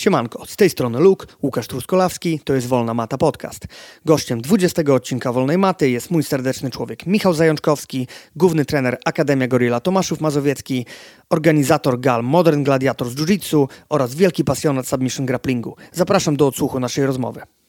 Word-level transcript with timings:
Siemanko, 0.00 0.46
z 0.46 0.56
tej 0.56 0.70
strony 0.70 1.00
Luke, 1.00 1.26
Łukasz 1.42 1.66
Truskolawski, 1.66 2.40
to 2.44 2.54
jest 2.54 2.66
Wolna 2.66 2.94
Mata 2.94 3.18
Podcast. 3.18 3.66
Gościem 4.04 4.40
20 4.40 4.82
odcinka 4.94 5.32
Wolnej 5.32 5.58
Maty 5.58 5.90
jest 5.90 6.10
mój 6.10 6.22
serdeczny 6.22 6.70
człowiek 6.70 7.06
Michał 7.06 7.34
Zajączkowski, 7.34 8.06
główny 8.36 8.64
trener 8.64 8.98
Akademia 9.04 9.48
Gorilla 9.48 9.80
Tomaszów 9.80 10.20
Mazowiecki, 10.20 10.86
organizator 11.30 12.00
gal 12.00 12.22
Modern 12.24 12.62
Gladiator 12.62 13.08
z 13.08 13.14
Jiu-Jitsu 13.14 13.66
oraz 13.88 14.14
wielki 14.14 14.44
pasjonat 14.44 14.88
submission 14.88 15.26
grapplingu. 15.26 15.76
Zapraszam 15.92 16.36
do 16.36 16.46
odsłuchu 16.46 16.80
naszej 16.80 17.06
rozmowy. 17.06 17.59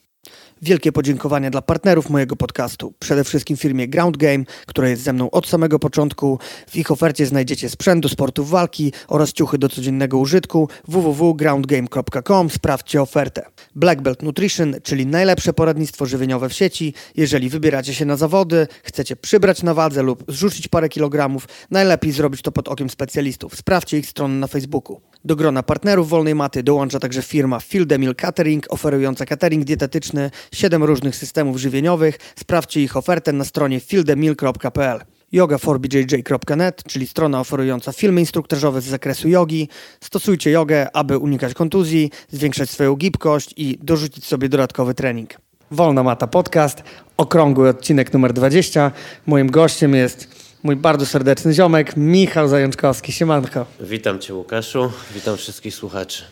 Wielkie 0.64 0.92
podziękowania 0.92 1.50
dla 1.50 1.62
partnerów 1.62 2.10
mojego 2.10 2.36
podcastu. 2.36 2.94
Przede 3.00 3.24
wszystkim 3.24 3.58
firmie 3.58 3.88
Ground 3.88 4.18
Game, 4.18 4.44
która 4.66 4.90
jest 4.90 5.04
ze 5.04 5.14
mną 5.14 5.32
od 5.32 5.48
samego 5.48 5.80
początku. 5.80 6.40
W 6.68 6.76
ich 6.76 6.92
ofercie 6.92 7.26
znajdziecie 7.26 7.70
sprzęt 7.70 8.04
do 8.04 8.10
sportów 8.10 8.50
walki 8.50 8.94
oraz 9.08 9.34
ciuchy 9.34 9.58
do 9.58 9.70
codziennego 9.70 10.18
użytku. 10.18 10.70
www.groundgame.com. 10.88 12.50
Sprawdźcie 12.50 13.02
ofertę. 13.02 13.46
Black 13.76 14.02
Belt 14.02 14.24
Nutrition, 14.24 14.76
czyli 14.84 15.06
najlepsze 15.06 15.54
poradnictwo 15.54 16.06
żywieniowe 16.06 16.50
w 16.50 16.54
sieci. 16.54 16.94
Jeżeli 17.16 17.50
wybieracie 17.50 17.94
się 17.94 18.06
na 18.06 18.16
zawody, 18.16 18.68
chcecie 18.84 19.16
przybrać 19.16 19.64
na 19.64 19.74
wadze 19.74 20.04
lub 20.04 20.24
zrzucić 20.28 20.68
parę 20.68 20.90
kilogramów, 20.90 21.48
najlepiej 21.72 22.12
zrobić 22.12 22.42
to 22.42 22.52
pod 22.52 22.68
okiem 22.68 22.90
specjalistów. 22.90 23.56
Sprawdźcie 23.56 23.98
ich 23.98 24.08
stronę 24.08 24.36
na 24.36 24.48
Facebooku. 24.48 25.02
Do 25.26 25.36
grona 25.36 25.64
partnerów 25.64 26.10
Wolnej 26.10 26.36
Maty 26.36 26.64
dołącza 26.64 27.00
także 27.00 27.22
firma 27.22 27.60
Field 27.60 27.98
Meal 28.00 28.16
Catering, 28.16 28.66
oferująca 28.70 29.26
catering 29.26 29.64
dietetyczny, 29.64 30.32
7 30.54 30.84
różnych 30.84 31.16
systemów 31.16 31.58
żywieniowych. 31.58 32.18
Sprawdźcie 32.40 32.82
ich 32.82 32.98
ofertę 32.98 33.34
na 33.34 33.46
stronie 33.46 33.80
fieldemil.pl 33.80 35.00
yoga4bjj.net, 35.34 36.84
czyli 36.84 37.08
strona 37.08 37.40
oferująca 37.40 37.92
filmy 37.92 38.20
instruktażowe 38.20 38.82
z 38.82 38.86
zakresu 38.86 39.30
jogi. 39.30 39.70
Stosujcie 40.02 40.52
jogę, 40.52 40.96
aby 40.96 41.18
unikać 41.18 41.54
kontuzji, 41.54 42.12
zwiększać 42.30 42.70
swoją 42.70 42.96
gibkość 42.96 43.54
i 43.58 43.78
dorzucić 43.82 44.26
sobie 44.26 44.50
dodatkowy 44.50 44.94
trening. 44.94 45.30
Wolna 45.72 46.04
Mata 46.04 46.28
Podcast, 46.28 46.84
okrągły 47.18 47.70
odcinek 47.70 48.14
numer 48.14 48.34
20. 48.34 48.92
Moim 49.26 49.52
gościem 49.52 49.96
jest 49.96 50.28
mój 50.64 50.76
bardzo 50.76 51.06
serdeczny 51.06 51.54
ziomek 51.54 51.98
Michał 51.98 52.48
Zajączkowski. 52.48 53.12
Siemanko. 53.12 53.66
Witam 53.80 54.20
Cię 54.20 54.34
Łukaszu, 54.34 54.92
witam 55.14 55.38
wszystkich 55.38 55.76
słuchaczy. 55.76 56.24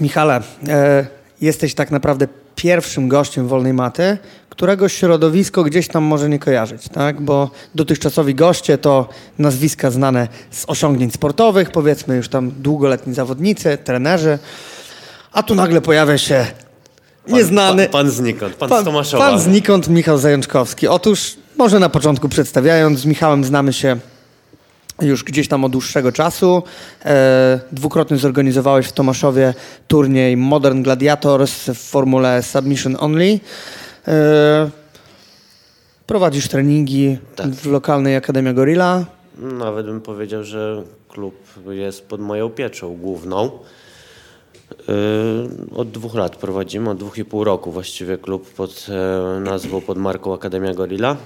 Michale, 0.00 0.42
e, 0.68 1.06
jesteś 1.40 1.74
tak 1.74 1.90
naprawdę 1.90 2.28
pierwszym 2.58 3.08
gościem 3.08 3.48
Wolnej 3.48 3.72
Maty, 3.72 4.18
którego 4.50 4.88
środowisko 4.88 5.64
gdzieś 5.64 5.88
tam 5.88 6.04
może 6.04 6.28
nie 6.28 6.38
kojarzyć, 6.38 6.88
tak? 6.88 7.20
Bo 7.20 7.50
dotychczasowi 7.74 8.34
goście 8.34 8.78
to 8.78 9.08
nazwiska 9.38 9.90
znane 9.90 10.28
z 10.50 10.64
osiągnięć 10.66 11.14
sportowych, 11.14 11.70
powiedzmy 11.70 12.16
już 12.16 12.28
tam 12.28 12.50
długoletni 12.50 13.14
zawodnicy, 13.14 13.78
trenerzy, 13.84 14.38
a 15.32 15.42
tu 15.42 15.54
nagle 15.54 15.80
pojawia 15.80 16.18
się 16.18 16.46
nieznany... 17.28 17.82
Pan, 17.82 17.92
pan 17.92 18.10
znikąd, 18.10 18.54
pan, 18.54 18.68
pan 18.68 18.82
z 18.82 18.84
Tomaszowa. 18.84 19.30
Pan 19.30 19.40
znikąd, 19.40 19.88
Michał 19.88 20.18
Zajączkowski. 20.18 20.88
Otóż, 20.88 21.36
może 21.56 21.78
na 21.78 21.88
początku 21.88 22.28
przedstawiając, 22.28 22.98
z 23.00 23.04
Michałem 23.04 23.44
znamy 23.44 23.72
się 23.72 23.96
już 25.02 25.24
gdzieś 25.24 25.48
tam 25.48 25.64
od 25.64 25.72
dłuższego 25.72 26.12
czasu. 26.12 26.62
E, 27.04 27.60
dwukrotnie 27.72 28.16
zorganizowałeś 28.16 28.86
w 28.86 28.92
Tomaszowie 28.92 29.54
turniej 29.88 30.36
Modern 30.36 30.82
Gladiators 30.82 31.52
w 31.70 31.78
formule 31.78 32.42
Submission 32.42 32.96
Only. 33.00 33.40
E, 34.08 34.70
prowadzisz 36.06 36.48
treningi 36.48 37.18
Tak. 37.36 37.50
w 37.50 37.66
lokalnej 37.66 38.16
Akademii 38.16 38.54
Gorilla. 38.54 39.04
Nawet 39.38 39.86
bym 39.86 40.00
powiedział, 40.00 40.44
że 40.44 40.82
klub 41.08 41.34
jest 41.70 42.06
pod 42.06 42.20
moją 42.20 42.50
pieczą 42.50 42.96
główną. 42.96 43.50
Yy, 44.88 45.48
Od 45.76 45.90
dwóch 45.90 46.14
lat 46.14 46.36
prowadzimy, 46.36 46.90
od 46.90 46.98
dwóch 46.98 47.18
i 47.18 47.24
pół 47.24 47.44
roku 47.44 47.72
właściwie 47.72 48.18
klub 48.18 48.54
pod 48.54 48.86
e, 48.88 49.40
nazwą, 49.40 49.80
pod 49.80 49.98
marką 49.98 50.34
Akademia 50.34 50.74
Gorilla. 50.74 51.16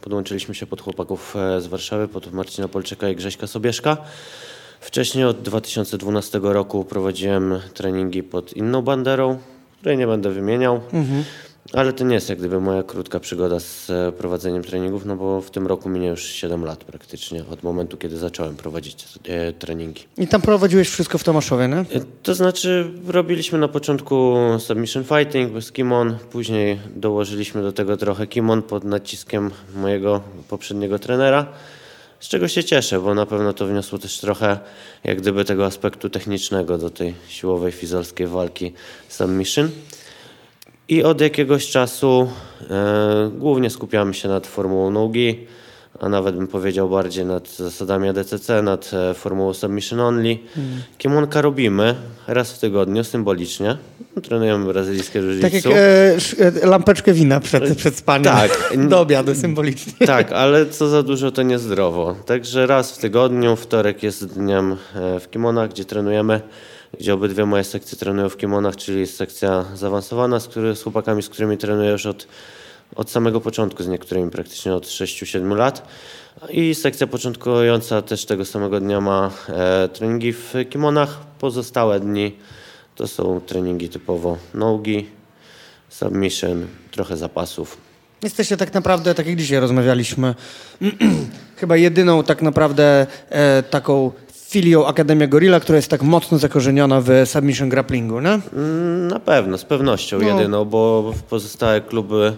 Podłączyliśmy 0.00 0.54
się 0.54 0.66
pod 0.66 0.80
chłopaków 0.80 1.36
e, 1.36 1.60
z 1.60 1.66
Warszawy, 1.66 2.08
pod 2.08 2.32
Marcina 2.32 2.68
Polczyka 2.68 3.08
i 3.08 3.16
Grześka 3.16 3.46
Sobieszka. 3.46 3.96
Wcześniej 4.80 5.24
od 5.24 5.42
2012 5.42 6.40
roku 6.42 6.84
prowadziłem 6.84 7.60
treningi 7.74 8.22
pod 8.22 8.52
inną 8.52 8.82
banderą, 8.82 9.38
której 9.78 9.98
nie 9.98 10.06
będę 10.06 10.30
wymieniał. 10.30 10.80
Ale 11.72 11.92
to 11.92 12.04
nie 12.04 12.14
jest 12.14 12.28
jak 12.28 12.38
gdyby 12.38 12.60
moja 12.60 12.82
krótka 12.82 13.20
przygoda 13.20 13.60
z 13.60 13.90
e, 13.90 14.12
prowadzeniem 14.12 14.62
treningów, 14.64 15.04
no 15.06 15.16
bo 15.16 15.40
w 15.40 15.50
tym 15.50 15.66
roku 15.66 15.88
minie 15.88 16.08
już 16.08 16.24
7 16.24 16.64
lat 16.64 16.84
praktycznie 16.84 17.44
od 17.52 17.62
momentu, 17.62 17.96
kiedy 17.96 18.16
zacząłem 18.18 18.56
prowadzić 18.56 19.04
e, 19.28 19.52
treningi. 19.52 20.04
I 20.18 20.26
tam 20.26 20.40
prowadziłeś 20.42 20.88
wszystko 20.88 21.18
w 21.18 21.24
Tomaszowie, 21.24 21.68
nie? 21.68 21.76
E, 21.76 21.84
To 22.22 22.34
znaczy, 22.34 22.90
robiliśmy 23.06 23.58
na 23.58 23.68
początku 23.68 24.36
submission 24.58 25.04
fighting 25.04 25.52
bez 25.52 25.72
kimon, 25.72 26.18
później 26.30 26.78
dołożyliśmy 26.96 27.62
do 27.62 27.72
tego 27.72 27.96
trochę 27.96 28.26
kimon 28.26 28.62
pod 28.62 28.84
naciskiem 28.84 29.50
mojego 29.76 30.20
poprzedniego 30.48 30.98
trenera, 30.98 31.46
z 32.20 32.28
czego 32.28 32.48
się 32.48 32.64
cieszę, 32.64 33.00
bo 33.00 33.14
na 33.14 33.26
pewno 33.26 33.52
to 33.52 33.66
wniosło 33.66 33.98
też 33.98 34.20
trochę 34.20 34.58
jak 35.04 35.18
gdyby 35.20 35.44
tego 35.44 35.66
aspektu 35.66 36.10
technicznego 36.10 36.78
do 36.78 36.90
tej 36.90 37.14
siłowej, 37.28 37.72
fizolskiej 37.72 38.26
walki 38.26 38.72
submission. 39.08 39.70
I 40.88 41.04
od 41.04 41.20
jakiegoś 41.20 41.66
czasu 41.66 42.30
e, 42.70 43.30
głównie 43.38 43.70
skupiamy 43.70 44.14
się 44.14 44.28
nad 44.28 44.46
formułą 44.46 44.90
nogi, 44.90 45.46
a 46.00 46.08
nawet 46.08 46.36
bym 46.36 46.46
powiedział 46.46 46.88
bardziej 46.88 47.26
nad 47.26 47.56
zasadami 47.56 48.08
ADCC, 48.08 48.62
nad 48.62 48.90
e, 48.94 49.14
formułą 49.14 49.54
submission 49.54 50.00
only. 50.00 50.38
Kiemonka 50.98 51.42
robimy 51.42 51.94
raz 52.26 52.52
w 52.52 52.58
tygodniu 52.58 53.04
symbolicznie. 53.04 53.76
Trenujemy 54.22 54.66
brazylijskie 54.72 55.18
jiu 55.18 55.42
Tak 55.42 55.54
jak 55.54 55.66
e, 55.66 55.72
e, 56.62 56.66
lampeczkę 56.66 57.12
wina 57.12 57.40
przed, 57.40 57.76
przed 57.76 57.96
spaniem. 57.96 58.24
tak. 58.24 58.72
Do 58.88 59.00
obiadu 59.00 59.34
symbolicznie. 59.34 60.06
Tak, 60.06 60.32
ale 60.32 60.66
co 60.66 60.88
za 60.88 61.02
dużo 61.02 61.30
to 61.30 61.42
niezdrowo. 61.42 62.16
Także 62.26 62.66
raz 62.66 62.92
w 62.92 62.98
tygodniu, 62.98 63.56
wtorek 63.56 64.02
jest 64.02 64.34
dniem 64.34 64.76
e, 64.94 65.20
w 65.20 65.30
kimonach, 65.30 65.70
gdzie 65.70 65.84
trenujemy, 65.84 66.40
gdzie 67.00 67.14
obydwie 67.14 67.46
moje 67.46 67.64
sekcje 67.64 67.98
trenują 67.98 68.28
w 68.28 68.36
kimonach, 68.36 68.76
czyli 68.76 69.00
jest 69.00 69.16
sekcja 69.16 69.64
zaawansowana 69.74 70.40
z, 70.40 70.48
który, 70.48 70.76
z 70.76 70.82
chłopakami, 70.82 71.22
z 71.22 71.28
którymi 71.28 71.58
trenuję 71.58 71.90
już 71.90 72.06
od, 72.06 72.26
od 72.96 73.10
samego 73.10 73.40
początku, 73.40 73.82
z 73.82 73.88
niektórymi 73.88 74.30
praktycznie 74.30 74.74
od 74.74 74.84
6-7 74.84 75.56
lat. 75.56 75.88
I 76.50 76.74
sekcja 76.74 77.06
początkująca 77.06 78.02
też 78.02 78.24
tego 78.24 78.44
samego 78.44 78.80
dnia 78.80 79.00
ma 79.00 79.30
e, 79.48 79.88
treningi 79.88 80.32
w 80.32 80.54
kimonach. 80.70 81.18
Pozostałe 81.38 82.00
dni 82.00 82.36
to 82.96 83.08
są 83.08 83.40
treningi 83.40 83.88
typowo 83.88 84.38
nogi, 84.54 85.08
submission, 85.88 86.66
trochę 86.90 87.16
zapasów. 87.16 87.76
Jesteście 88.22 88.56
tak 88.56 88.74
naprawdę, 88.74 89.14
tak 89.14 89.26
jak 89.26 89.36
dzisiaj 89.36 89.60
rozmawialiśmy, 89.60 90.34
chyba 91.60 91.76
jedyną 91.76 92.22
tak 92.22 92.42
naprawdę 92.42 93.06
e, 93.28 93.62
taką 93.62 94.12
filią 94.48 94.86
Akademia 94.86 95.26
Gorilla, 95.26 95.60
która 95.60 95.76
jest 95.76 95.90
tak 95.90 96.02
mocno 96.02 96.38
zakorzeniona 96.38 97.00
w 97.00 97.10
submission 97.24 97.68
grapplingu, 97.68 98.20
nie? 98.20 98.40
Mm, 98.52 99.08
Na 99.08 99.20
pewno, 99.20 99.58
z 99.58 99.64
pewnością 99.64 100.18
No. 100.20 100.26
jedyną, 100.28 100.64
bo 100.64 101.14
pozostałe 101.30 101.80
kluby 101.80 102.36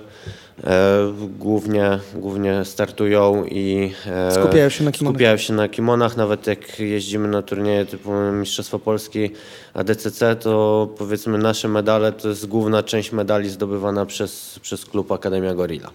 e, 0.65 1.12
głównie, 1.38 1.98
głównie 2.15 2.65
startują 2.65 3.44
i 3.44 3.93
e, 4.06 4.32
Skupiają 4.34 4.69
się 4.69 4.84
na 4.84 4.93
kimonach. 4.93 5.15
skupiają 5.15 5.37
się 5.37 5.53
na 5.54 5.69
kimonach. 5.69 6.16
Nawet 6.16 6.47
jak 6.47 6.81
jeździmy 6.81 7.28
na 7.28 7.43
turnieje 7.43 7.87
typu 7.87 8.12
Mistrzostwo 8.32 8.78
Polski 8.78 9.31
ADCC, 9.75 10.37
to 10.37 10.88
powiedzmy 10.98 11.38
nasze 11.38 11.69
medale 11.69 12.12
to 12.12 12.28
jest 12.28 12.47
główna 12.47 12.82
część 12.82 13.12
medali 13.12 13.48
zdobywana 13.50 14.06
przez, 14.06 14.59
przez 14.62 14.84
klub 14.84 15.12
Akademia 15.12 15.54
Gorilla. 15.54 15.91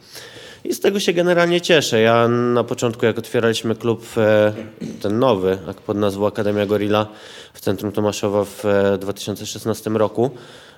I 0.66 0.74
z 0.74 0.80
tego 0.80 1.00
się 1.00 1.14
generalnie 1.14 1.62
cieszę. 1.62 2.02
Ja 2.02 2.28
na 2.28 2.64
początku, 2.64 3.06
jak 3.06 3.18
otwieraliśmy 3.18 3.76
klub 3.76 4.06
e, 4.18 4.54
ten 5.02 5.20
nowy, 5.20 5.58
jak 5.68 5.78
pod 5.78 5.98
nazwą 5.98 6.28
Akademia 6.28 6.66
Gorilla 6.66 7.08
w 7.54 7.62
centrum 7.62 7.92
Tomaszowa 7.92 8.46
w 8.46 8.66
e, 8.66 8.98
2016 8.98 9.90
roku, 9.90 10.32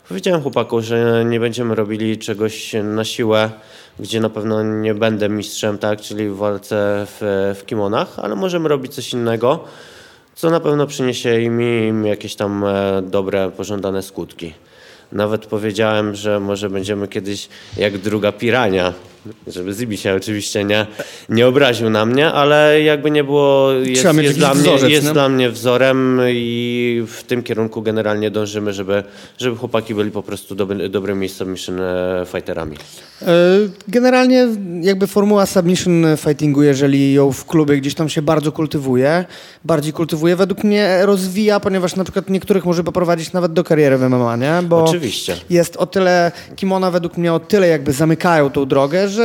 powiedziałem 0.07 0.41
chłopakom, 0.41 0.81
że 0.81 1.25
nie 1.25 1.39
będziemy 1.39 1.75
robili 1.75 2.17
czegoś 2.17 2.75
na 2.83 3.03
siłę, 3.03 3.51
gdzie 3.99 4.19
na 4.19 4.29
pewno 4.29 4.63
nie 4.63 4.93
będę 4.93 5.29
mistrzem, 5.29 5.77
tak, 5.77 6.01
czyli 6.01 6.29
w 6.29 6.35
walce 6.35 7.05
w, 7.07 7.53
w 7.59 7.65
kimonach, 7.65 8.19
ale 8.19 8.35
możemy 8.35 8.69
robić 8.69 8.93
coś 8.93 9.13
innego, 9.13 9.63
co 10.35 10.49
na 10.49 10.59
pewno 10.59 10.87
przyniesie 10.87 11.41
im, 11.41 11.61
im 11.61 12.05
jakieś 12.05 12.35
tam 12.35 12.63
e, 12.63 13.01
dobre, 13.01 13.51
pożądane 13.51 14.03
skutki. 14.03 14.53
Nawet 15.11 15.45
powiedziałem, 15.45 16.15
że 16.15 16.39
może 16.39 16.69
będziemy 16.69 17.07
kiedyś 17.07 17.49
jak 17.77 17.97
druga 17.97 18.31
pirania, 18.31 18.93
żeby 19.47 19.73
Zibi 19.73 19.97
się 19.97 20.15
oczywiście 20.15 20.63
nie, 20.63 20.87
nie 21.29 21.47
obraził 21.47 21.89
na 21.89 22.05
mnie, 22.05 22.31
ale 22.31 22.81
jakby 22.81 23.11
nie 23.11 23.23
było, 23.23 23.71
jest, 23.71 24.03
jest, 24.21 24.37
dla, 24.37 24.53
mnie, 24.53 24.63
wzorzec, 24.63 24.89
jest 24.89 25.07
nie? 25.07 25.13
dla 25.13 25.29
mnie 25.29 25.49
wzorem 25.49 26.21
i 26.27 27.03
w 27.07 27.23
tym 27.23 27.43
kierunku 27.43 27.81
generalnie 27.81 28.31
dążymy, 28.31 28.73
żeby, 28.73 29.03
żeby 29.37 29.57
chłopaki 29.57 29.95
byli 29.95 30.11
po 30.11 30.23
prostu 30.23 30.55
dobry, 30.55 30.89
dobrymi 30.89 31.29
submission 31.29 31.81
e, 31.81 32.25
fighterami. 32.31 32.77
E, 33.21 33.27
Generalnie 33.87 34.47
jakby 34.81 35.07
formuła 35.07 35.45
submission 35.45 36.05
fightingu, 36.17 36.63
jeżeli 36.63 37.13
ją 37.13 37.31
w 37.31 37.45
klubie 37.45 37.77
gdzieś 37.77 37.93
tam 37.93 38.09
się 38.09 38.21
bardzo 38.21 38.51
kultywuje, 38.51 39.25
bardziej 39.65 39.93
kultywuje, 39.93 40.35
według 40.35 40.63
mnie 40.63 40.99
rozwija, 41.05 41.59
ponieważ 41.59 41.95
na 41.95 42.03
przykład 42.03 42.29
niektórych 42.29 42.65
może 42.65 42.83
poprowadzić 42.83 43.33
nawet 43.33 43.53
do 43.53 43.63
kariery 43.63 43.97
w 43.97 44.01
MMA, 44.01 44.35
nie? 44.35 44.53
Bo 44.63 44.83
Oczywiście. 44.83 45.35
jest 45.49 45.77
o 45.77 45.85
tyle, 45.85 46.31
kimona 46.55 46.91
według 46.91 47.17
mnie 47.17 47.33
o 47.33 47.39
tyle 47.39 47.67
jakby 47.67 47.93
zamykają 47.93 48.49
tą 48.49 48.65
drogę, 48.65 49.09
że 49.09 49.16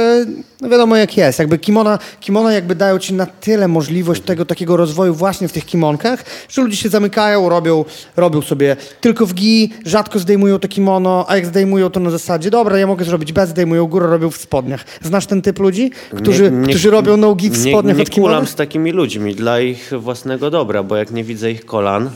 no 0.61 0.69
wiadomo 0.69 0.97
jak 0.97 1.17
jest. 1.17 1.39
Jakby 1.39 1.59
kimona, 1.59 1.99
kimona 2.21 2.53
jakby 2.53 2.75
dają 2.75 2.99
ci 2.99 3.15
na 3.15 3.27
tyle 3.27 3.69
możliwość 3.69 4.23
tego 4.23 4.45
takiego 4.45 4.77
rozwoju 4.77 5.15
właśnie 5.15 5.49
w 5.49 5.53
tych 5.53 5.67
kimonkach, 5.67 6.25
że 6.49 6.63
ludzie 6.63 6.77
się 6.77 6.89
zamykają, 6.89 7.49
robią, 7.49 7.85
robią 8.17 8.43
sobie 8.43 8.77
tylko 9.01 9.27
w 9.27 9.35
gi, 9.35 9.71
rzadko 9.85 10.19
zdejmują 10.19 10.59
to 10.59 10.69
kimono, 10.69 11.25
a 11.29 11.37
jak 11.37 11.47
zdejmują 11.47 11.91
to 11.91 12.01
na 12.01 12.11
zasadzie, 12.11 12.51
dobra, 12.51 12.79
ja 12.79 12.87
mogę 12.87 13.05
zrobić 13.05 13.33
bez, 13.33 13.51
zdejmują 13.51 13.87
górę, 13.87 14.07
robią 14.07 14.31
w 14.31 14.37
spodniach. 14.37 14.85
Znasz 15.03 15.27
ten 15.27 15.43
typ 15.43 15.59
ludzi, 15.59 15.91
którzy, 16.17 16.53
którzy 16.65 16.91
robią 16.91 17.17
nogi 17.17 17.51
w 17.51 17.65
nie, 17.65 17.73
spodniach 17.73 17.97
nie 17.97 18.03
od 18.03 18.11
kimona? 18.11 18.33
kulam 18.33 18.47
z 18.47 18.55
takimi 18.55 18.93
ludźmi 18.93 19.35
dla 19.35 19.61
ich 19.61 19.91
własnego 19.99 20.51
dobra, 20.51 20.83
bo 20.83 20.97
jak 20.97 21.11
nie 21.11 21.25
widzę 21.25 21.51
ich 21.51 21.65
kolan, 21.65 22.11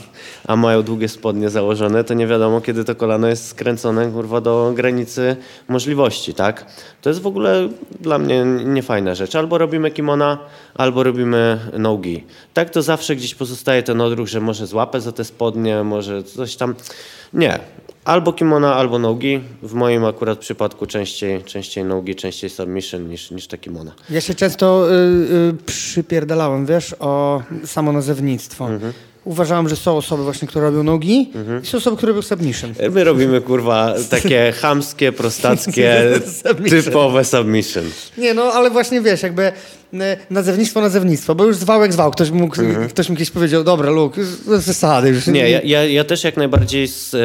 a 0.47 0.55
mają 0.55 0.83
długie 0.83 1.09
spodnie 1.09 1.49
założone, 1.49 2.03
to 2.03 2.13
nie 2.13 2.27
wiadomo, 2.27 2.61
kiedy 2.61 2.83
to 2.83 2.95
kolano 2.95 3.27
jest 3.27 3.47
skręcone 3.47 4.11
kurwa, 4.11 4.41
do 4.41 4.73
granicy 4.75 5.35
możliwości, 5.67 6.33
tak? 6.33 6.65
To 7.01 7.09
jest 7.09 7.21
w 7.21 7.27
ogóle 7.27 7.66
dla 7.99 8.17
mnie 8.17 8.45
niefajna 8.45 9.15
rzecz. 9.15 9.35
Albo 9.35 9.57
robimy 9.57 9.91
kimona, 9.91 10.37
albo 10.75 11.03
robimy 11.03 11.59
nogi. 11.77 12.23
Tak 12.53 12.69
to 12.69 12.81
zawsze 12.81 13.15
gdzieś 13.15 13.35
pozostaje 13.35 13.83
ten 13.83 14.01
odruch, 14.01 14.27
że 14.27 14.41
może 14.41 14.67
złapę 14.67 15.01
za 15.01 15.11
te 15.11 15.23
spodnie, 15.23 15.83
może 15.83 16.23
coś 16.23 16.55
tam. 16.55 16.75
Nie. 17.33 17.59
Albo 18.05 18.33
kimona, 18.33 18.75
albo 18.75 18.99
nogi. 18.99 19.39
W 19.63 19.73
moim 19.73 20.05
akurat 20.05 20.39
przypadku 20.39 20.85
częściej, 20.85 21.43
częściej 21.43 21.83
nogi, 21.83 22.15
częściej 22.15 22.49
submission 22.49 23.09
niż, 23.09 23.31
niż 23.31 23.47
te 23.47 23.57
kimona. 23.57 23.91
Ja 24.09 24.21
się 24.21 24.35
często 24.35 24.91
y, 24.91 24.93
y, 24.93 25.53
przypierdalałem, 25.65 26.65
wiesz, 26.65 26.95
o 26.99 27.41
samo 27.65 27.91
nazewnictwo. 27.91 28.69
Mhm. 28.69 28.93
Uważałem, 29.25 29.69
że 29.69 29.75
są 29.75 29.97
osoby 29.97 30.23
właśnie, 30.23 30.47
które 30.47 30.65
robią 30.65 30.83
nogi 30.83 31.31
i 31.63 31.67
są 31.67 31.77
osoby, 31.77 31.97
które 31.97 32.11
robią 32.11 32.21
submission. 32.21 32.73
My 32.91 33.03
robimy 33.03 33.41
kurwa 33.41 33.93
takie 34.09 34.51
chamskie, 34.61 35.11
prostackie, 35.11 36.03
Submission. 36.47 36.83
typowe 36.83 37.25
submission. 37.25 37.83
Nie, 38.17 38.33
no 38.33 38.43
ale 38.43 38.69
właśnie 38.69 39.01
wiesz, 39.01 39.23
jakby 39.23 39.51
y, 39.93 39.97
nazewnictwo, 40.29 40.81
nazewnictwo, 40.81 41.35
bo 41.35 41.45
już 41.45 41.55
zwał 41.55 41.81
jak 41.81 41.93
zwał. 41.93 42.11
Ktoś, 42.11 42.31
mógł, 42.31 42.55
ktoś 42.89 43.09
mi 43.09 43.15
kiedyś 43.15 43.31
powiedział, 43.31 43.63
dobra, 43.63 43.89
Luke, 43.89 44.21
już 44.21 44.29
przesady. 44.63 45.09
Już 45.09 45.27
Nie, 45.27 45.49
ja, 45.49 45.61
ja, 45.63 45.85
ja 45.85 46.03
też 46.03 46.23
jak 46.23 46.37
najbardziej 46.37 46.83
s, 46.83 47.13
e, 47.13 47.17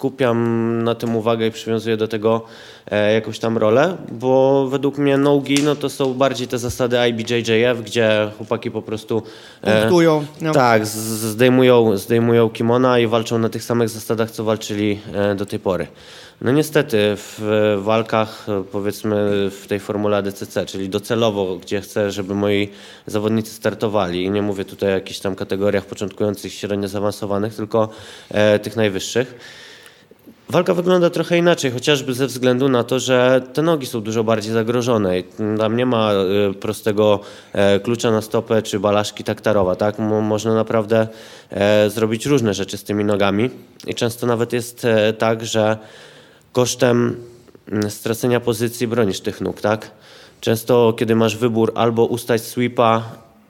skupiam 0.00 0.82
na 0.84 0.94
tym 0.94 1.16
uwagę 1.16 1.46
i 1.46 1.50
przywiązuję 1.50 1.96
do 1.96 2.08
tego 2.08 2.42
e, 2.90 3.12
jakąś 3.14 3.38
tam 3.38 3.58
rolę, 3.58 3.96
bo 4.12 4.66
według 4.68 4.98
mnie 4.98 5.16
nogi 5.16 5.62
no 5.62 5.76
to 5.76 5.88
są 5.88 6.14
bardziej 6.14 6.48
te 6.48 6.58
zasady 6.58 6.96
IBJJF, 7.08 7.82
gdzie 7.84 8.30
chłopaki 8.36 8.70
po 8.70 8.82
prostu 8.82 9.22
e, 9.62 9.80
Punktują, 9.80 10.24
no. 10.40 10.52
Tak, 10.52 10.86
z- 10.86 10.90
zdejmują, 11.32 11.96
zdejmują 11.96 12.50
kimona 12.50 12.98
i 12.98 13.06
walczą 13.06 13.38
na 13.38 13.48
tych 13.48 13.64
samych 13.64 13.88
zasadach, 13.88 14.30
co 14.30 14.44
walczyli 14.44 15.00
e, 15.14 15.34
do 15.34 15.46
tej 15.46 15.58
pory. 15.58 15.86
No 16.40 16.52
niestety 16.52 16.98
w 17.16 17.40
walkach 17.82 18.46
e, 18.48 18.64
powiedzmy 18.72 19.16
w 19.50 19.64
tej 19.68 19.80
formule 19.80 20.16
ADCC, 20.16 20.66
czyli 20.66 20.88
docelowo, 20.88 21.56
gdzie 21.56 21.80
chcę, 21.80 22.10
żeby 22.10 22.34
moi 22.34 22.68
zawodnicy 23.06 23.50
startowali 23.54 24.24
i 24.24 24.30
nie 24.30 24.42
mówię 24.42 24.64
tutaj 24.64 24.88
o 24.88 24.92
jakichś 24.94 25.18
tam 25.20 25.34
kategoriach 25.34 25.84
początkujących, 25.86 26.52
średnio 26.52 26.88
zaawansowanych, 26.88 27.54
tylko 27.54 27.88
e, 28.30 28.58
tych 28.58 28.76
najwyższych. 28.76 29.34
Walka 30.48 30.74
wygląda 30.74 31.10
trochę 31.10 31.38
inaczej, 31.38 31.70
chociażby 31.70 32.14
ze 32.14 32.26
względu 32.26 32.68
na 32.68 32.84
to, 32.84 32.98
że 33.00 33.42
te 33.52 33.62
nogi 33.62 33.86
są 33.86 34.00
dużo 34.00 34.24
bardziej 34.24 34.52
zagrożone. 34.52 35.12
Tam 35.58 35.76
nie 35.76 35.86
ma 35.86 36.12
e, 36.12 36.54
prostego 36.54 37.20
e, 37.52 37.80
klucza 37.80 38.10
na 38.10 38.22
stopę 38.22 38.62
czy 38.62 38.80
balaszki 38.80 39.24
taktarowa. 39.24 39.76
Tak? 39.76 39.98
Mo- 39.98 40.20
Można 40.20 40.54
naprawdę 40.54 41.08
e, 41.50 41.90
zrobić 41.90 42.26
różne 42.26 42.54
rzeczy 42.54 42.76
z 42.76 42.84
tymi 42.84 43.04
nogami. 43.04 43.50
I 43.86 43.94
często 43.94 44.26
nawet 44.26 44.52
jest 44.52 44.84
e, 44.84 45.12
tak, 45.12 45.44
że 45.46 45.76
kosztem 46.52 47.16
mm, 47.72 47.90
stracenia 47.90 48.40
pozycji 48.40 48.86
bronisz 48.86 49.20
tych 49.20 49.40
nóg. 49.40 49.60
Tak? 49.60 49.90
Często, 50.40 50.92
kiedy 50.98 51.16
masz 51.16 51.36
wybór 51.36 51.72
albo 51.74 52.04
ustać 52.04 52.42
sweepa 52.42 53.02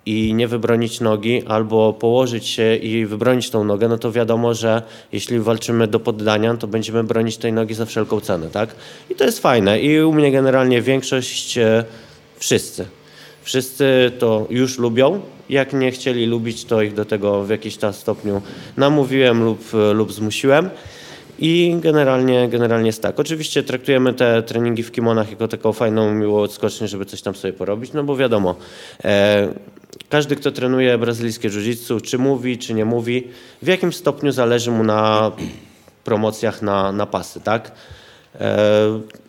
i 0.06 0.34
nie 0.34 0.48
wybronić 0.48 1.00
nogi, 1.00 1.42
albo 1.46 1.92
położyć 1.92 2.46
się 2.46 2.76
i 2.76 3.06
wybronić 3.06 3.50
tą 3.50 3.64
nogę, 3.64 3.88
no 3.88 3.98
to 3.98 4.12
wiadomo, 4.12 4.54
że 4.54 4.82
jeśli 5.12 5.38
walczymy 5.38 5.86
do 5.86 6.00
poddania, 6.00 6.56
to 6.56 6.66
będziemy 6.66 7.04
bronić 7.04 7.36
tej 7.36 7.52
nogi 7.52 7.74
za 7.74 7.86
wszelką 7.86 8.20
cenę, 8.20 8.50
tak? 8.50 8.74
I 9.10 9.14
to 9.14 9.24
jest 9.24 9.38
fajne. 9.38 9.80
I 9.80 10.00
u 10.00 10.12
mnie 10.12 10.32
generalnie 10.32 10.82
większość, 10.82 11.58
e, 11.58 11.84
wszyscy, 12.38 12.86
wszyscy 13.42 14.12
to 14.18 14.46
już 14.50 14.78
lubią. 14.78 15.20
Jak 15.50 15.72
nie 15.72 15.90
chcieli 15.90 16.26
lubić, 16.26 16.64
to 16.64 16.82
ich 16.82 16.94
do 16.94 17.04
tego 17.04 17.44
w 17.44 17.50
jakiś 17.50 17.76
tam 17.76 17.92
stopniu 17.92 18.42
namówiłem 18.76 19.44
lub, 19.44 19.60
lub 19.94 20.12
zmusiłem. 20.12 20.70
I 21.38 21.76
generalnie, 21.80 22.48
generalnie 22.48 22.86
jest 22.86 23.02
tak. 23.02 23.20
Oczywiście 23.20 23.62
traktujemy 23.62 24.14
te 24.14 24.42
treningi 24.42 24.82
w 24.82 24.92
kimonach 24.92 25.30
jako 25.30 25.48
taką 25.48 25.72
fajną, 25.72 26.14
miłą 26.14 26.40
odskocznię, 26.40 26.88
żeby 26.88 27.04
coś 27.04 27.22
tam 27.22 27.34
sobie 27.34 27.52
porobić, 27.52 27.92
no 27.92 28.04
bo 28.04 28.16
wiadomo, 28.16 28.56
e, 29.04 29.48
każdy, 30.08 30.36
kto 30.36 30.50
trenuje 30.52 30.98
brazylijskie 30.98 31.48
jiu-jitsu, 31.50 32.00
czy 32.02 32.18
mówi, 32.18 32.58
czy 32.58 32.74
nie 32.74 32.84
mówi, 32.84 33.28
w 33.62 33.66
jakim 33.66 33.92
stopniu 33.92 34.32
zależy 34.32 34.70
mu 34.70 34.84
na 34.84 35.32
promocjach 36.04 36.62
na, 36.62 36.92
na 36.92 37.06
pasy, 37.06 37.40
tak? 37.40 37.72
E, 38.40 38.66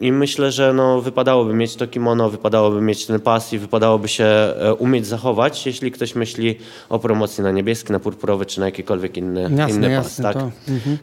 I 0.01 0.11
myślę, 0.11 0.51
że 0.51 0.73
no, 0.73 1.01
wypadałoby 1.01 1.53
mieć 1.53 1.75
to 1.75 1.87
kimono, 1.87 2.29
wypadałoby 2.29 2.81
mieć 2.81 3.05
ten 3.05 3.19
pas 3.19 3.53
i 3.53 3.57
wypadałoby 3.59 4.07
się 4.07 4.25
e, 4.25 4.73
umieć 4.73 5.07
zachować, 5.07 5.65
jeśli 5.65 5.91
ktoś 5.91 6.15
myśli 6.15 6.55
o 6.89 6.99
promocji 6.99 7.43
na 7.43 7.51
niebieski, 7.51 7.91
na 7.91 7.99
purpurowy 7.99 8.45
czy 8.45 8.59
na 8.59 8.65
jakikolwiek 8.65 9.17
inny, 9.17 9.41
Jasne, 9.41 9.69
inny 9.69 9.91
jasne, 9.91 10.23
pas. 10.23 10.33
Tak? 10.33 10.43
to- 10.43 10.51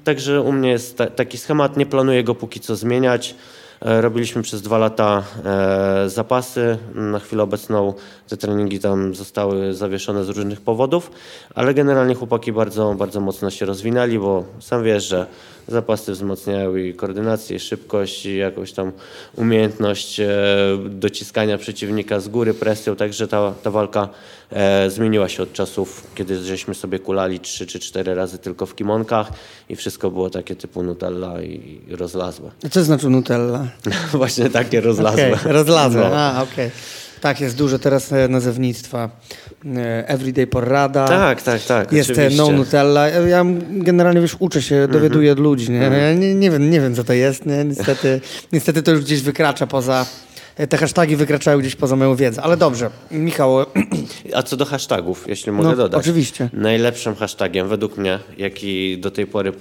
Także 0.04 0.40
u 0.40 0.52
mnie 0.52 0.68
jest 0.70 0.98
ta, 0.98 1.06
taki 1.06 1.38
schemat, 1.38 1.76
nie 1.76 1.86
planuję 1.86 2.24
go 2.24 2.34
póki 2.34 2.60
co 2.60 2.76
zmieniać. 2.76 3.34
E, 3.80 4.00
Robiliśmy 4.00 4.42
przez 4.42 4.62
dwa 4.62 4.78
lata 4.78 5.22
e, 5.44 6.08
zapasy. 6.08 6.78
Na 6.94 7.18
chwilę 7.18 7.42
obecną 7.42 7.94
te 8.28 8.36
treningi 8.36 8.80
tam 8.80 9.14
zostały 9.14 9.74
zawieszone 9.74 10.24
z 10.24 10.28
różnych 10.28 10.60
powodów, 10.60 11.10
ale 11.54 11.74
generalnie 11.74 12.14
chłopaki 12.14 12.52
bardzo, 12.52 12.94
bardzo 12.94 13.20
mocno 13.20 13.50
się 13.50 13.66
rozwinęli, 13.66 14.18
bo 14.18 14.44
sam 14.60 14.84
wiesz, 14.84 15.08
że 15.08 15.26
zapasy 15.68 16.12
wzmacniają 16.12 16.76
i 16.76 16.94
koordynację, 16.94 17.56
i 17.56 17.60
szybkość, 17.60 18.26
i 18.26 18.36
jakąś 18.36 18.72
tam 18.72 18.92
umiejętność 19.36 20.20
e, 20.20 20.28
dociskania 20.88 21.58
przeciwnika 21.58 22.20
z 22.20 22.28
góry 22.28 22.54
presją, 22.54 22.96
także 22.96 23.28
ta, 23.28 23.54
ta 23.62 23.70
walka 23.70 24.08
e, 24.52 24.90
zmieniła 24.90 25.28
się 25.28 25.42
od 25.42 25.52
czasów, 25.52 26.06
kiedy 26.14 26.44
żeśmy 26.44 26.74
sobie 26.74 26.98
kulali 26.98 27.40
trzy 27.40 27.66
czy 27.66 27.78
cztery 27.80 28.14
razy 28.14 28.38
tylko 28.38 28.66
w 28.66 28.74
kimonkach 28.74 29.32
i 29.68 29.76
wszystko 29.76 30.10
było 30.10 30.30
takie 30.30 30.56
typu 30.56 30.82
Nutella 30.82 31.42
i 31.42 31.80
rozlazłe. 31.90 32.50
Co 32.70 32.84
znaczy 32.84 33.10
Nutella? 33.10 33.66
Właśnie 34.12 34.50
takie 34.50 34.80
rozlazłe. 34.80 35.32
Okej, 35.34 35.52
rozlazłe, 35.52 36.00
No. 36.10 36.16
a 36.16 36.42
okej. 36.42 36.70
Tak, 37.24 37.40
jest 37.40 37.56
dużo 37.56 37.78
teraz 37.78 38.12
e, 38.12 38.28
nazewnictwa. 38.28 39.10
E, 39.76 40.08
Everyday 40.08 40.46
porrada. 40.46 41.08
Tak, 41.08 41.42
tak, 41.42 41.62
tak. 41.62 41.92
Jest 41.92 42.10
e, 42.10 42.12
oczywiście. 42.12 42.42
no 42.42 42.50
Nutella. 42.50 43.08
Ja 43.08 43.44
generalnie 43.70 44.20
już 44.20 44.36
uczę 44.38 44.62
się, 44.62 44.88
dowiaduję 44.88 45.32
od 45.32 45.38
ludzi. 45.38 45.70
Nie? 45.70 45.86
Mhm. 45.86 46.02
Ja 46.02 46.14
nie, 46.14 46.34
nie, 46.34 46.50
wiem, 46.50 46.70
nie 46.70 46.80
wiem, 46.80 46.94
co 46.94 47.04
to 47.04 47.12
jest. 47.12 47.46
Nie? 47.46 47.64
Niestety, 47.64 48.20
niestety 48.52 48.82
to 48.82 48.90
już 48.90 49.00
gdzieś 49.00 49.22
wykracza 49.22 49.66
poza. 49.66 50.06
Te 50.68 50.76
hasztagi 50.76 51.16
wykraczają 51.16 51.58
gdzieś 51.58 51.76
poza 51.76 51.96
moją 51.96 52.16
wiedzę. 52.16 52.42
Ale 52.42 52.56
dobrze, 52.56 52.90
Michał, 53.10 53.56
A 54.34 54.42
co 54.42 54.56
do 54.56 54.64
hashtagów, 54.64 55.24
jeśli 55.28 55.52
mogę 55.52 55.68
No, 55.68 55.76
dodać. 55.76 56.00
oczywiście. 56.00 56.50
Najlepszym 56.52 57.14
hashtagiem 57.14 57.68
według 57.68 57.96
mnie, 57.96 58.18
jaki 58.38 58.98
do 58.98 59.10
tej 59.10 59.26
pory 59.26 59.52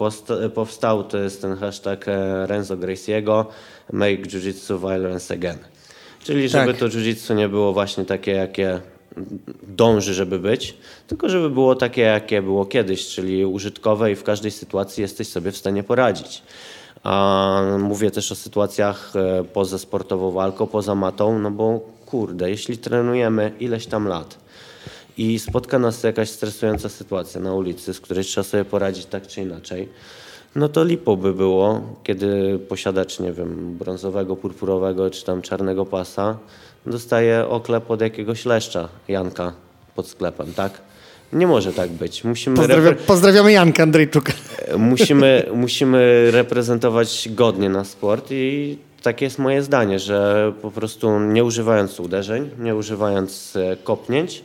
powstał, 0.54 1.04
to 1.04 1.18
jest 1.18 1.42
ten 1.42 1.58
hashtag 1.58 2.06
Renzo 2.46 2.78
Graciego 2.78 3.46
Make 3.94 4.22
Jiu-Jitsu 4.22 4.80
Violence 4.80 5.34
Again. 5.34 5.58
Czyli 6.24 6.50
żeby 6.50 6.72
Tak. 6.72 6.80
to 6.80 6.86
jiu-jitsu 6.90 7.36
nie 7.36 7.50
było 7.50 7.74
właśnie 7.74 8.06
takie, 8.06 8.32
jakie 8.32 8.80
dąży, 9.68 10.14
żeby 10.14 10.40
być, 10.40 10.78
tylko 11.08 11.30
żeby 11.30 11.50
było 11.50 11.76
takie, 11.76 12.02
jakie 12.02 12.42
było 12.42 12.66
kiedyś, 12.66 13.08
czyli 13.08 13.46
użytkowe 13.46 14.12
i 14.12 14.16
w 14.16 14.24
każdej 14.24 14.52
sytuacji 14.52 15.02
jesteś 15.02 15.28
sobie 15.28 15.52
w 15.52 15.58
stanie 15.58 15.84
poradzić. 15.84 16.42
A 17.04 17.62
mówię 17.80 18.12
też 18.12 18.32
o 18.32 18.36
sytuacjach 18.36 19.14
e, 19.16 19.44
poza 19.44 19.78
sportową 19.78 20.32
walką, 20.32 20.68
poza 20.68 20.96
matą, 20.96 21.40
no 21.40 21.52
bo 21.52 21.80
kurde, 22.06 22.50
jeśli 22.50 22.78
trenujemy 22.78 23.52
ileś 23.60 23.86
tam 23.86 24.08
lat, 24.08 24.38
i 25.18 25.40
spotka 25.40 25.80
nas 25.80 26.04
jakaś 26.04 26.30
stresująca 26.30 26.90
sytuacja 26.90 27.42
na 27.42 27.54
ulicy, 27.54 27.94
z 27.94 28.00
której 28.00 28.24
trzeba 28.24 28.44
sobie 28.44 28.66
poradzić 28.66 29.06
tak 29.06 29.28
czy 29.28 29.42
inaczej, 29.42 29.90
no 30.56 30.70
to 30.70 30.84
lipo 30.84 31.18
by 31.18 31.34
było, 31.34 31.82
kiedy 32.04 32.60
posiadacz, 32.70 33.20
nie 33.20 33.34
wiem, 33.34 33.78
brązowego, 33.78 34.36
purpurowego 34.36 35.10
czy 35.10 35.26
tam 35.26 35.42
czarnego 35.42 35.86
pasa 35.86 36.38
dostaje 36.86 37.48
oklep 37.48 37.92
od 37.92 38.02
jakiegoś 38.02 38.46
leszcza, 38.46 38.90
Janka, 39.08 39.54
pod 39.96 40.08
sklepem, 40.08 40.54
tak? 40.54 40.82
Nie 41.34 41.48
może 41.48 41.74
tak 41.74 41.90
być. 41.90 42.24
Musimy, 42.24 42.56
Pozdrawia, 42.56 42.92
pozdrawiamy 43.08 43.52
Janka 43.52 43.84
Andrzejczuka. 43.84 44.34
musimy, 44.78 45.46
musimy 45.54 46.32
reprezentować 46.32 47.30
godnie 47.32 47.70
nasz 47.70 47.88
sport 47.88 48.28
i 48.32 48.78
takie 49.04 49.26
jest 49.26 49.40
moje 49.40 49.64
zdanie, 49.64 50.00
że 50.00 50.52
po 50.62 50.72
prostu 50.72 51.20
nie 51.20 51.44
używając 51.44 52.00
uderzeń, 52.00 52.50
nie 52.60 52.76
używając 52.76 53.56
e, 53.56 53.78
kopnięć, 53.84 54.44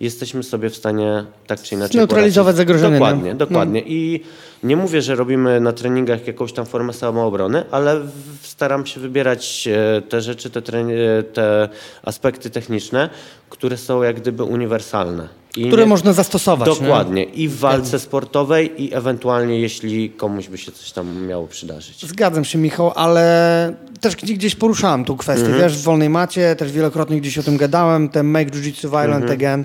jesteśmy 0.00 0.42
sobie 0.42 0.70
w 0.70 0.76
stanie 0.76 1.24
tak 1.46 1.62
czy 1.62 1.74
inaczej 1.74 1.92
Zneutralizować 1.92 2.54
poradzić. 2.56 2.58
zagrożenie, 2.58 2.92
nie? 2.94 2.98
Dokładnie, 2.98 3.30
No. 3.32 3.38
dokładnie. 3.38 3.82
I 3.86 4.22
nie 4.62 4.76
mówię, 4.76 5.02
że 5.02 5.14
robimy 5.14 5.60
na 5.60 5.72
treningach 5.72 6.26
jakąś 6.26 6.52
tam 6.52 6.66
formę 6.66 6.92
samoobrony, 6.92 7.64
ale 7.70 8.00
staram 8.42 8.86
się 8.86 9.00
wybierać 9.00 9.68
e, 9.68 10.02
te 10.02 10.20
rzeczy, 10.20 10.50
te, 10.50 10.60
e, 10.78 11.22
te 11.22 11.68
aspekty 12.02 12.50
techniczne, 12.50 13.10
które 13.50 13.76
są 13.76 14.02
jak 14.02 14.20
gdyby 14.20 14.42
uniwersalne. 14.44 15.28
I 15.56 15.66
Które 15.66 15.82
nie- 15.82 15.88
można 15.88 16.12
zastosować. 16.12 16.68
nie? 16.68 16.74
Dokładnie. 16.86 17.24
I 17.24 17.48
w 17.48 17.58
walce 17.58 17.98
sportowej, 17.98 18.82
i 18.84 18.94
ewentualnie 18.94 19.60
jeśli 19.60 20.10
komuś 20.10 20.48
by 20.48 20.58
się 20.58 20.72
coś 20.72 20.92
tam 20.92 21.26
miało 21.26 21.46
przydarzyć. 21.46 22.06
Zgadzam 22.06 22.44
się, 22.44 22.58
Michał, 22.58 22.92
ale 22.96 23.74
też 24.00 24.16
gdzie- 24.16 24.34
gdzieś 24.34 24.54
poruszałem 24.54 25.04
tą 25.04 25.16
kwestię. 25.16 25.46
Mhm. 25.46 25.62
Wiesz, 25.62 25.78
w 25.78 25.82
wolnej 25.82 26.08
macie, 26.10 26.56
też 26.56 26.72
wielokrotnie 26.72 27.20
gdzieś 27.20 27.38
o 27.38 27.42
tym 27.42 27.56
gadałem, 27.56 28.08
ten 28.08 28.26
Make 28.26 28.50
Jiu-Jitsu 28.50 28.88
Violent 28.90 29.14
Mhm. 29.22 29.32
Again. 29.32 29.64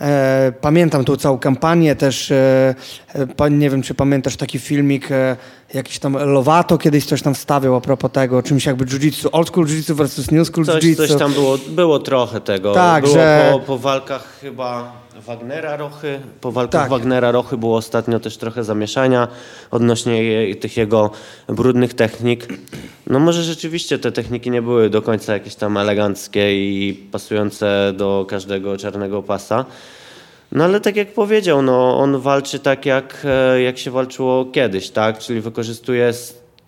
E, 0.00 0.52
pamiętam 0.60 1.04
tą 1.04 1.16
całą 1.16 1.38
kampanię 1.38 1.96
też, 1.96 2.30
e, 2.30 2.74
e, 3.38 3.50
nie 3.50 3.70
wiem, 3.70 3.82
czy 3.82 3.94
pamiętasz 3.94 4.36
taki 4.36 4.58
filmik, 4.58 5.10
e, 5.12 5.36
jakiś 5.74 5.98
tam 5.98 6.12
Lovato 6.16 6.78
kiedyś 6.78 7.06
coś 7.06 7.22
tam 7.22 7.34
wstawiał 7.34 7.76
a 7.76 7.80
propos 7.80 8.10
tego, 8.12 8.42
czymś 8.42 8.66
jakby 8.66 8.84
Jiu-Jitsu, 8.84 9.28
Old 9.32 9.48
School 9.48 9.66
Jiu-Jitsu 9.66 9.92
versus 9.94 10.30
New 10.30 10.48
School 10.48 10.66
Coś, 10.66 10.84
Jiu-Jitsu. 10.84 10.96
coś 10.96 11.16
tam 11.18 11.32
było, 11.32 11.58
było 11.68 11.98
trochę 11.98 12.40
tego. 12.40 12.74
Tak, 12.74 13.02
było 13.04 13.14
że- 13.14 13.48
po, 13.52 13.58
po 13.60 13.78
walkach 13.78 14.38
chyba 14.40 14.92
Wagnera 15.26 15.76
Rochy. 15.76 16.20
Po 16.40 16.52
walkach 16.52 16.80
Tak. 16.82 16.90
Wagnera 16.90 17.30
Rochy 17.30 17.56
było 17.56 17.76
ostatnio 17.76 18.20
też 18.20 18.36
trochę 18.36 18.64
zamieszania 18.64 19.28
odnośnie 19.70 20.22
je, 20.24 20.56
tych 20.56 20.76
jego 20.76 21.10
brudnych 21.48 21.94
technik. 21.94 22.48
No 23.06 23.18
może 23.18 23.42
rzeczywiście 23.42 23.98
te 23.98 24.12
techniki 24.12 24.50
nie 24.50 24.62
były 24.62 24.90
do 24.90 25.02
końca 25.02 25.32
jakieś 25.32 25.54
tam 25.54 25.76
eleganckie 25.76 26.54
i 26.54 26.94
pasujące 27.12 27.92
do 27.96 28.26
każdego 28.28 28.76
czarnego 28.76 29.22
pasa. 29.22 29.64
No 30.52 30.64
ale 30.64 30.80
tak 30.80 30.96
jak 30.96 31.12
powiedział, 31.12 31.62
no, 31.62 31.98
on 31.98 32.20
walczy 32.20 32.58
tak 32.58 32.86
jak, 32.86 33.22
e, 33.24 33.62
jak 33.62 33.78
się 33.78 33.90
walczyło 33.90 34.44
kiedyś, 34.44 34.90
tak? 34.90 35.18
Czyli 35.18 35.40
wykorzystuje 35.40 36.12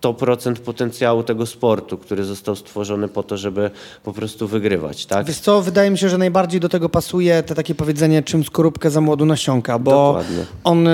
100% 0.03 0.55
potencjału 0.55 1.23
tego 1.23 1.45
sportu, 1.45 1.97
który 1.97 2.23
został 2.23 2.55
stworzony 2.55 3.07
po 3.07 3.23
to, 3.23 3.37
żeby 3.37 3.71
po 4.03 4.13
prostu 4.13 4.47
wygrywać, 4.47 5.05
tak? 5.05 5.27
Wiesz 5.27 5.39
co, 5.39 5.61
wydaje 5.61 5.91
mi 5.91 5.97
się, 5.97 6.09
że 6.09 6.17
najbardziej 6.17 6.59
do 6.59 6.69
tego 6.69 6.89
pasuje 6.89 7.43
te 7.43 7.55
takie 7.55 7.75
powiedzenie, 7.75 8.23
czym 8.23 8.43
skorupkę 8.43 8.89
za 8.89 9.01
młodu 9.01 9.25
nasiąka, 9.25 9.79
bo 9.79 9.91
Dokładnie. 9.91 10.45
on, 10.63 10.87
e, 10.87 10.91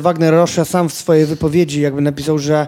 Wagner 0.00 0.34
Rocha 0.34 0.64
sam 0.64 0.88
w 0.88 0.92
swojej 0.92 1.26
wypowiedzi 1.26 1.80
jakby 1.80 2.02
napisał, 2.02 2.38
że 2.38 2.66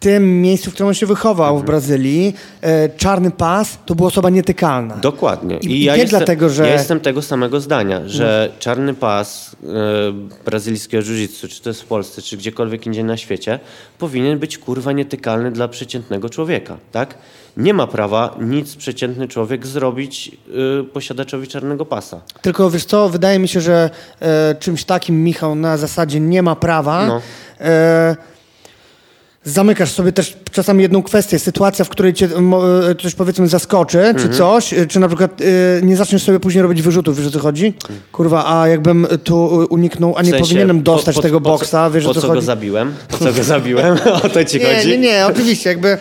tym 0.00 0.42
miejscu, 0.42 0.70
w 0.70 0.74
którym 0.74 0.88
on 0.88 0.94
się 0.94 1.06
wychował 1.06 1.46
Mhm. 1.54 1.62
w 1.62 1.66
Brazylii, 1.66 2.34
e, 2.60 2.88
czarny 2.88 3.30
pas 3.30 3.78
to 3.86 3.94
była 3.94 4.06
osoba 4.08 4.30
nietykalna. 4.30 4.96
Dokładnie. 4.96 5.58
I- 5.58 5.84
i 5.84 5.90
nie 5.98 6.04
dlatego, 6.04 6.48
że- 6.48 6.66
Ja 6.66 6.72
jestem 6.72 7.00
tego 7.00 7.22
samego 7.22 7.60
zdania, 7.60 8.00
że 8.06 8.52
czarny 8.58 8.94
pas 8.94 9.56
e, 9.64 9.66
brazylijskiego 10.44 11.02
jiu-jitsu, 11.02 11.48
czy 11.48 11.62
to 11.62 11.70
jest 11.70 11.82
w 11.82 11.86
Polsce, 11.86 12.22
czy 12.22 12.36
gdziekolwiek 12.36 12.86
indziej 12.86 13.04
na 13.04 13.16
świecie, 13.16 13.58
powinien 13.98 14.38
być 14.38 14.58
kurwa 14.58 14.92
nietykalny 14.92 15.50
dla 15.50 15.68
przeciętnego 15.68 16.30
człowieka, 16.30 16.76
tak? 16.92 17.14
Nie 17.56 17.74
ma 17.74 17.86
prawa 17.86 18.36
nic 18.40 18.76
przeciętny 18.76 19.28
człowiek 19.28 19.66
zrobić 19.66 20.30
e, 20.80 20.84
posiadaczowi 20.84 21.48
czarnego 21.48 21.84
pasa. 21.84 22.20
Tylko 22.42 22.70
wiesz 22.70 22.84
co, 22.84 23.08
wydaje 23.08 23.38
mi 23.38 23.48
się, 23.48 23.60
że 23.60 23.90
e, 24.20 24.54
czymś 24.54 24.84
takim 24.84 25.24
Michał 25.24 25.54
na 25.54 25.76
zasadzie 25.76 26.20
nie 26.20 26.42
ma 26.42 26.56
prawa. 26.56 27.06
No. 27.06 27.20
Zamykasz 29.52 29.92
sobie 29.92 30.12
też 30.12 30.36
czasami 30.52 30.82
jedną 30.82 31.02
kwestię, 31.02 31.38
sytuacja, 31.38 31.84
w 31.84 31.88
której 31.88 32.14
cię 32.14 32.26
e, 32.90 32.94
coś 33.02 33.14
powiedzmy 33.14 33.48
zaskoczy, 33.48 34.00
Mhm. 34.06 34.28
czy 34.30 34.38
coś, 34.38 34.72
e, 34.74 34.86
czy 34.86 35.00
na 35.00 35.08
przykład 35.08 35.40
e, 35.40 35.44
nie 35.82 35.96
zaczniesz 35.96 36.22
sobie 36.22 36.40
później 36.40 36.62
robić 36.62 36.82
wyrzutów, 36.82 37.18
wiesz 37.18 37.26
o 37.26 37.30
co 37.30 37.38
chodzi? 37.38 37.72
Kurwa, 38.12 38.60
a 38.60 38.68
jakbym 38.68 39.06
tu 39.24 39.66
uniknął, 39.70 40.14
a 40.16 40.22
nie 40.22 40.28
W 40.28 40.30
sensie, 40.30 40.44
powinienem 40.44 40.78
po- 40.78 40.82
dostać 40.82 41.16
po- 41.16 41.22
tego 41.22 41.40
po 41.40 41.44
co- 41.44 41.50
boksa, 41.50 41.90
wiesz 41.90 42.06
o 42.06 42.14
co 42.14 42.20
co 42.20 42.26
chodzi? 42.26 42.40
go 42.40 42.46
zabiłem? 42.46 42.94
Po 43.08 43.18
co 43.18 43.32
go 43.32 43.44
zabiłem? 43.44 43.96
o 44.24 44.28
to 44.28 44.44
ci 44.44 44.58
Nie, 44.58 44.64
chodzi? 44.76 44.88
nie, 44.88 44.98
nie, 44.98 45.26
oczywiście, 45.26 45.70
jakby, 45.70 45.98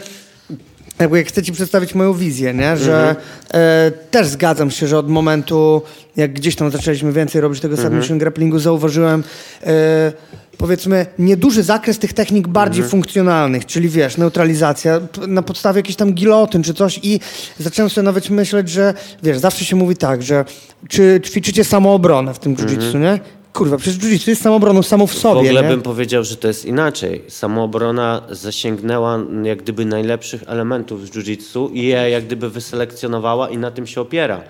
jakby 1.00 1.18
jak 1.18 1.28
chcę 1.28 1.44
ci 1.44 1.52
przedstawić 1.52 1.96
moją 1.96 2.14
wizję, 2.14 2.54
nie? 2.54 2.78
że 2.78 3.00
Mhm. 3.10 3.16
e, 3.54 3.92
też 4.12 4.28
zgadzam 4.28 4.72
się, 4.72 4.88
że 4.88 4.98
od 5.00 5.10
momentu, 5.10 5.82
jak 6.16 6.34
gdzieś 6.34 6.56
tam 6.56 6.72
zaczęliśmy 6.72 7.12
więcej 7.12 7.42
robić 7.42 7.60
tego 7.60 7.74
Mhm. 7.76 7.90
submission 7.94 8.18
grapplingu, 8.18 8.60
zauważyłem 8.60 9.24
e, 9.64 10.12
powiedzmy 10.58 11.06
nieduży 11.20 11.64
zakres 11.64 12.00
tych 12.00 12.14
technik 12.14 12.48
bardziej 12.48 12.82
Mhm. 12.84 12.92
funkcjonalnych, 12.92 13.66
czyli 13.66 13.90
wiesz, 13.90 14.18
neutralizacja 14.18 15.00
na 15.28 15.42
podstawie 15.42 15.80
jakichś 15.80 15.96
tam 15.96 16.14
gilotyn 16.14 16.64
czy 16.64 16.74
coś 16.74 17.00
i 17.04 17.20
zacząłem 17.60 17.90
sobie 17.90 18.06
nawet 18.06 18.30
myśleć, 18.30 18.70
że 18.70 18.94
wiesz, 19.24 19.38
zawsze 19.38 19.66
się 19.66 19.76
mówi 19.76 19.96
tak, 19.96 20.24
że 20.24 20.46
czy 20.90 21.22
ćwiczycie 21.26 21.64
samoobronę 21.64 22.34
w 22.34 22.40
tym 22.40 22.56
jiu-jitsu, 22.56 23.00
nie? 23.00 23.20
Kurwa, 23.54 23.78
przecież 23.78 24.00
jiu-jitsu 24.00 24.30
jest 24.30 24.42
samoobroną 24.42 24.84
samo 24.84 25.08
w 25.08 25.14
sobie, 25.14 25.30
Mhm. 25.40 25.46
W 25.46 25.50
ogóle 25.50 25.62
nie? 25.64 25.70
bym 25.70 25.82
powiedział, 25.82 26.24
że 26.24 26.38
to 26.38 26.48
jest 26.48 26.66
inaczej. 26.66 27.22
Samoobrona 27.28 28.22
zasięgnęła 28.32 29.20
jak 29.44 29.62
gdyby 29.64 29.86
najlepszych 29.86 30.44
elementów 30.48 31.08
z 31.08 31.12
jiu-jitsu 31.12 31.70
i 31.74 31.82
je 31.84 32.10
jak 32.10 32.26
gdyby 32.26 32.50
wyselekcjonowała 32.50 33.50
i 33.50 33.58
na 33.58 33.72
tym 33.72 33.88
się 33.88 34.02
opiera. 34.02 34.42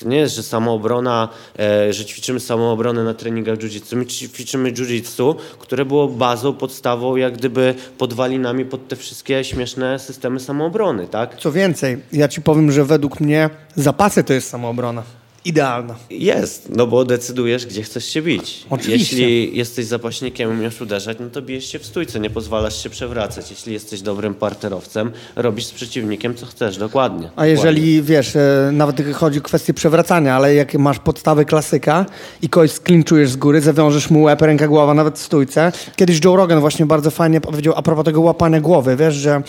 To 0.00 0.08
nie 0.08 0.16
jest, 0.16 0.34
że 0.34 0.42
samoobrona, 0.42 1.28
e, 1.58 1.92
że 1.92 2.04
ćwiczymy 2.04 2.40
samoobronę 2.40 3.04
na 3.04 3.14
treningach 3.14 3.58
jiu-jitsu. 3.58 3.96
My 3.96 4.06
ćwiczymy 4.06 4.72
jiu-jitsu, 4.72 5.34
które 5.58 5.84
było 5.84 6.08
bazą, 6.08 6.52
podstawą, 6.52 7.16
jak 7.16 7.36
gdyby 7.36 7.74
podwalinami 7.98 8.64
pod 8.64 8.88
te 8.88 8.96
wszystkie 8.96 9.44
śmieszne 9.44 9.98
systemy 9.98 10.40
samoobrony, 10.40 11.06
tak? 11.06 11.36
Co 11.40 11.52
więcej, 11.52 12.02
ja 12.12 12.28
ci 12.28 12.42
powiem, 12.42 12.72
że 12.72 12.84
według 12.84 13.20
mnie 13.20 13.50
zapasy 13.76 14.24
to 14.24 14.32
jest 14.32 14.48
samoobrona. 14.48 15.02
Idealna. 15.44 15.94
Jest, 16.10 16.68
no 16.76 16.86
bo 16.86 17.04
decydujesz, 17.04 17.66
gdzie 17.66 17.82
chcesz 17.82 18.04
się 18.04 18.22
bić. 18.22 18.66
Oczywiście. 18.70 19.16
Jeśli 19.16 19.56
jesteś 19.56 19.86
zapaśnikiem 19.86 20.50
i 20.50 20.52
umiesz 20.52 20.80
uderzać, 20.80 21.16
no 21.20 21.30
to 21.30 21.42
bijesz 21.42 21.72
się 21.72 21.78
w 21.78 21.86
stójce, 21.86 22.20
nie 22.20 22.30
pozwalasz 22.30 22.82
się 22.82 22.90
przewracać. 22.90 23.50
Jeśli 23.50 23.72
jesteś 23.72 24.02
dobrym 24.02 24.34
parterowcem, 24.34 25.12
robisz 25.36 25.66
z 25.66 25.72
przeciwnikiem, 25.72 26.34
co 26.34 26.46
chcesz, 26.46 26.76
dokładnie. 26.76 27.30
A 27.36 27.46
jeżeli, 27.46 28.02
wiesz, 28.02 28.36
e, 28.36 28.70
nawet 28.72 29.12
chodzi 29.14 29.38
o 29.38 29.42
kwestię 29.42 29.74
przewracania, 29.74 30.36
ale 30.36 30.54
jak 30.54 30.74
masz 30.74 30.98
podstawy 30.98 31.44
klasyka 31.44 32.06
i 32.42 32.48
kogoś 32.48 32.70
sklinczujesz 32.70 33.30
z 33.30 33.36
góry, 33.36 33.60
zawiążesz 33.60 34.10
mu 34.10 34.22
łeb, 34.22 34.42
ręka, 34.42 34.68
głowa, 34.68 34.94
nawet 34.94 35.18
w 35.18 35.22
stójce. 35.22 35.72
Kiedyś 35.96 36.24
Joe 36.24 36.36
Rogan 36.36 36.60
właśnie 36.60 36.86
bardzo 36.86 37.10
fajnie 37.10 37.40
powiedział 37.40 37.74
a 37.76 37.82
propos 37.82 38.04
tego 38.04 38.20
łapania 38.20 38.60
głowy, 38.60 38.96
wiesz, 38.96 39.14
że 39.14 39.42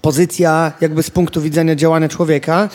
pozycja 0.00 0.72
jakby 0.80 1.02
z 1.02 1.10
punktu 1.10 1.40
widzenia 1.40 1.74
działania 1.74 2.08
człowieka, 2.08 2.68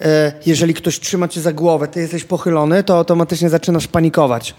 e, 0.00 0.32
jeżeli 0.46 0.74
ktoś 0.74 1.00
trzyma 1.00 1.28
cię 1.28 1.40
za 1.40 1.52
głowę, 1.52 1.88
ty 1.88 2.00
jesteś 2.00 2.24
pochylony, 2.24 2.82
to 2.82 2.96
automatycznie 2.96 3.48
zaczynasz 3.48 3.86
panikować, 3.86 4.54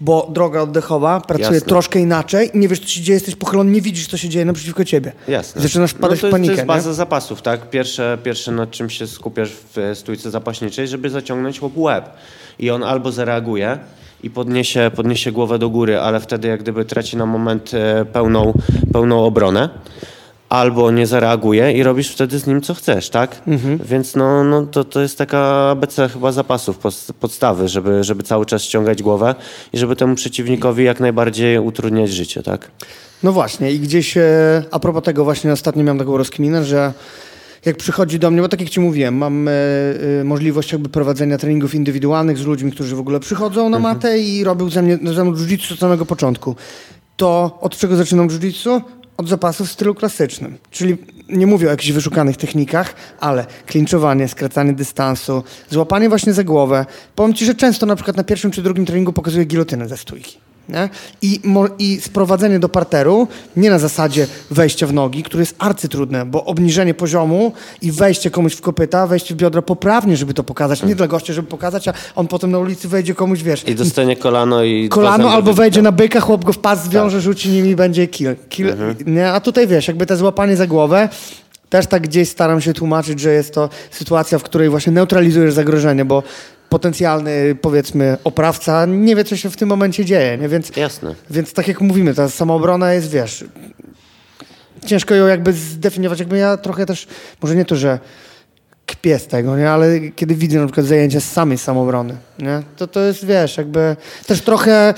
bo 0.00 0.28
droga 0.32 0.60
oddechowa 0.60 1.20
pracuje 1.20 1.54
Jasne. 1.54 1.68
troszkę 1.68 1.98
inaczej, 1.98 2.50
nie 2.54 2.68
wiesz, 2.68 2.80
co 2.80 2.88
się 2.88 3.00
dzieje, 3.00 3.14
jesteś 3.14 3.36
pochylony, 3.36 3.70
nie 3.70 3.80
widzisz, 3.80 4.06
co 4.06 4.16
się 4.16 4.28
dzieje 4.28 4.44
naprzeciwko 4.44 4.84
ciebie. 4.84 5.12
Jasne. 5.28 5.62
Zaczynasz 5.62 5.90
wpadać 5.90 6.18
no 6.18 6.20
to 6.20 6.26
jest, 6.26 6.32
panikę, 6.32 6.54
To 6.54 6.56
jest 6.56 6.66
baza 6.66 6.88
nie? 6.88 6.94
zapasów, 6.94 7.42
tak? 7.42 7.70
Pierwsze, 7.70 8.18
pierwsze, 8.22 8.52
nad 8.52 8.70
czym 8.70 8.90
się 8.90 9.06
skupiasz 9.06 9.50
w 9.74 9.78
e, 9.78 9.94
stójce 9.94 10.30
zapaśniczej, 10.30 10.88
żeby 10.88 11.10
zaciągnąć 11.10 11.60
chłop 11.60 11.72
łeb. 11.76 12.10
I 12.58 12.70
on 12.70 12.82
albo 12.82 13.12
zareaguje 13.12 13.78
i 14.22 14.30
podniesie, 14.30 14.90
podniesie 14.96 15.32
głowę 15.32 15.58
do 15.58 15.70
góry, 15.70 16.00
ale 16.00 16.20
wtedy 16.20 16.48
jak 16.48 16.60
gdyby 16.60 16.84
traci 16.84 17.16
na 17.16 17.26
moment 17.26 17.74
e, 17.74 18.04
pełną, 18.04 18.52
pełną 18.92 19.24
obronę. 19.24 19.68
Albo 20.52 20.90
nie 20.90 21.06
zareaguje 21.06 21.72
i 21.72 21.82
robisz 21.82 22.10
wtedy 22.10 22.38
z 22.38 22.46
nim 22.46 22.60
co 22.60 22.74
chcesz, 22.74 23.10
tak? 23.10 23.42
Mhm. 23.46 23.78
Więc 23.84 24.16
no, 24.16 24.44
no 24.44 24.66
to, 24.66 24.84
to 24.84 25.00
jest 25.00 25.18
taka 25.18 25.70
ABC 25.70 26.08
chyba 26.08 26.32
zapasów, 26.32 26.78
podstawy, 27.20 27.68
żeby, 27.68 28.04
żeby 28.04 28.22
cały 28.22 28.46
czas 28.46 28.62
ściągać 28.62 29.02
głowę 29.02 29.34
i 29.72 29.78
żeby 29.78 29.96
temu 29.96 30.14
przeciwnikowi 30.14 30.84
jak 30.84 31.00
najbardziej 31.00 31.58
utrudniać 31.58 32.10
życie, 32.10 32.42
tak? 32.42 32.70
No 33.22 33.32
właśnie 33.32 33.72
i 33.72 33.80
gdzieś 33.80 34.16
e, 34.16 34.62
a 34.70 34.78
propos 34.78 35.02
tego 35.02 35.24
właśnie 35.24 35.52
ostatnio 35.52 35.84
miałem 35.84 35.98
taką 35.98 36.16
rozkminę, 36.16 36.64
że 36.64 36.92
jak 37.64 37.76
przychodzi 37.76 38.18
do 38.18 38.30
mnie, 38.30 38.42
bo 38.42 38.48
tak 38.48 38.60
jak 38.60 38.70
ci 38.70 38.80
mówiłem, 38.80 39.16
mam 39.16 39.48
e, 39.48 39.52
e, 40.20 40.24
możliwość 40.24 40.72
jakby 40.72 40.88
prowadzenia 40.88 41.38
treningów 41.38 41.74
indywidualnych 41.74 42.38
z 42.38 42.44
ludźmi, 42.44 42.72
którzy 42.72 42.96
w 42.96 43.00
ogóle 43.00 43.20
przychodzą 43.20 43.68
na 43.68 43.78
matę 43.78 44.18
i 44.18 44.44
robią 44.44 44.70
ze, 44.70 44.82
mnie, 44.82 44.98
ze 45.14 45.24
mną 45.24 45.32
jiu-jitsu 45.32 45.72
od 45.72 45.78
samego 45.78 46.06
początku. 46.06 46.56
To 47.16 47.58
od 47.60 47.76
czego 47.76 47.96
zaczynam 47.96 48.28
jiu-jitsu? 48.28 48.80
Od 49.22 49.28
zapasów 49.28 49.68
w 49.68 49.72
stylu 49.72 49.94
klasycznym. 49.94 50.58
Czyli 50.70 50.96
nie 51.28 51.46
mówię 51.46 51.66
o 51.66 51.70
jakichś 51.70 51.92
wyszukanych 51.92 52.36
technikach, 52.36 52.94
ale 53.20 53.46
klinczowanie, 53.66 54.28
skracanie 54.28 54.72
dystansu, 54.72 55.44
złapanie 55.70 56.08
właśnie 56.08 56.32
za 56.32 56.44
głowę. 56.44 56.86
Powiem 57.16 57.34
ci, 57.34 57.44
że 57.44 57.54
często 57.54 57.86
na 57.86 57.96
przykład 57.96 58.16
na 58.16 58.24
pierwszym 58.24 58.50
czy 58.50 58.62
drugim 58.62 58.86
treningu 58.86 59.12
pokazuję 59.12 59.44
gilotynę 59.44 59.88
ze 59.88 59.96
stójki. 59.96 60.38
Nie? 60.68 60.88
I, 61.22 61.40
I 61.78 62.00
sprowadzenie 62.00 62.58
do 62.58 62.68
parteru 62.68 63.28
nie 63.56 63.70
na 63.70 63.78
zasadzie 63.78 64.26
wejścia 64.50 64.86
w 64.86 64.92
nogi, 64.92 65.22
które 65.22 65.42
jest 65.42 65.54
arcytrudne, 65.58 66.26
bo 66.26 66.44
obniżenie 66.44 66.94
poziomu 66.94 67.52
i 67.82 67.92
wejście 67.92 68.30
komuś 68.30 68.54
w 68.54 68.60
kopyta, 68.60 69.06
wejście 69.06 69.34
w 69.34 69.36
biodra 69.36 69.62
poprawnie, 69.62 70.16
żeby 70.16 70.34
to 70.34 70.44
pokazać, 70.44 70.82
nie 70.82 70.94
dla 70.94 71.08
gościa, 71.08 71.32
żeby 71.32 71.48
pokazać, 71.48 71.88
a 71.88 71.92
on 72.14 72.28
potem 72.28 72.50
na 72.50 72.58
ulicy 72.58 72.88
wejdzie 72.88 73.14
komuś, 73.14 73.42
wiesz... 73.42 73.68
I 73.68 73.74
dostanie 73.74 74.16
kolano 74.16 74.64
i... 74.64 74.88
Kolano 74.88 75.30
albo 75.30 75.54
wejdzie 75.54 75.82
na 75.82 75.92
byka, 75.92 76.20
chłop 76.20 76.44
go 76.44 76.52
w 76.52 76.58
pas 76.58 76.84
zwiąże, 76.84 77.20
rzuci 77.20 77.48
nim 77.48 77.66
i 77.66 77.76
będzie 77.76 78.06
kill. 78.06 78.36
kill 78.48 78.74
nie? 79.06 79.32
A 79.32 79.40
tutaj 79.40 79.66
wiesz, 79.66 79.88
jakby 79.88 80.06
te 80.06 80.16
złapanie 80.16 80.56
za 80.56 80.66
głowę, 80.66 81.08
też 81.72 81.86
tak 81.86 82.02
gdzieś 82.02 82.28
staram 82.28 82.60
się 82.60 82.72
tłumaczyć, 82.72 83.20
że 83.20 83.32
jest 83.32 83.54
to 83.54 83.68
sytuacja, 83.90 84.38
w 84.38 84.42
której 84.42 84.68
właśnie 84.68 84.92
neutralizujesz 84.92 85.54
zagrożenie, 85.54 86.04
bo 86.04 86.22
potencjalny, 86.72 87.56
powiedzmy, 87.60 88.16
oprawca 88.24 88.86
nie 88.86 89.16
wie, 89.16 89.24
co 89.24 89.36
się 89.36 89.50
w 89.50 89.56
tym 89.56 89.68
momencie 89.68 90.04
dzieje, 90.04 90.38
nie? 90.38 90.48
Więc, 90.48 90.76
Jasne. 90.76 91.14
więc 91.30 91.52
tak 91.52 91.68
jak 91.68 91.80
mówimy, 91.80 92.14
ta 92.14 92.28
samoobrona 92.28 92.92
jest, 92.92 93.10
wiesz, 93.10 93.44
ciężko 94.86 95.14
ją 95.14 95.26
jakby 95.26 95.52
zdefiniować, 95.52 96.18
jakby 96.18 96.38
ja 96.38 96.56
trochę 96.56 96.86
też, 96.86 97.06
może 97.42 97.56
nie 97.56 97.64
to, 97.64 97.76
że 97.76 97.98
kpię 98.92 99.18
z 99.18 99.26
tego, 99.26 99.56
nie? 99.56 99.70
ale 99.70 100.00
kiedy 100.00 100.34
widzę 100.34 100.58
na 100.58 100.66
przykład 100.66 100.86
zajęcia 100.86 101.20
z 101.20 101.24
samej 101.24 101.58
samobrony, 101.58 102.16
nie? 102.38 102.62
To, 102.76 102.86
to 102.86 103.00
jest, 103.00 103.26
wiesz, 103.26 103.56
jakby 103.56 103.96
też 104.26 104.40
trochę 104.40 104.94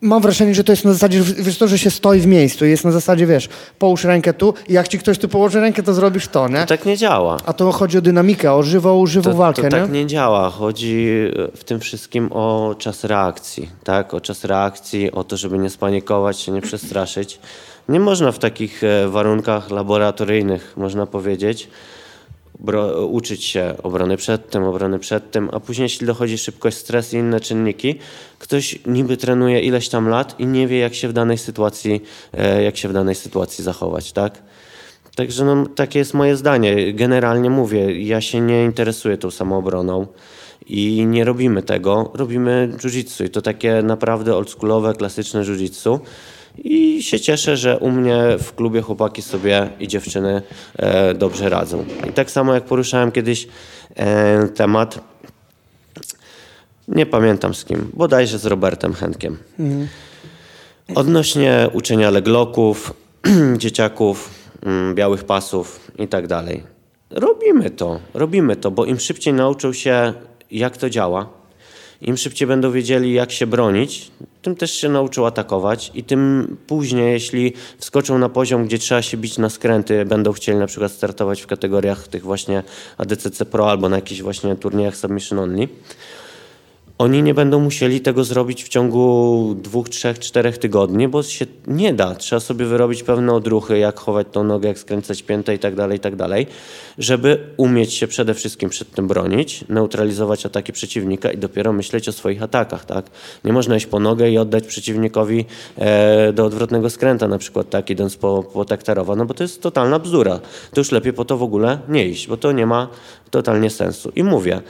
mam 0.00 0.22
wrażenie, 0.22 0.54
że 0.54 0.64
to 0.64 0.72
jest 0.72 0.84
na 0.84 0.92
zasadzie, 0.92 1.20
wiesz 1.38 1.58
to, 1.58 1.68
że 1.68 1.78
się 1.78 1.90
stoi 1.90 2.20
w 2.20 2.26
miejscu 2.26 2.66
i 2.66 2.70
jest 2.70 2.84
na 2.84 2.92
zasadzie, 2.92 3.26
wiesz, 3.26 3.48
połóż 3.78 4.04
rękę 4.04 4.32
tu 4.32 4.54
i 4.68 4.72
jak 4.72 4.88
ci 4.88 4.98
ktoś 4.98 5.18
tu 5.18 5.28
położy 5.28 5.60
rękę, 5.60 5.82
to 5.82 5.94
zrobisz 5.94 6.28
to, 6.28 6.48
nie? 6.48 6.60
To 6.60 6.66
tak 6.66 6.84
nie 6.86 6.96
działa. 6.96 7.36
A 7.46 7.52
to 7.52 7.72
chodzi 7.72 7.98
o 7.98 8.00
dynamikę, 8.00 8.52
o 8.52 8.62
żywą, 8.62 9.06
żywą 9.06 9.30
To, 9.30 9.36
walkę, 9.36 9.62
to 9.62 9.68
tak 9.70 9.92
nie? 9.92 10.00
nie 10.00 10.06
działa. 10.06 10.50
Chodzi 10.50 11.08
e, 11.54 11.56
w 11.56 11.64
tym 11.64 11.80
wszystkim 11.80 12.28
o 12.32 12.74
czas 12.78 13.04
reakcji, 13.04 13.68
tak? 13.84 14.14
O 14.14 14.20
czas 14.20 14.44
reakcji, 14.44 15.12
o 15.12 15.24
to, 15.24 15.36
żeby 15.36 15.58
nie 15.58 15.70
spanikować 15.70 16.40
się, 16.40 16.52
nie 16.52 16.60
przestraszyć. 16.62 17.38
Nie 17.88 18.00
można 18.00 18.32
w 18.32 18.38
takich 18.38 18.84
e, 18.84 19.08
warunkach 19.08 19.70
laboratoryjnych, 19.70 20.72
można 20.76 21.06
powiedzieć, 21.06 21.68
uczyć 23.08 23.44
się 23.44 23.74
obrony 23.82 24.16
przed 24.16 24.50
tym, 24.50 24.64
obrony 24.64 24.98
przed 24.98 25.30
tym, 25.30 25.48
a 25.52 25.60
później 25.60 25.84
jeśli 25.84 26.06
dochodzi 26.06 26.38
szybkość, 26.38 26.76
stres 26.76 27.14
i 27.14 27.16
inne 27.16 27.40
czynniki, 27.40 27.98
ktoś 28.38 28.78
niby 28.86 29.16
trenuje 29.16 29.60
ileś 29.60 29.88
tam 29.88 30.08
lat 30.08 30.40
i 30.40 30.46
nie 30.46 30.66
wie, 30.66 30.78
jak 30.78 30.94
się 30.94 31.08
w 31.08 31.12
danej 31.12 31.38
sytuacji, 31.38 32.02
e, 32.32 32.62
jak 32.62 32.76
się 32.76 32.88
w 32.88 32.92
danej 32.92 33.14
sytuacji 33.14 33.64
zachować, 33.64 34.12
tak? 34.12 34.42
Także 35.16 35.44
no, 35.44 35.66
takie 35.66 35.98
jest 35.98 36.14
moje 36.14 36.36
zdanie. 36.36 36.92
Generalnie 36.92 37.50
mówię, 37.50 38.02
ja 38.02 38.20
się 38.20 38.40
nie 38.40 38.64
interesuję 38.64 39.18
tą 39.18 39.30
samoobroną 39.30 40.06
i 40.66 41.06
nie 41.06 41.24
robimy 41.24 41.62
tego. 41.62 42.10
Robimy 42.14 42.72
jiu-jitsu 42.76 43.24
i 43.24 43.30
to 43.30 43.42
takie 43.42 43.82
naprawdę 43.82 44.36
oldschoolowe, 44.36 44.94
klasyczne 44.94 45.42
jiu-jitsu. 45.42 45.98
I 46.58 47.02
się 47.02 47.20
cieszę, 47.20 47.56
że 47.56 47.78
u 47.78 47.90
mnie 47.90 48.22
w 48.38 48.54
klubie 48.54 48.82
chłopaki 48.82 49.22
sobie 49.22 49.68
i 49.80 49.88
dziewczyny 49.88 50.42
e, 50.76 51.14
dobrze 51.14 51.48
radzą. 51.48 51.84
I 52.08 52.12
tak 52.12 52.30
samo 52.30 52.54
jak 52.54 52.64
poruszałem 52.64 53.12
kiedyś 53.12 53.48
e, 53.96 54.48
temat, 54.48 55.00
nie 56.88 57.06
pamiętam 57.06 57.54
z 57.54 57.64
kim, 57.64 57.90
bodajże 57.94 58.38
z 58.38 58.46
Robertem 58.46 58.94
Henkiem. 58.94 59.38
Odnośnie 60.94 61.70
uczenia 61.72 62.10
legloków, 62.10 62.94
dzieciaków, 63.58 64.30
mm, 64.62 64.94
białych 64.94 65.24
pasów 65.24 65.90
i 65.98 66.08
tak 66.08 66.26
dalej. 66.26 66.62
Robimy 67.10 67.70
to, 67.70 68.00
robimy 68.14 68.56
to, 68.56 68.70
bo 68.70 68.84
im 68.84 69.00
szybciej 69.00 69.34
nauczą 69.34 69.72
się, 69.72 70.14
jak 70.50 70.76
to 70.76 70.90
działa, 70.90 71.41
im 72.02 72.16
szybciej 72.16 72.48
będą 72.48 72.70
wiedzieli, 72.70 73.12
jak 73.12 73.32
się 73.32 73.46
bronić, 73.46 74.10
tym 74.42 74.56
też 74.56 74.74
się 74.74 74.88
nauczą 74.88 75.26
atakować 75.26 75.90
i 75.94 76.04
tym 76.04 76.56
później, 76.66 77.12
jeśli 77.12 77.52
wskoczą 77.78 78.18
na 78.18 78.28
poziom, 78.28 78.64
gdzie 78.64 78.78
trzeba 78.78 79.02
się 79.02 79.16
bić 79.16 79.38
na 79.38 79.50
skręty, 79.50 80.04
będą 80.04 80.32
chcieli 80.32 80.58
na 80.58 80.66
przykład 80.66 80.92
startować 80.92 81.42
w 81.42 81.46
kategoriach 81.46 82.08
tych 82.08 82.22
właśnie 82.22 82.62
ADCC 82.98 83.44
Pro 83.44 83.70
albo 83.70 83.88
na 83.88 83.96
jakichś 83.96 84.22
właśnie 84.22 84.56
turniejach 84.56 84.96
Submission 84.96 85.38
Only, 85.38 85.68
oni 87.02 87.22
nie 87.22 87.34
będą 87.34 87.60
musieli 87.60 88.00
tego 88.00 88.24
zrobić 88.24 88.64
w 88.64 88.68
ciągu 88.68 89.56
dwóch, 89.62 89.88
trzech, 89.88 90.18
czterech 90.18 90.58
tygodni, 90.58 91.08
bo 91.08 91.22
się 91.22 91.46
nie 91.66 91.94
da. 91.94 92.14
Trzeba 92.14 92.40
sobie 92.40 92.64
wyrobić 92.64 93.02
pewne 93.02 93.32
odruchy, 93.32 93.78
jak 93.78 94.00
chować 94.00 94.26
tą 94.32 94.44
nogę, 94.44 94.68
jak 94.68 94.78
skręcać 94.78 95.22
piętę 95.22 95.54
i 95.54 95.58
tak 95.58 95.74
dalej, 95.74 95.96
i 95.96 96.00
tak 96.00 96.16
dalej, 96.16 96.46
żeby 96.98 97.38
umieć 97.56 97.94
się 97.94 98.06
przede 98.06 98.34
wszystkim 98.34 98.70
przed 98.70 98.90
tym 98.90 99.08
bronić, 99.08 99.64
neutralizować 99.68 100.46
ataki 100.46 100.72
przeciwnika 100.72 101.30
i 101.30 101.38
dopiero 101.38 101.72
myśleć 101.72 102.08
o 102.08 102.12
swoich 102.12 102.42
atakach, 102.42 102.84
tak? 102.84 103.06
Nie 103.44 103.52
można 103.52 103.76
iść 103.76 103.86
po 103.86 104.00
nogę 104.00 104.30
i 104.30 104.38
oddać 104.38 104.66
przeciwnikowi 104.66 105.44
e, 105.78 106.32
do 106.32 106.44
odwrotnego 106.44 106.90
skręta, 106.90 107.28
na 107.28 107.38
przykład 107.38 107.70
tak, 107.70 107.90
idąc 107.90 108.16
po, 108.16 108.42
po 108.42 108.64
taktarowa, 108.64 109.16
no 109.16 109.24
bo 109.24 109.34
to 109.34 109.44
jest 109.44 109.62
totalna 109.62 109.98
bzdura. 109.98 110.40
To 110.72 110.80
już 110.80 110.92
lepiej 110.92 111.12
po 111.12 111.24
to 111.24 111.36
w 111.36 111.42
ogóle 111.42 111.78
nie 111.88 112.06
iść, 112.06 112.28
bo 112.28 112.36
to 112.36 112.52
nie 112.52 112.66
ma 112.66 112.88
totalnie 113.30 113.70
sensu. 113.70 114.12
I 114.16 114.24
mówię, 114.24 114.62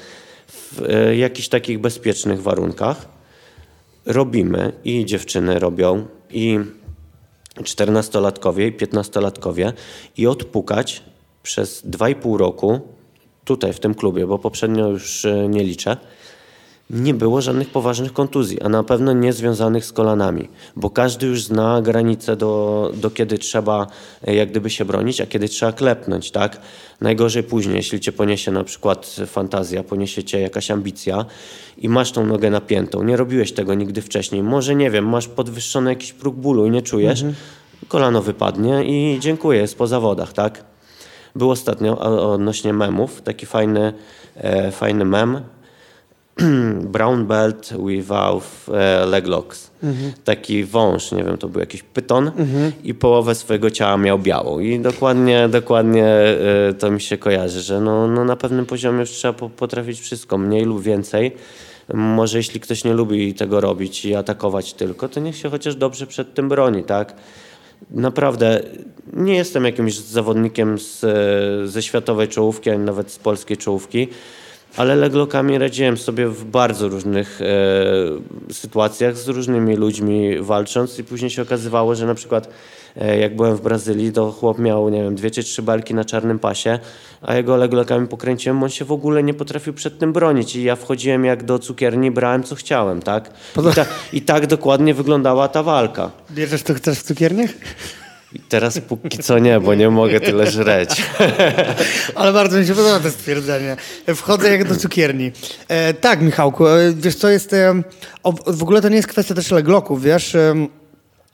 w 0.52 0.82
e, 0.88 1.16
jakichś 1.16 1.48
takich 1.48 1.78
bezpiecznych 1.78 2.42
warunkach. 2.42 3.08
Robimy 4.06 4.72
i 4.84 5.04
dziewczyny 5.04 5.58
robią 5.58 6.06
i 6.30 6.58
14-latkowie 7.56 8.68
i 8.68 8.72
15-latkowie 8.72 9.72
i 10.16 10.26
odpukać 10.26 11.02
przez 11.42 11.86
2,5 11.86 12.36
roku 12.36 12.80
tutaj 13.44 13.72
w 13.72 13.80
tym 13.80 13.94
klubie, 13.94 14.26
bo 14.26 14.38
poprzednio 14.38 14.88
już 14.88 15.24
e, 15.24 15.48
nie 15.48 15.64
liczę, 15.64 15.96
nie 16.90 17.14
było 17.14 17.40
żadnych 17.40 17.70
poważnych 17.70 18.12
kontuzji, 18.12 18.62
a 18.62 18.68
na 18.68 18.82
pewno 18.82 19.12
nie 19.12 19.32
związanych 19.32 19.84
z 19.84 19.92
kolanami, 19.92 20.48
bo 20.76 20.90
każdy 20.90 21.26
już 21.26 21.44
zna 21.44 21.82
granice 21.82 22.36
do, 22.36 22.92
do 22.96 23.10
kiedy 23.10 23.38
trzeba 23.38 23.86
e, 24.26 24.34
jak 24.34 24.50
gdyby 24.50 24.70
się 24.70 24.84
bronić, 24.84 25.20
a 25.20 25.26
kiedy 25.26 25.48
trzeba 25.48 25.72
klepnąć, 25.72 26.30
tak? 26.30 26.60
Najgorzej 27.00 27.42
później, 27.42 27.76
jeśli 27.76 28.00
cię 28.00 28.12
poniesie 28.12 28.50
na 28.50 28.64
przykład 28.64 29.16
fantazja, 29.26 29.82
poniesie 29.82 30.24
cię 30.24 30.40
jakaś 30.40 30.70
ambicja 30.70 31.24
i 31.78 31.88
masz 31.88 32.12
tą 32.12 32.26
nogę 32.26 32.50
napiętą, 32.50 33.02
nie 33.02 33.16
robiłeś 33.16 33.52
tego 33.52 33.74
nigdy 33.74 34.02
wcześniej, 34.02 34.42
może 34.42 34.74
nie 34.74 34.90
wiem, 34.90 35.08
masz 35.08 35.28
podwyższony 35.28 35.90
jakiś 35.90 36.12
próg 36.12 36.36
bólu 36.36 36.66
i 36.66 36.70
nie 36.70 36.82
czujesz, 36.82 37.24
kolano 37.88 38.22
wypadnie 38.22 38.84
i 38.84 39.20
dziękuję, 39.20 39.60
jest 39.60 39.78
po 39.78 39.86
zawodach, 39.86 40.32
tak? 40.32 40.64
Był 41.36 41.50
ostatnio 41.50 41.98
odnośnie 42.32 42.72
memów, 42.72 43.22
taki 43.22 43.46
fajny, 43.46 43.92
e, 44.36 44.70
fajny 44.70 45.04
mem, 45.04 45.40
brown 46.94 47.26
belt 47.26 47.72
without 47.86 48.44
e, 48.68 49.06
leg 49.06 49.26
locks. 49.26 49.70
Taki 50.24 50.64
wąż, 50.64 51.12
nie 51.12 51.24
wiem, 51.24 51.38
to 51.38 51.48
był 51.48 51.60
jakiś 51.60 51.82
pyton 51.82 52.30
i 52.84 52.94
połowę 52.94 53.34
swojego 53.34 53.70
ciała 53.70 53.96
miał 53.96 54.18
białą. 54.18 54.58
I 54.60 54.80
dokładnie, 54.80 55.48
dokładnie 55.48 56.06
e, 56.06 56.74
to 56.78 56.90
mi 56.90 57.00
się 57.00 57.18
kojarzy, 57.18 57.60
że 57.60 57.80
no, 57.80 58.08
no 58.08 58.24
na 58.24 58.36
pewnym 58.36 58.66
poziomie 58.66 59.00
już 59.00 59.10
trzeba 59.10 59.34
po, 59.34 59.50
potrafić 59.50 60.00
wszystko, 60.00 60.38
mniej 60.38 60.64
lub 60.64 60.82
więcej. 60.82 61.32
Może 61.94 62.38
jeśli 62.38 62.60
ktoś 62.60 62.84
nie 62.84 62.94
lubi 62.94 63.34
tego 63.34 63.60
robić 63.60 64.04
i 64.04 64.14
atakować 64.14 64.74
tylko, 64.74 65.08
to 65.08 65.20
niech 65.20 65.36
się 65.36 65.50
chociaż 65.50 65.76
dobrze 65.76 66.06
przed 66.06 66.34
tym 66.34 66.48
broni, 66.48 66.84
tak? 66.84 67.14
Naprawdę 67.90 68.60
nie 69.12 69.34
jestem 69.34 69.64
jakimś 69.64 69.98
zawodnikiem 69.98 70.78
z, 70.78 71.00
ze 71.70 71.82
światowej 71.82 72.28
czołówki, 72.28 72.70
ani 72.70 72.84
nawet 72.84 73.10
z 73.10 73.18
polskiej 73.18 73.56
czołówki, 73.56 74.08
ale 74.76 74.96
leglokami 74.96 75.58
radziłem 75.58 75.96
sobie 75.96 76.28
w 76.28 76.44
bardzo 76.44 76.88
różnych 76.88 77.40
e, 77.40 78.52
sytuacjach 78.52 79.16
z 79.16 79.28
różnymi 79.28 79.76
ludźmi 79.76 80.38
walcząc 80.40 80.98
i 80.98 81.04
później 81.04 81.30
się 81.30 81.42
okazywało, 81.42 81.94
że 81.94 82.06
na 82.06 82.14
przykład 82.14 82.48
e, 82.96 83.18
jak 83.18 83.36
byłem 83.36 83.56
w 83.56 83.60
Brazylii, 83.60 84.12
to 84.12 84.32
chłop 84.32 84.58
miał, 84.58 84.88
nie 84.88 85.02
wiem, 85.02 85.14
dwie 85.14 85.30
czy 85.30 85.42
trzy 85.42 85.62
belki 85.62 85.94
na 85.94 86.04
czarnym 86.04 86.38
pasie, 86.38 86.78
a 87.22 87.34
jego 87.34 87.56
leglokami 87.56 88.08
pokręciłem, 88.08 88.62
on 88.62 88.70
się 88.70 88.84
w 88.84 88.92
ogóle 88.92 89.22
nie 89.22 89.34
potrafił 89.34 89.72
przed 89.72 89.98
tym 89.98 90.12
bronić 90.12 90.56
i 90.56 90.62
ja 90.62 90.76
wchodziłem 90.76 91.24
jak 91.24 91.44
do 91.44 91.58
cukierni, 91.58 92.10
brałem 92.10 92.42
co 92.42 92.54
chciałem, 92.54 93.02
tak? 93.02 93.30
I, 93.70 93.74
ta, 93.74 93.86
I 94.12 94.22
tak 94.22 94.46
dokładnie 94.46 94.94
wyglądała 94.94 95.48
ta 95.48 95.62
walka. 95.62 96.10
Bierzesz 96.30 96.62
to 96.62 96.74
chcesz 96.74 96.98
w 96.98 97.02
cukierniach? 97.02 97.50
Teraz 98.48 98.78
póki 98.78 99.18
co 99.18 99.38
nie, 99.38 99.60
bo 99.60 99.74
nie 99.74 99.90
mogę 99.90 100.20
tyle 100.20 100.50
żreć. 100.50 101.02
Ale 102.14 102.32
bardzo 102.32 102.58
mi 102.58 102.66
się 102.66 102.74
podoba 102.74 103.00
to 103.00 103.10
stwierdzenie. 103.10 103.76
Wchodzę 104.14 104.50
jak 104.50 104.68
do 104.68 104.76
cukierni. 104.76 105.32
E, 105.68 105.94
tak, 105.94 106.20
Michałku, 106.20 106.66
e, 106.66 106.92
wiesz 106.96 107.16
co 107.16 107.28
jest... 107.28 107.52
E, 107.52 107.82
o, 108.22 108.32
w 108.32 108.62
ogóle 108.62 108.82
to 108.82 108.88
nie 108.88 108.96
jest 108.96 109.08
kwestia 109.08 109.34
też 109.34 109.50
legloków, 109.50 110.02
wiesz. 110.02 110.34
E, 110.34 110.54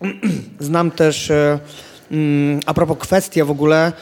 znam 0.60 0.90
też... 0.90 1.32
Mm, 2.10 2.60
a 2.66 2.74
propos 2.74 2.98
kwestia 2.98 3.44
w 3.44 3.50
ogóle 3.50 3.92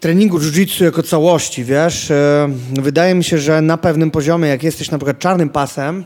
treningu 0.00 0.38
jiu-jitsu 0.38 0.84
jako 0.84 1.02
całości, 1.02 1.64
wiesz, 1.64 2.12
wydaje 2.72 3.14
mi 3.14 3.24
się, 3.24 3.38
że 3.38 3.62
na 3.62 3.76
pewnym 3.76 4.10
poziomie, 4.10 4.48
jak 4.48 4.62
jesteś 4.62 4.90
na 4.90 4.98
przykład 4.98 5.18
czarnym 5.18 5.48
pasem, 5.48 6.04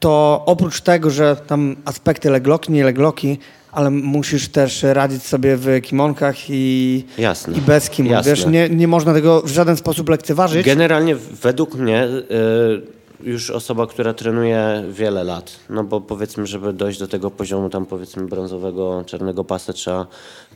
to 0.00 0.42
oprócz 0.46 0.80
tego, 0.80 1.10
że 1.10 1.36
tam 1.36 1.76
aspekty 1.84 2.30
legloki, 2.30 2.72
nie 2.72 2.84
legloki, 2.84 3.38
ale 3.78 3.90
musisz 3.90 4.48
też 4.48 4.82
radzić 4.82 5.22
sobie 5.22 5.56
w 5.56 5.80
kimonkach 5.82 6.36
i, 6.48 7.04
Jasne. 7.18 7.58
i 7.58 7.60
bez 7.60 7.90
kimon. 7.90 8.12
Jasne. 8.12 8.32
Wiesz, 8.32 8.46
nie, 8.46 8.68
nie 8.68 8.88
można 8.88 9.14
tego 9.14 9.42
w 9.42 9.48
żaden 9.48 9.76
sposób 9.76 10.08
lekceważyć. 10.08 10.66
Generalnie 10.66 11.16
według 11.42 11.74
mnie 11.74 12.04
y, 12.04 12.97
już 13.20 13.50
osoba, 13.50 13.86
która 13.86 14.14
trenuje 14.14 14.84
wiele 14.90 15.24
lat, 15.24 15.56
no 15.70 15.84
bo 15.84 16.00
powiedzmy, 16.00 16.46
żeby 16.46 16.72
dojść 16.72 16.98
do 16.98 17.08
tego 17.08 17.30
poziomu 17.30 17.70
tam 17.70 17.86
powiedzmy 17.86 18.26
brązowego, 18.26 19.04
czarnego 19.06 19.44
pasa 19.44 19.72
trzeba 19.72 20.06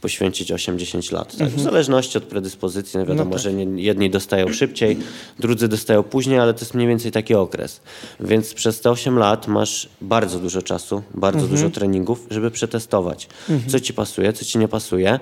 poświęcić 0.00 0.52
8-10 0.52 1.12
lat. 1.12 1.36
Tak? 1.36 1.48
W 1.48 1.60
zależności 1.60 2.18
od 2.18 2.24
predyspozycji, 2.24 2.98
no 2.98 3.06
wiadomo, 3.06 3.30
No 3.30 3.36
tak. 3.36 3.42
że 3.42 3.52
nie, 3.52 3.82
jedni 3.82 4.10
dostają 4.10 4.52
szybciej, 4.52 4.98
drudzy 5.38 5.68
dostają 5.68 6.02
później, 6.02 6.38
ale 6.38 6.54
to 6.54 6.60
jest 6.60 6.74
mniej 6.74 6.88
więcej 6.88 7.12
taki 7.12 7.34
okres. 7.34 7.80
Więc 8.20 8.54
przez 8.54 8.80
te 8.80 8.90
8 8.90 9.18
lat 9.18 9.48
masz 9.48 9.88
bardzo 10.00 10.38
dużo 10.38 10.62
czasu, 10.62 11.02
bardzo 11.14 11.46
dużo 11.46 11.70
treningów, 11.70 12.26
żeby 12.30 12.50
przetestować, 12.50 13.28
co 13.68 13.80
ci 13.80 13.94
pasuje, 13.94 14.32
co 14.32 14.44
ci 14.44 14.58
nie 14.58 14.68
pasuje. 14.68 15.20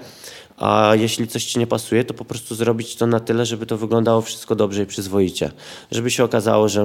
A 0.61 0.93
jeśli 0.95 1.29
coś 1.29 1.45
ci 1.45 1.59
nie 1.59 1.67
pasuje, 1.67 2.05
to 2.05 2.15
po 2.15 2.25
prostu 2.25 2.55
zrobić 2.55 2.97
to 2.97 3.07
na 3.07 3.21
tyle, 3.21 3.47
żeby 3.47 3.67
to 3.67 3.77
wyglądało 3.77 4.21
wszystko 4.21 4.55
dobrze 4.55 4.83
i 4.83 4.87
przyzwoicie. 4.87 5.51
Żeby 5.91 6.11
się 6.11 6.25
okazało, 6.25 6.69
że 6.69 6.85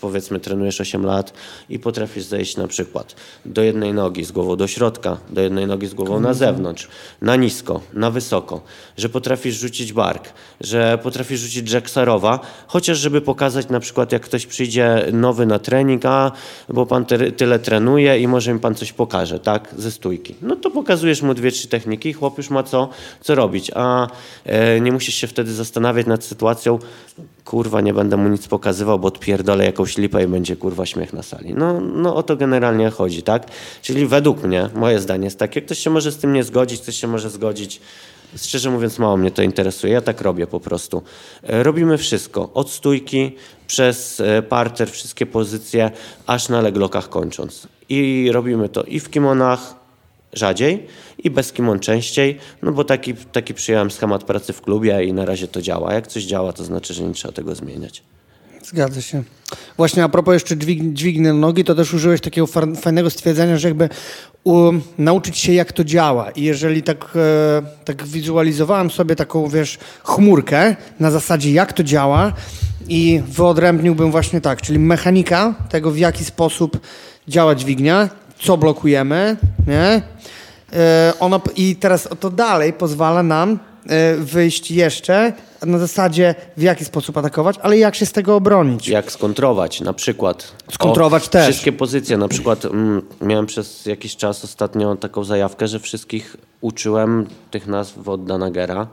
powiedzmy 0.00 0.40
trenujesz 0.40 0.80
8 0.80 1.06
lat 1.06 1.32
i 1.68 1.78
potrafisz 1.78 2.24
zejść 2.24 2.56
na 2.56 2.68
przykład 2.68 3.14
do 3.44 3.62
jednej 3.62 3.94
nogi 3.94 4.24
z 4.24 4.32
głową 4.32 4.56
do 4.56 4.66
środka, 4.66 5.16
do 5.30 5.40
jednej 5.40 5.66
nogi 5.66 5.86
z 5.86 5.94
głową 5.94 6.20
na 6.20 6.34
zewnątrz, 6.34 6.88
na 7.22 7.36
nisko, 7.36 7.80
na 7.92 8.10
wysoko, 8.10 8.60
że 8.96 9.08
potrafisz 9.08 9.54
rzucić 9.54 9.92
bark, 9.92 10.32
że 10.60 10.98
potrafisz 11.02 11.40
rzucić 11.40 11.72
jacksarowa, 11.72 12.40
chociaż 12.66 12.98
żeby 12.98 13.20
pokazać 13.20 13.68
na 13.68 13.80
przykład 13.80 14.12
jak 14.12 14.22
ktoś 14.22 14.46
przyjdzie 14.46 15.06
nowy 15.12 15.46
na 15.46 15.58
trening, 15.58 16.06
a 16.06 16.32
bo 16.68 16.86
pan 16.86 17.04
ty, 17.04 17.32
tyle 17.32 17.58
trenuje 17.58 18.20
i 18.20 18.28
może 18.28 18.54
mi 18.54 18.60
pan 18.60 18.74
coś 18.74 18.92
pokaże, 18.92 19.40
tak, 19.40 19.74
ze 19.78 19.90
stójki. 19.90 20.34
No 20.42 20.56
to 20.56 20.70
pokazujesz 20.70 21.22
mu 21.22 21.34
dwie, 21.34 21.50
trzy 21.50 21.68
techniki 21.68 22.12
chłop 22.12 22.38
już 22.38 22.50
ma 22.50 22.62
co, 22.62 22.93
co 23.20 23.34
robić, 23.34 23.70
a 23.74 24.08
e, 24.44 24.80
nie 24.80 24.92
musisz 24.92 25.14
się 25.14 25.26
wtedy 25.26 25.54
zastanawiać 25.54 26.06
nad 26.06 26.24
sytuacją, 26.24 26.78
kurwa, 27.44 27.80
nie 27.80 27.94
będę 27.94 28.16
mu 28.16 28.28
nic 28.28 28.48
pokazywał, 28.48 28.98
bo 28.98 29.08
odpierdolę 29.08 29.64
jakąś 29.64 29.98
lipę 29.98 30.24
i 30.24 30.26
będzie 30.26 30.56
kurwa 30.56 30.86
śmiech 30.86 31.12
na 31.12 31.22
sali. 31.22 31.54
No, 31.54 31.80
no 31.80 32.16
o 32.16 32.22
to 32.22 32.36
generalnie 32.36 32.90
chodzi, 32.90 33.22
tak? 33.22 33.46
Czyli 33.82 34.06
według 34.06 34.42
mnie, 34.42 34.68
moje 34.74 35.00
zdanie 35.00 35.24
jest 35.24 35.38
takie, 35.38 35.62
ktoś 35.62 35.78
się 35.78 35.90
może 35.90 36.12
z 36.12 36.16
tym 36.16 36.32
nie 36.32 36.44
zgodzić, 36.44 36.80
ktoś 36.80 36.96
się 36.96 37.06
może 37.06 37.30
zgodzić. 37.30 37.80
Szczerze 38.36 38.70
mówiąc, 38.70 38.98
mało 38.98 39.16
mnie 39.16 39.30
to 39.30 39.42
interesuje. 39.42 39.92
Ja 39.92 40.00
tak 40.00 40.20
robię 40.20 40.46
po 40.46 40.60
prostu. 40.60 41.02
E, 41.42 41.62
Robimy 41.62 41.98
wszystko. 41.98 42.50
Od 42.54 42.70
stójki 42.70 43.36
przez 43.66 44.20
e, 44.20 44.42
parter, 44.42 44.90
wszystkie 44.90 45.26
pozycje, 45.26 45.90
aż 46.26 46.48
na 46.48 46.60
leglokach 46.60 47.08
kończąc. 47.08 47.68
I 47.88 48.30
robimy 48.32 48.68
to 48.68 48.82
i 48.82 49.00
w 49.00 49.10
kimonach, 49.10 49.74
rzadziej 50.38 50.86
i 51.18 51.30
bez 51.30 51.52
kimon 51.52 51.80
częściej, 51.80 52.38
no 52.62 52.72
bo 52.72 52.84
taki, 52.84 53.14
taki 53.14 53.54
przyjąłem 53.54 53.90
schemat 53.90 54.24
pracy 54.24 54.52
w 54.52 54.60
klubie 54.60 55.04
i 55.04 55.12
na 55.12 55.24
razie 55.24 55.48
to 55.48 55.62
działa. 55.62 55.94
Jak 55.94 56.06
coś 56.06 56.24
działa, 56.24 56.52
to 56.52 56.64
znaczy, 56.64 56.94
że 56.94 57.02
nie 57.04 57.14
trzeba 57.14 57.34
tego 57.34 57.54
zmieniać. 57.54 58.02
Zgadza 58.64 59.00
się. 59.00 59.22
Właśnie 59.76 60.04
a 60.04 60.08
propos 60.08 60.34
jeszcze 60.34 60.56
dźwig, 60.56 60.92
dźwigni 60.92 61.28
nogi, 61.28 61.64
to 61.64 61.74
też 61.74 61.94
użyłeś 61.94 62.20
takiego 62.20 62.46
fa- 62.46 62.74
fajnego 62.80 63.10
stwierdzenia, 63.10 63.58
że 63.58 63.68
jakby 63.68 63.88
nauczyć 64.98 65.38
się 65.38 65.52
jak 65.52 65.72
to 65.72 65.84
działa. 65.84 66.30
I 66.30 66.42
jeżeli 66.42 66.82
tak, 66.82 67.04
e, 67.16 67.62
tak 67.84 68.06
wizualizowałem 68.06 68.90
sobie 68.90 69.16
taką, 69.16 69.48
wiesz, 69.48 69.78
chmurkę 70.04 70.76
na 71.00 71.10
zasadzie 71.10 71.52
jak 71.52 71.72
to 71.72 71.84
działa 71.84 72.32
i 72.88 73.22
wyodrębniłbym 73.28 74.10
właśnie 74.10 74.40
tak, 74.40 74.62
czyli 74.62 74.78
mechanika 74.78 75.54
tego 75.68 75.90
w 75.90 75.98
jaki 75.98 76.24
sposób 76.24 76.80
działa 77.28 77.54
dźwignia, 77.54 78.08
co 78.40 78.56
blokujemy, 78.56 79.36
nie? 79.66 80.02
E, 80.72 81.12
ono, 81.20 81.40
I 81.56 81.76
teraz 81.76 82.08
to 82.20 82.30
dalej 82.30 82.72
pozwala 82.72 83.22
nam 83.22 83.58
e, 83.86 84.14
wyjść 84.14 84.70
jeszcze 84.70 85.32
na 85.66 85.78
zasadzie 85.78 86.34
w 86.56 86.62
jaki 86.62 86.84
sposób 86.84 87.18
atakować, 87.18 87.56
ale 87.62 87.78
jak 87.78 87.94
się 87.94 88.06
z 88.06 88.12
tego 88.12 88.36
obronić. 88.36 88.88
Jak 88.88 89.12
skontrować 89.12 89.80
na 89.80 89.92
przykład. 89.92 90.52
Skontrować 90.70 91.26
o, 91.26 91.30
też. 91.30 91.44
Wszystkie 91.44 91.72
pozycje. 91.72 92.16
Na 92.16 92.28
przykład 92.28 92.64
mm, 92.64 93.02
miałem 93.20 93.46
przez 93.46 93.86
jakiś 93.86 94.16
czas 94.16 94.44
ostatnio 94.44 94.96
taką 94.96 95.24
zajawkę, 95.24 95.68
że 95.68 95.80
wszystkich 95.80 96.36
uczyłem 96.60 97.26
tych 97.50 97.66
nazw 97.66 98.08
od 98.08 98.24
Danagera. 98.24 98.86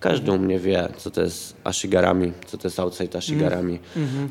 Każdy 0.00 0.32
u 0.32 0.38
mnie 0.38 0.58
wie, 0.58 0.88
co 0.96 1.10
to 1.10 1.22
jest 1.22 1.56
ashigarami, 1.64 2.32
co 2.46 2.58
to 2.58 2.68
jest 2.68 2.80
outside 2.80 3.18
ashigarami, 3.18 3.78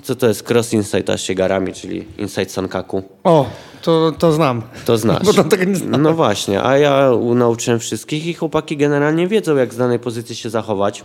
co 0.03 0.15
to 0.15 0.27
jest 0.27 0.51
cross 0.51 0.73
inside 0.73 1.13
ashigarami, 1.13 1.73
czyli 1.73 2.05
inside 2.17 2.49
sankaku. 2.49 3.03
O, 3.23 3.49
to, 3.81 4.11
to 4.11 4.33
znam. 4.33 4.61
To 4.85 4.97
znasz. 4.97 5.23
Bo 5.27 5.33
tam 5.33 5.49
tego 5.49 5.63
nie 5.63 5.75
znam. 5.75 6.01
No 6.01 6.13
właśnie, 6.13 6.63
a 6.63 6.77
ja 6.77 7.11
nauczyłem 7.35 7.79
wszystkich 7.79 8.25
i 8.25 8.33
chłopaki 8.33 8.77
generalnie 8.77 9.27
wiedzą, 9.27 9.55
jak 9.55 9.73
z 9.73 9.77
danej 9.77 9.99
pozycji 9.99 10.35
się 10.35 10.49
zachować, 10.49 11.03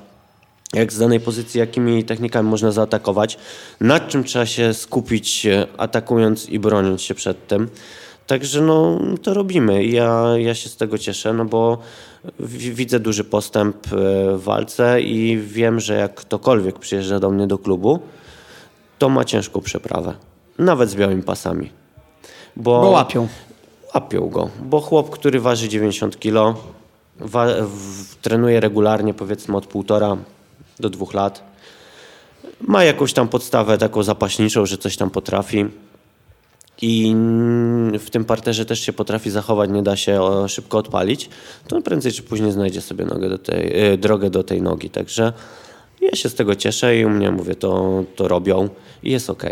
jak 0.73 0.93
z 0.93 0.99
danej 0.99 1.21
pozycji, 1.21 1.61
jakimi 1.61 2.05
technikami 2.05 2.49
można 2.49 2.73
zaatakować, 2.73 3.39
nad 3.81 4.09
czym 4.09 4.25
trzeba 4.25 4.47
się 4.47 4.75
skupić, 4.75 5.47
atakując 5.77 6.49
i 6.49 6.59
broniąc 6.59 7.03
się 7.03 7.15
przed 7.15 7.47
tym. 7.47 7.69
Także 8.33 8.61
no, 8.61 8.99
to 9.23 9.35
robimy 9.35 9.85
i 9.85 9.93
ja, 9.93 10.25
ja 10.39 10.55
się 10.55 10.69
z 10.69 10.77
tego 10.77 10.99
cieszę, 10.99 11.33
no 11.33 11.45
bo 11.45 11.79
wi- 12.41 12.73
widzę 12.73 13.01
duży 13.01 13.25
postęp 13.25 13.77
e, 13.87 13.89
w 14.37 14.43
walce 14.43 15.01
i 15.03 15.39
wiem, 15.39 15.81
że 15.81 15.95
jak 15.95 16.15
ktokolwiek 16.15 16.79
przyjeżdża 16.79 17.21
do 17.21 17.31
mnie 17.31 17.47
do 17.47 17.59
klubu, 17.59 17.99
to 18.99 19.09
ma 19.09 19.25
ciężką 19.25 19.61
przeprawę. 19.61 20.15
Nawet 20.59 20.91
z 20.91 20.95
białymi 20.95 21.23
pasami. 21.23 21.71
Bo 22.57 22.73
łapią. 22.91 23.29
Łapią 23.95 24.29
go, 24.29 24.51
bo 24.63 24.81
chłop, 24.81 25.11
który 25.11 25.41
waży 25.41 25.69
90 25.69 26.19
kg, 26.21 26.61
wa- 27.21 27.47
trenuje 28.23 28.61
regularnie 28.61 29.15
powiedzmy 29.15 29.57
od 29.57 29.67
półtora 29.67 30.17
do 30.81 30.91
dwóch 30.91 31.15
lat, 31.15 31.43
ma 32.61 32.85
jakąś 32.85 33.13
tam 33.13 33.29
podstawę 33.29 33.79
taką 33.79 34.03
zapaśniczą, 34.03 34.67
że 34.67 34.79
coś 34.79 34.97
tam 34.97 35.11
potrafi 35.11 35.65
i 36.83 37.15
w 37.99 38.11
tym 38.11 38.25
parterze 38.25 38.65
też 38.65 38.81
się 38.81 38.93
potrafi 38.93 39.31
zachować, 39.31 39.71
nie 39.71 39.83
da 39.83 39.97
się 39.97 40.21
szybko 40.49 40.79
odpalić, 40.79 41.29
to 41.69 41.83
prędzej 41.83 42.13
czy 42.13 42.23
później 42.23 42.53
znajdzie 42.53 42.81
sobie 42.81 43.05
nogę 43.05 43.29
do 43.29 43.39
tej, 43.39 43.93
y, 43.93 43.99
drogę 43.99 44.31
do 44.31 44.43
tej 44.43 44.63
nogi. 44.63 44.91
Także 44.91 45.33
ja 46.01 46.17
się 46.17 46.29
z 46.29 46.35
tego 46.35 46.55
cieszę 46.55 46.99
i 46.99 47.05
u 47.05 47.11
mnie, 47.11 47.31
mówię, 47.31 47.55
to, 47.55 48.05
to 48.17 48.29
robią 48.29 48.69
i 49.03 49.11
jest 49.11 49.31
ok. 49.31 49.43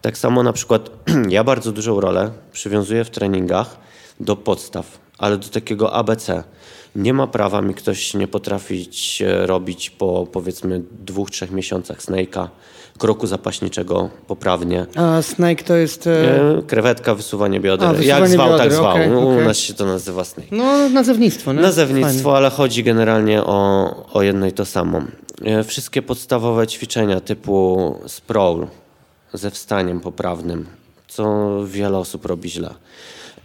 Tak 0.00 0.18
samo 0.18 0.42
na 0.42 0.52
przykład 0.52 0.90
ja 1.28 1.44
bardzo 1.44 1.72
dużą 1.72 2.00
rolę 2.00 2.30
przywiązuję 2.52 3.04
w 3.04 3.10
treningach 3.10 3.76
do 4.20 4.36
podstaw, 4.36 4.98
ale 5.18 5.38
do 5.38 5.48
takiego 5.48 5.92
ABC. 5.92 6.44
Nie 6.96 7.14
ma 7.14 7.26
prawa 7.26 7.62
mi 7.62 7.74
ktoś 7.74 8.14
nie 8.14 8.28
potrafić 8.28 9.22
e, 9.22 9.46
robić 9.46 9.90
po 9.90 10.26
powiedzmy 10.32 10.82
dwóch, 11.04 11.30
trzech 11.30 11.50
miesiącach 11.50 11.98
snake'a, 12.02 12.48
kroku 12.98 13.26
zapaśniczego 13.26 14.10
poprawnie. 14.26 14.86
A 14.96 15.22
Snake 15.22 15.62
to 15.62 15.76
jest... 15.76 16.06
E, 16.06 16.62
krewetka, 16.66 17.14
wysuwanie 17.14 17.60
bioder. 17.60 17.88
A, 17.88 17.92
wysuwanie 17.92 18.20
Jak 18.22 18.28
zwał, 18.28 18.48
tak 18.48 18.58
bioder, 18.58 18.72
zwał. 18.72 18.90
okej, 18.92 19.10
No, 19.10 19.18
U 19.20 19.40
nas 19.40 19.56
się 19.58 19.74
to 19.74 19.84
nazywa 19.86 20.24
snake. 20.24 20.48
no, 20.52 20.88
nazewnictwo, 20.88 21.52
nie? 21.52 21.60
Nazewnictwo, 21.60 22.36
ale 22.36 22.50
chodzi 22.50 22.84
generalnie 22.84 23.42
o, 23.44 23.90
o 24.12 24.22
jedno 24.22 24.46
i 24.46 24.52
to 24.52 24.64
samo. 24.66 25.02
E, 25.44 25.64
Wszystkie 25.64 26.02
podstawowe 26.02 26.66
ćwiczenia 26.66 27.20
typu 27.20 27.94
sprawl 28.06 28.64
ze 29.32 29.50
wstaniem 29.50 30.00
poprawnym, 30.00 30.66
co 31.08 31.50
wiele 31.66 31.98
osób 31.98 32.26
robi 32.26 32.50
źle. 32.50 32.74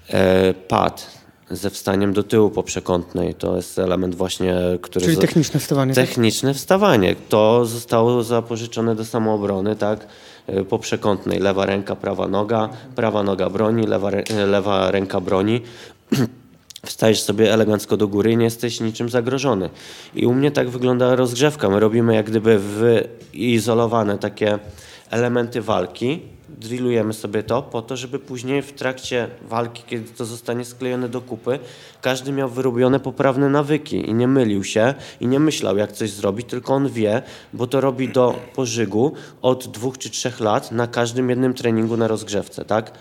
E, 0.09 0.53
Pad 0.53 1.24
ze 1.51 1.69
wstaniem 1.69 2.13
do 2.13 2.23
tyłu 2.23 2.49
po 2.49 2.63
przekątnej, 2.63 3.33
to 3.33 3.55
jest 3.55 3.79
element 3.79 4.15
właśnie, 4.15 4.55
który... 4.81 5.05
Czyli 5.05 5.17
techniczne 5.17 5.59
wstawanie. 5.59 5.93
tak? 5.93 6.07
Techniczne 6.07 6.53
wstawanie. 6.53 7.15
To 7.29 7.65
zostało 7.65 8.23
zapożyczone 8.23 8.95
do 8.95 9.05
samoobrony, 9.05 9.75
tak? 9.75 10.07
E, 10.47 10.63
Po 10.63 10.79
przekątnej. 10.79 11.39
Lewa 11.39 11.65
ręka, 11.65 11.95
prawa 11.95 12.27
noga, 12.27 12.69
prawa 12.95 13.23
noga 13.23 13.49
broni, 13.49 13.87
lewa, 13.87 14.11
e, 14.11 14.45
lewa 14.45 14.91
ręka 14.91 15.21
broni. 15.21 15.61
Wstajesz 16.85 17.21
sobie 17.21 17.53
elegancko 17.53 17.97
do 17.97 18.07
góry 18.07 18.31
i 18.31 18.37
nie 18.37 18.43
jesteś 18.43 18.79
niczym 18.79 19.09
zagrożony. 19.09 19.69
I 20.15 20.25
u 20.25 20.33
mnie 20.33 20.51
tak 20.51 20.69
wygląda 20.69 21.15
rozgrzewka. 21.15 21.69
My 21.69 21.79
robimy 21.79 22.15
jak 22.15 22.25
gdyby 22.29 22.59
wyizolowane 22.59 24.17
takie 24.17 24.59
elementy 25.09 25.61
walki. 25.61 26.21
Drillujemy 26.59 27.13
sobie 27.13 27.43
to 27.43 27.61
po 27.61 27.81
to, 27.81 27.97
żeby 27.97 28.19
później 28.19 28.61
w 28.61 28.73
trakcie 28.73 29.27
walki, 29.49 29.83
kiedy 29.87 30.09
to 30.09 30.25
zostanie 30.25 30.65
sklejone 30.65 31.09
do 31.09 31.21
kupy, 31.21 31.59
każdy 32.01 32.31
miał 32.31 32.49
wyrobione 32.49 32.99
poprawne 32.99 33.49
nawyki 33.49 34.09
i 34.09 34.13
nie 34.13 34.27
mylił 34.27 34.63
się 34.63 34.93
i 35.19 35.27
nie 35.27 35.39
myślał 35.39 35.77
jak 35.77 35.91
coś 35.91 36.09
zrobić, 36.09 36.47
tylko 36.47 36.73
on 36.73 36.89
wie, 36.89 37.21
bo 37.53 37.67
to 37.67 37.81
robi 37.81 38.09
do 38.09 38.39
pożygu 38.55 39.13
od 39.41 39.67
dwóch 39.67 39.97
czy 39.97 40.09
trzech 40.09 40.39
lat 40.39 40.71
na 40.71 40.87
każdym 40.87 41.29
jednym 41.29 41.53
treningu 41.53 41.97
na 41.97 42.07
rozgrzewce, 42.07 42.65
tak? 42.65 42.91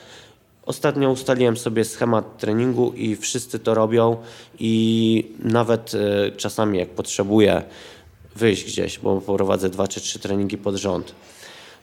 Ostatnio 0.67 1.11
ustaliłem 1.11 1.57
sobie 1.57 1.85
schemat 1.85 2.39
treningu 2.39 2.93
i 2.93 3.17
wszyscy 3.17 3.59
to 3.59 3.75
robią 3.75 4.17
i 4.59 5.35
nawet 5.39 5.93
e, 5.95 6.31
czasami 6.31 6.79
jak 6.79 6.89
potrzebuję 6.89 7.63
wyjść 8.37 8.65
gdzieś, 8.65 8.99
bo 8.99 9.21
prowadzę 9.21 9.69
dwa 9.69 9.89
czy 9.89 10.01
trzy 10.01 10.19
treningi 10.19 10.59
pod 10.59 10.77
rząd, 10.77 11.15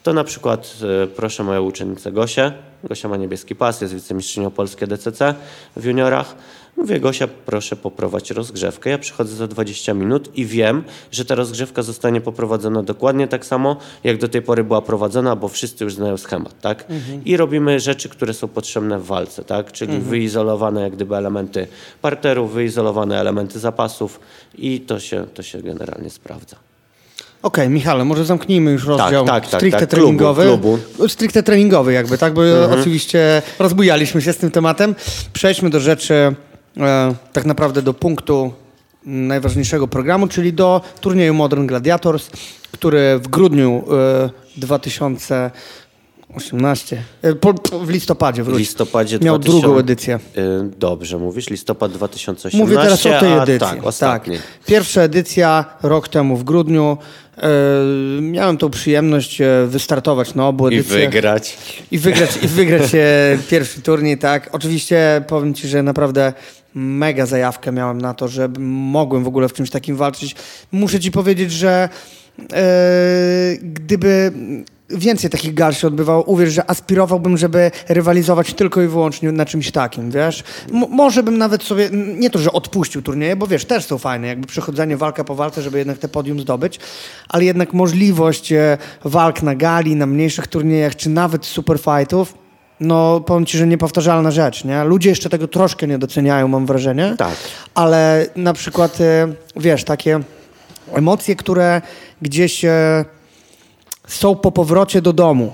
to 0.04 0.14
na 0.14 0.24
przykład 0.24 0.76
e, 1.04 1.08
proszę 1.08 1.44
moją 1.44 1.64
uczennicę 1.64 2.12
Gosię, 2.12 2.52
Gosia 2.84 3.10
ma 3.10 3.18
niebieski 3.18 3.56
pas, 3.56 3.82
jest 3.82 3.94
wicemistrzynią 3.94 4.52
Polskie 4.52 4.88
DCC 4.88 5.36
w 5.76 5.86
juniorach, 5.86 6.36
Mówię, 6.78 7.00
Gosia, 7.00 7.28
proszę 7.46 7.76
poprowadź 7.76 8.32
rozgrzewkę. 8.32 8.90
Ja 8.90 8.98
przychodzę 8.98 9.36
za 9.36 9.48
20 9.48 9.94
minut 9.94 10.38
i 10.38 10.46
wiem, 10.46 10.84
że 11.12 11.26
ta 11.26 11.36
rozgrzewka 11.36 11.84
zostanie 11.84 12.22
poprowadzona 12.22 12.84
dokładnie 12.84 13.28
tak 13.28 13.46
samo, 13.46 13.78
jak 14.04 14.18
do 14.18 14.28
tej 14.28 14.42
pory 14.42 14.64
była 14.64 14.82
prowadzona, 14.82 15.36
bo 15.36 15.48
wszyscy 15.48 15.84
już 15.84 15.94
znają 15.94 16.18
schemat, 16.18 16.62
tak? 16.62 16.86
Mhm. 16.90 17.26
I 17.26 17.38
robimy 17.38 17.80
rzeczy, 17.80 18.10
które 18.10 18.34
są 18.34 18.48
potrzebne 18.48 19.00
w 19.00 19.06
walce, 19.06 19.44
tak? 19.44 19.72
Czyli 19.72 19.94
mhm. 19.94 20.10
wyizolowane 20.10 20.82
jak 20.82 20.94
gdyby 20.94 21.16
elementy 21.16 21.68
parteru, 22.02 22.48
wyizolowane 22.48 23.20
elementy 23.20 23.60
zapasów 23.60 24.20
i 24.58 24.80
to 24.80 25.00
się, 25.00 25.28
to 25.34 25.44
się 25.44 25.62
generalnie 25.62 26.10
sprawdza. 26.10 26.71
Okej, 27.42 27.66
okay, 27.66 27.70
Michale, 27.70 28.06
może 28.06 28.26
zamknijmy 28.26 28.72
już 28.72 28.86
rozdział 28.86 29.26
tak, 29.26 29.44
tak, 29.44 29.52
tak 29.52 29.60
stricte 29.60 29.80
tak, 29.80 29.90
treningowy. 29.90 30.44
Klubu, 30.44 30.78
klubu. 30.94 31.10
Stricte 31.10 31.44
treningowy 31.44 31.94
jakby, 31.94 32.18
tak? 32.18 32.34
Bo 32.34 32.46
mhm. 32.46 32.80
oczywiście 32.80 33.42
rozbujaliśmy 33.60 34.22
się 34.22 34.34
z 34.34 34.38
tym 34.38 34.52
tematem. 34.52 34.96
Przejdźmy 35.34 35.70
do 35.70 35.80
rzeczy 35.80 36.36
e, 36.78 37.16
tak 37.34 37.46
naprawdę 37.46 37.82
do 37.82 37.94
punktu 37.94 38.54
najważniejszego 39.06 39.88
programu, 39.88 40.28
czyli 40.28 40.54
do 40.54 40.82
turnieju 41.02 41.34
Modern 41.34 41.68
Gladiators, 41.68 42.30
który 42.72 43.20
w 43.20 43.28
grudniu 43.28 43.84
e, 43.92 44.30
2000 44.58 45.52
18. 46.36 47.04
E, 47.22 47.36
po, 47.36 47.54
po, 47.54 47.80
w 47.80 47.90
listopadzie 47.90 48.44
wróć. 48.44 48.56
W 48.56 48.60
listopadzie 48.60 49.20
Miał 49.20 49.40
2000... 49.40 49.62
drugą 49.62 49.80
edycję. 49.80 50.20
E, 50.38 50.70
dobrze 50.78 51.18
mówisz, 51.18 51.50
listopad 51.50 51.92
2018. 51.92 52.58
Mówię 52.58 52.76
teraz 52.76 53.06
o 53.06 53.20
tej 53.20 53.34
edycji. 53.34 53.68
A, 53.68 53.76
tak, 53.76 53.86
ostatniej. 53.86 54.38
Tak. 54.38 54.66
Pierwsza 54.66 55.02
edycja 55.02 55.66
rok 55.84 56.08
temu 56.08 56.38
w 56.38 56.44
grudniu. 56.44 56.98
E, 57.38 57.50
miałem 58.22 58.58
tą 58.58 58.70
przyjemność 58.70 59.42
wystartować 59.68 60.36
na 60.36 60.48
obu 60.48 60.68
edycjach. 60.68 61.00
I 61.00 61.06
wygrać. 61.06 61.58
I 61.92 61.98
wygrać, 61.98 62.30
i 62.44 62.48
wygrać 62.48 62.92
pierwszy 63.50 63.82
turniej, 63.82 64.18
tak. 64.18 64.50
Oczywiście 64.52 65.24
powiem 65.28 65.54
Ci, 65.54 65.68
że 65.68 65.84
naprawdę 65.84 66.34
mega 66.76 67.26
zajawkę 67.26 67.72
miałem 67.72 68.02
na 68.02 68.14
to, 68.14 68.28
że 68.28 68.50
mogłem 68.60 69.24
w 69.24 69.28
ogóle 69.28 69.50
w 69.50 69.54
czymś 69.54 69.70
takim 69.70 69.96
walczyć. 69.96 70.36
Muszę 70.72 71.00
Ci 71.00 71.12
powiedzieć, 71.12 71.52
że 71.52 71.90
e, 72.54 72.68
gdyby 73.62 74.32
więcej 74.98 75.30
takich 75.30 75.54
gal 75.54 75.74
się 75.74 75.88
odbywało. 75.88 76.24
Uwierz, 76.24 76.54
że 76.54 76.70
aspirowałbym, 76.70 77.38
żeby 77.38 77.72
rywalizować 77.90 78.54
tylko 78.54 78.82
i 78.82 78.88
wyłącznie 78.88 79.32
na 79.32 79.46
czymś 79.46 79.72
takim, 79.72 80.12
wiesz? 80.12 80.44
M 80.74 80.86
może 80.90 81.24
bym 81.24 81.38
nawet 81.38 81.64
sobie, 81.64 81.90
nie 81.94 82.30
to, 82.30 82.40
że 82.40 82.52
odpuścił 82.52 83.02
turnieje, 83.02 83.36
bo 83.36 83.48
wiesz, 83.48 83.66
też 83.66 83.86
są 83.86 83.98
fajne, 83.98 84.28
jakby 84.28 84.48
przechodzenie 84.48 84.98
walka 84.98 85.24
po 85.24 85.36
walce, 85.36 85.62
żeby 85.62 85.78
jednak 85.78 85.98
te 85.98 86.08
podium 86.08 86.40
zdobyć, 86.40 86.80
ale 87.30 87.46
jednak 87.46 87.74
możliwość 87.74 88.52
e, 88.52 88.78
walk 89.04 89.44
na 89.44 89.56
gali, 89.56 89.96
na 89.96 90.06
mniejszych 90.06 90.48
turniejach, 90.48 90.96
czy 90.96 91.10
nawet 91.10 91.46
superfightów, 91.46 92.34
no 92.80 93.20
powiem 93.20 93.46
ci, 93.46 93.58
że 93.58 93.68
niepowtarzalna 93.68 94.32
rzecz, 94.32 94.64
nie? 94.64 94.84
Ludzie 94.84 95.10
jeszcze 95.10 95.30
tego 95.30 95.48
troszkę 95.48 95.88
nie 95.88 95.98
doceniają, 95.98 96.48
mam 96.48 96.66
wrażenie. 96.66 97.16
Tak. 97.18 97.36
Ale 97.76 98.26
na 98.36 98.54
przykład, 98.54 99.02
e, 99.02 99.28
wiesz, 99.56 99.84
takie 99.84 100.20
emocje, 100.94 101.36
które 101.36 101.82
gdzieś 102.22 102.66
e, 102.66 103.06
są 104.14 104.36
po 104.36 104.52
powrocie 104.52 105.02
do 105.02 105.14
domu. 105.14 105.52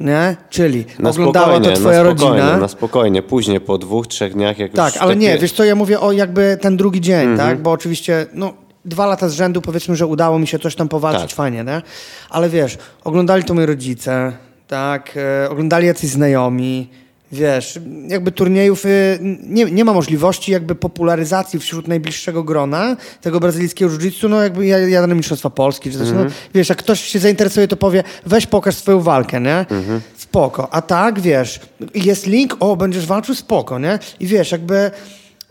Nie? 0.00 0.36
Czyli 0.50 0.84
na 0.98 1.10
oglądała 1.10 1.60
to 1.60 1.72
twoja 1.72 1.96
na 1.96 2.02
rodzina. 2.02 2.56
Na 2.56 2.68
spokojnie, 2.68 3.22
później 3.22 3.60
po 3.60 3.78
dwóch, 3.78 4.06
trzech 4.06 4.32
dniach 4.32 4.58
jak 4.58 4.72
Tak, 4.72 4.96
ale 4.96 5.14
takie... 5.14 5.26
nie, 5.26 5.38
wiesz 5.38 5.52
co, 5.52 5.64
ja 5.64 5.74
mówię 5.74 6.00
o 6.00 6.12
jakby 6.12 6.58
ten 6.60 6.76
drugi 6.76 7.00
dzień, 7.00 7.22
mm 7.22 7.34
-hmm. 7.34 7.38
tak? 7.38 7.62
Bo 7.62 7.70
oczywiście, 7.70 8.26
no 8.34 8.52
dwa 8.84 9.06
lata 9.06 9.28
z 9.28 9.32
rzędu 9.32 9.60
powiedzmy, 9.60 9.96
że 9.96 10.06
udało 10.06 10.38
mi 10.38 10.46
się 10.46 10.58
coś 10.58 10.74
tam 10.74 10.88
powalczyć 10.88 11.30
tak. 11.30 11.36
fajnie, 11.36 11.64
nie? 11.64 11.82
Ale 12.30 12.48
wiesz, 12.48 12.78
oglądali 13.04 13.44
to 13.44 13.54
moi 13.54 13.66
rodzice, 13.66 14.32
tak? 14.66 15.14
E, 15.44 15.50
oglądali 15.50 15.86
jacyś 15.86 16.10
znajomi, 16.10 16.90
Wiesz, 17.32 17.78
jakby 18.08 18.32
turniejów 18.32 18.86
y, 18.86 19.18
nie, 19.42 19.64
nie 19.64 19.84
ma 19.84 19.92
możliwości 19.92 20.52
jakby 20.52 20.74
popularyzacji 20.74 21.58
wśród 21.58 21.88
najbliższego 21.88 22.44
grona 22.44 22.96
tego 23.20 23.40
brazylijskiego 23.40 23.90
jiu-jitsu, 23.90 24.30
no 24.30 24.42
jakby 24.42 24.66
jadę 24.66 25.14
Mistrzostwa 25.14 25.50
Polski, 25.50 25.90
czy 25.90 25.98
coś, 25.98 26.08
mm 26.08 26.22
-hmm. 26.22 26.24
no, 26.24 26.30
wiesz, 26.54 26.68
jak 26.68 26.78
ktoś 26.78 27.00
się 27.00 27.18
zainteresuje, 27.18 27.68
to 27.68 27.76
powie, 27.76 28.04
weź 28.26 28.46
pokaż 28.46 28.74
swoją 28.74 29.00
walkę, 29.00 29.40
nie? 29.40 29.66
Mm 29.70 29.84
-hmm. 29.84 30.00
Spoko. 30.16 30.74
A 30.74 30.82
tak, 30.82 31.20
wiesz, 31.20 31.60
jest 31.94 32.26
link, 32.26 32.56
o, 32.60 32.76
będziesz 32.76 33.06
walczył, 33.06 33.34
spoko, 33.34 33.78
nie? 33.78 33.98
I 34.20 34.26
wiesz, 34.26 34.52
jakby... 34.52 34.90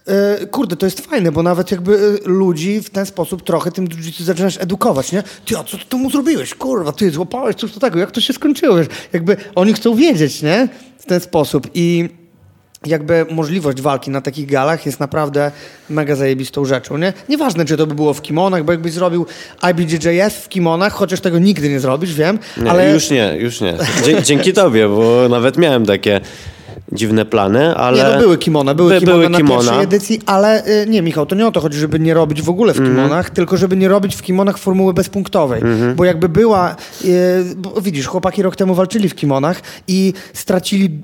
Yy, 0.08 0.48
kurde, 0.48 0.76
to 0.76 0.86
jest 0.86 1.02
fajne, 1.02 1.32
bo 1.32 1.43
nawet 1.43 1.72
jakby 1.72 1.91
yy, 1.91 2.20
ludzi 2.26 2.82
w 2.82 2.89
ten 2.89 3.06
sposób 3.06 3.43
trochę 3.43 3.72
tym 3.72 3.88
jiu 3.88 4.26
zaczynasz 4.26 4.58
edukować, 4.62 5.12
nie? 5.12 5.24
Ty, 5.46 5.58
a 5.58 5.63
co 5.63 5.78
ty 5.89 5.98
mu 5.98 6.12
zrobiłeś? 6.12 6.56
Kurwa, 6.56 6.91
ty 6.91 7.12
złapałeś 7.12 7.56
coś 7.56 7.72
tego, 7.72 8.00
jak 8.00 8.12
to 8.12 8.22
się 8.22 8.34
skończyło? 8.34 8.78
Wiesz? 8.78 8.88
Jakby 9.13 9.38
oni 9.56 9.74
chcą 9.74 9.96
wiedzieć, 9.96 10.41
nie? 10.41 10.67
ten 11.08 11.20
sposób. 11.20 11.67
I 11.74 12.10
jakby 12.86 13.26
możliwość 13.32 13.82
walki 13.82 14.12
na 14.12 14.22
takich 14.22 14.46
galach 14.46 14.86
jest 14.86 15.00
naprawdę 15.00 15.52
mega 15.89 16.15
zajebistą 16.15 16.65
rzeczą, 16.65 16.98
nie? 16.98 17.13
Nieważne, 17.30 17.65
czy 17.65 17.78
to 17.78 17.88
by 17.88 17.96
było 17.96 18.13
w 18.13 18.22
kimonach, 18.22 18.63
bo 18.63 18.72
jakbyś 18.72 18.93
zrobił 18.93 19.26
IBJJF 19.72 20.34
w 20.34 20.50
kimonach, 20.50 20.93
chociaż 20.93 21.22
tego 21.22 21.39
nigdy 21.39 21.70
nie 21.70 21.80
zrobisz, 21.80 22.13
wiem, 22.13 22.39
nie, 22.58 22.72
ale... 22.72 22.93
Już 22.93 23.10
nie, 23.10 23.38
już 23.39 23.62
nie. 23.62 23.78
Dzięki 24.24 24.54
tobie, 24.54 24.88
bo 24.88 25.30
nawet 25.30 25.58
miałem 25.58 25.86
takie 25.86 26.22
dziwne 26.91 27.26
plany, 27.26 27.76
ale... 27.76 27.97
Nie, 27.97 28.15
no 28.15 28.19
były 28.19 28.38
kimona, 28.38 28.73
były, 28.73 28.93
By, 28.93 29.00
kimona 29.00 29.17
były 29.17 29.30
na 29.30 29.38
kimona. 29.38 29.60
pierwszej 29.60 29.84
edycji, 29.84 30.21
ale 30.26 30.67
y, 30.67 30.86
nie, 30.88 31.02
Michał, 31.02 31.26
to 31.26 31.36
nie 31.36 31.47
o 31.47 31.52
to 31.52 31.62
chodzi, 31.62 31.80
żeby 31.80 32.00
nie 32.00 32.13
robić 32.13 32.41
w 32.41 32.50
ogóle 32.50 32.73
w 32.73 32.80
mm. 32.80 32.91
kimonach, 32.91 33.30
tylko 33.30 33.58
żeby 33.58 33.78
nie 33.78 33.88
robić 33.88 34.15
w 34.15 34.21
kimonach 34.21 34.58
formuły 34.58 34.93
bezpunktowej, 34.93 35.62
mm 35.62 35.78
-hmm. 35.78 35.95
bo 35.95 36.06
jakby 36.06 36.30
była, 36.30 36.76
y, 37.06 37.45
widzisz, 37.82 38.08
chłopaki 38.08 38.41
rok 38.41 38.56
temu 38.56 38.76
walczyli 38.76 39.10
w 39.10 39.15
kimonach 39.15 39.62
i 39.88 40.13
stracili, 40.34 41.02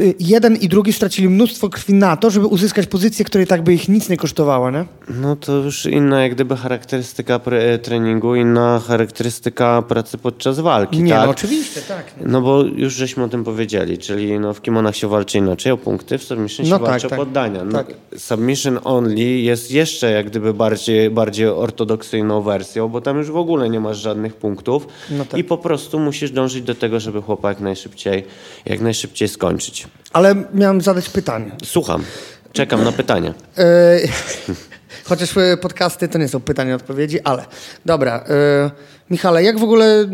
y, 0.00 0.14
jeden 0.20 0.56
i 0.56 0.68
drugi 0.68 0.92
stracili 0.92 1.28
mnóstwo 1.28 1.68
krwi 1.68 1.94
na 1.94 2.16
to, 2.16 2.30
żeby 2.30 2.46
uzyskać 2.46 2.86
pozycję, 2.86 3.24
której 3.24 3.46
tak 3.46 3.62
by 3.62 3.74
ich 3.74 3.88
nic 3.88 4.08
nie 4.08 4.16
kosztowała, 4.16 4.70
nie? 4.70 4.84
No 5.08 5.36
to 5.36 5.52
już 5.52 5.86
inna 5.86 6.22
jak 6.22 6.34
gdyby 6.34 6.56
charakterystyka 6.56 7.40
treningu, 7.82 8.34
inna 8.34 8.80
charakterystyka 8.88 9.82
pracy 9.82 10.18
podczas 10.18 10.60
walki, 10.60 11.02
Nie, 11.02 11.12
tak? 11.12 11.24
no 11.24 11.30
oczywiście, 11.30 11.80
tak. 11.80 12.04
No 12.26 12.40
bo 12.40 12.62
już 12.62 12.94
żeśmy 12.94 13.24
o 13.24 13.28
tym 13.28 13.44
powiedzieli, 13.44 13.98
czyli 13.98 14.40
no 14.40 14.54
w 14.54 14.62
kimonach 14.62 14.96
się 14.96 15.08
walczy 15.08 15.19
walczy 15.20 15.38
inaczej 15.38 15.72
o 15.72 15.76
punkty, 15.76 16.18
w 16.18 16.24
submission 16.24 16.66
się 16.66 16.70
no 16.70 16.78
walczy 16.78 17.02
tak, 17.02 17.06
o 17.06 17.10
tak. 17.10 17.18
poddania. 17.18 17.64
No, 17.64 17.72
tak. 17.72 17.86
Submission 18.16 18.78
only 18.84 19.20
jest 19.20 19.70
jeszcze 19.70 20.10
jak 20.10 20.26
gdyby 20.26 20.54
bardziej, 20.54 21.10
bardziej 21.10 21.46
ortodoksyjną 21.46 22.42
wersją, 22.42 22.88
bo 22.88 23.00
tam 23.00 23.18
już 23.18 23.30
w 23.30 23.36
ogóle 23.36 23.70
nie 23.70 23.80
masz 23.80 23.98
żadnych 23.98 24.34
punktów 24.34 24.86
no 25.10 25.24
tak. 25.24 25.40
i 25.40 25.44
po 25.44 25.58
prostu 25.58 25.98
musisz 25.98 26.30
dążyć 26.30 26.62
do 26.62 26.74
tego, 26.74 27.00
żeby 27.00 27.22
chłopak 27.22 27.56
jak 27.56 27.60
najszybciej, 27.60 28.24
jak 28.66 28.80
najszybciej 28.80 29.28
skończyć. 29.28 29.88
Ale 30.12 30.34
miałem 30.54 30.80
zadać 30.80 31.08
pytanie. 31.08 31.50
Słucham. 31.64 32.04
Czekam 32.52 32.84
na 32.84 32.92
pytanie. 32.92 33.34
E, 33.58 33.98
chociaż 35.08 35.34
podcasty 35.60 36.08
to 36.08 36.18
nie 36.18 36.28
są 36.28 36.40
pytania, 36.40 36.74
odpowiedzi, 36.74 37.20
ale 37.20 37.44
dobra. 37.86 38.24
E, 38.28 38.70
Michale, 39.10 39.42
jak 39.42 39.58
w 39.58 39.62
ogóle 39.62 40.08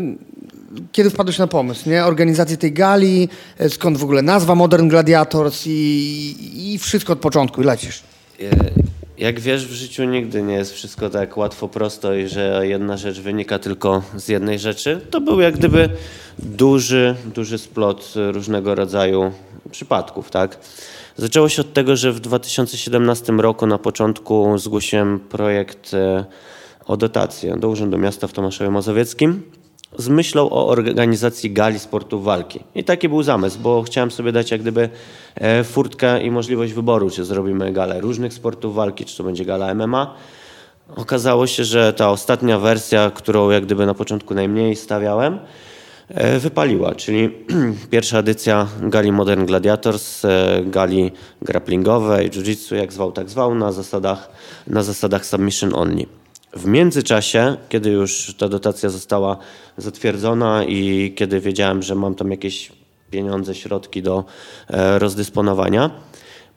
kiedy 0.91 1.09
wpadłeś 1.09 1.37
na 1.37 1.47
pomysł, 1.47 1.89
nie? 1.89 2.05
Organizację 2.05 2.57
tej 2.57 2.71
gali, 2.71 3.29
e, 3.57 3.69
skąd 3.69 3.97
w 3.97 4.03
ogóle 4.03 4.21
nazwa 4.21 4.55
Modern 4.55 4.87
Gladiators 4.87 5.63
i, 5.67 6.73
i 6.73 6.77
wszystko 6.77 7.13
od 7.13 7.19
początku 7.19 7.61
i 7.61 7.65
lecisz. 7.65 8.03
E, 8.41 8.43
jak 9.17 9.39
wiesz, 9.39 9.67
w 9.67 9.71
życiu 9.71 10.03
nigdy 10.03 10.43
nie 10.43 10.53
jest 10.53 10.73
wszystko 10.73 11.09
tak 11.09 11.37
łatwo, 11.37 11.67
prosto 11.67 12.13
i 12.13 12.27
że 12.27 12.61
jedna 12.63 12.97
rzecz 12.97 13.19
wynika 13.19 13.59
tylko 13.59 14.03
z 14.15 14.27
jednej 14.27 14.59
rzeczy. 14.59 15.01
To 15.09 15.21
był 15.21 15.39
jak 15.39 15.57
gdyby 15.57 15.89
duży, 16.39 17.15
duży 17.35 17.57
splot 17.57 18.13
różnego 18.31 18.75
rodzaju 18.75 19.31
przypadków, 19.71 20.31
tak? 20.31 20.57
Zaczęło 21.17 21.49
się 21.49 21.61
od 21.61 21.73
tego, 21.73 21.95
że 21.95 22.11
w 22.11 22.19
2017 22.19 23.33
roku 23.33 23.67
na 23.67 23.77
początku 23.77 24.57
zgłosiłem 24.57 25.19
projekt 25.19 25.93
e, 25.93 26.25
o 26.85 26.97
dotację 26.97 27.55
do 27.57 27.69
Urzędu 27.69 27.97
Miasta 27.97 28.27
w 28.27 28.33
Tomaszowie 28.33 28.69
Mazowieckim 28.69 29.43
z 29.95 30.09
myślą 30.09 30.49
o 30.49 30.67
organizacji 30.67 31.51
gali 31.51 31.79
sportu 31.79 32.21
walki. 32.21 32.59
I 32.75 32.83
taki 32.83 33.09
był 33.09 33.23
zamysł, 33.23 33.59
bo 33.59 33.83
chciałem 33.83 34.11
sobie 34.11 34.31
dać 34.31 34.51
jak 34.51 34.61
gdyby 34.61 34.89
e, 35.35 35.63
furtkę 35.63 36.23
i 36.23 36.31
możliwość 36.31 36.73
wyboru, 36.73 37.09
czy 37.09 37.25
zrobimy 37.25 37.73
galę 37.73 38.01
różnych 38.01 38.33
sportów 38.33 38.75
walki, 38.75 39.05
czy 39.05 39.17
to 39.17 39.23
będzie 39.23 39.45
gala 39.45 39.73
MMA. 39.73 40.15
Okazało 40.95 41.47
się, 41.47 41.63
że 41.63 41.93
ta 41.93 42.09
ostatnia 42.09 42.59
wersja, 42.59 43.11
którą 43.15 43.49
jak 43.49 43.65
gdyby 43.65 43.85
na 43.85 43.93
początku 43.93 44.33
najmniej 44.33 44.75
stawiałem, 44.75 45.39
e, 46.09 46.39
wypaliła, 46.39 46.95
czyli 46.95 47.29
pierwsza 47.91 48.19
edycja 48.19 48.67
gali 48.81 49.11
Modern 49.11 49.45
Gladiators, 49.45 50.25
e, 50.25 50.61
gali 50.65 51.11
grapplingowej, 51.41 52.29
jiu-jitsu, 52.29 52.75
jak 52.75 52.93
zwał, 52.93 53.11
tak 53.11 53.29
zwał, 53.29 53.55
na 53.55 53.71
zasadach, 53.71 54.29
na 54.67 54.83
zasadach 54.83 55.25
submission 55.25 55.75
only. 55.75 56.05
W 56.53 56.65
międzyczasie, 56.65 57.57
kiedy 57.69 57.89
już 57.89 58.35
ta 58.37 58.49
dotacja 58.49 58.89
została 58.89 59.37
zatwierdzona 59.77 60.63
i 60.63 61.13
kiedy 61.15 61.39
wiedziałem, 61.39 61.83
że 61.83 61.95
mam 61.95 62.15
tam 62.15 62.31
jakieś 62.31 62.71
pieniądze, 63.11 63.55
środki 63.55 64.01
do 64.01 64.25
e, 64.69 64.99
rozdysponowania, 64.99 65.91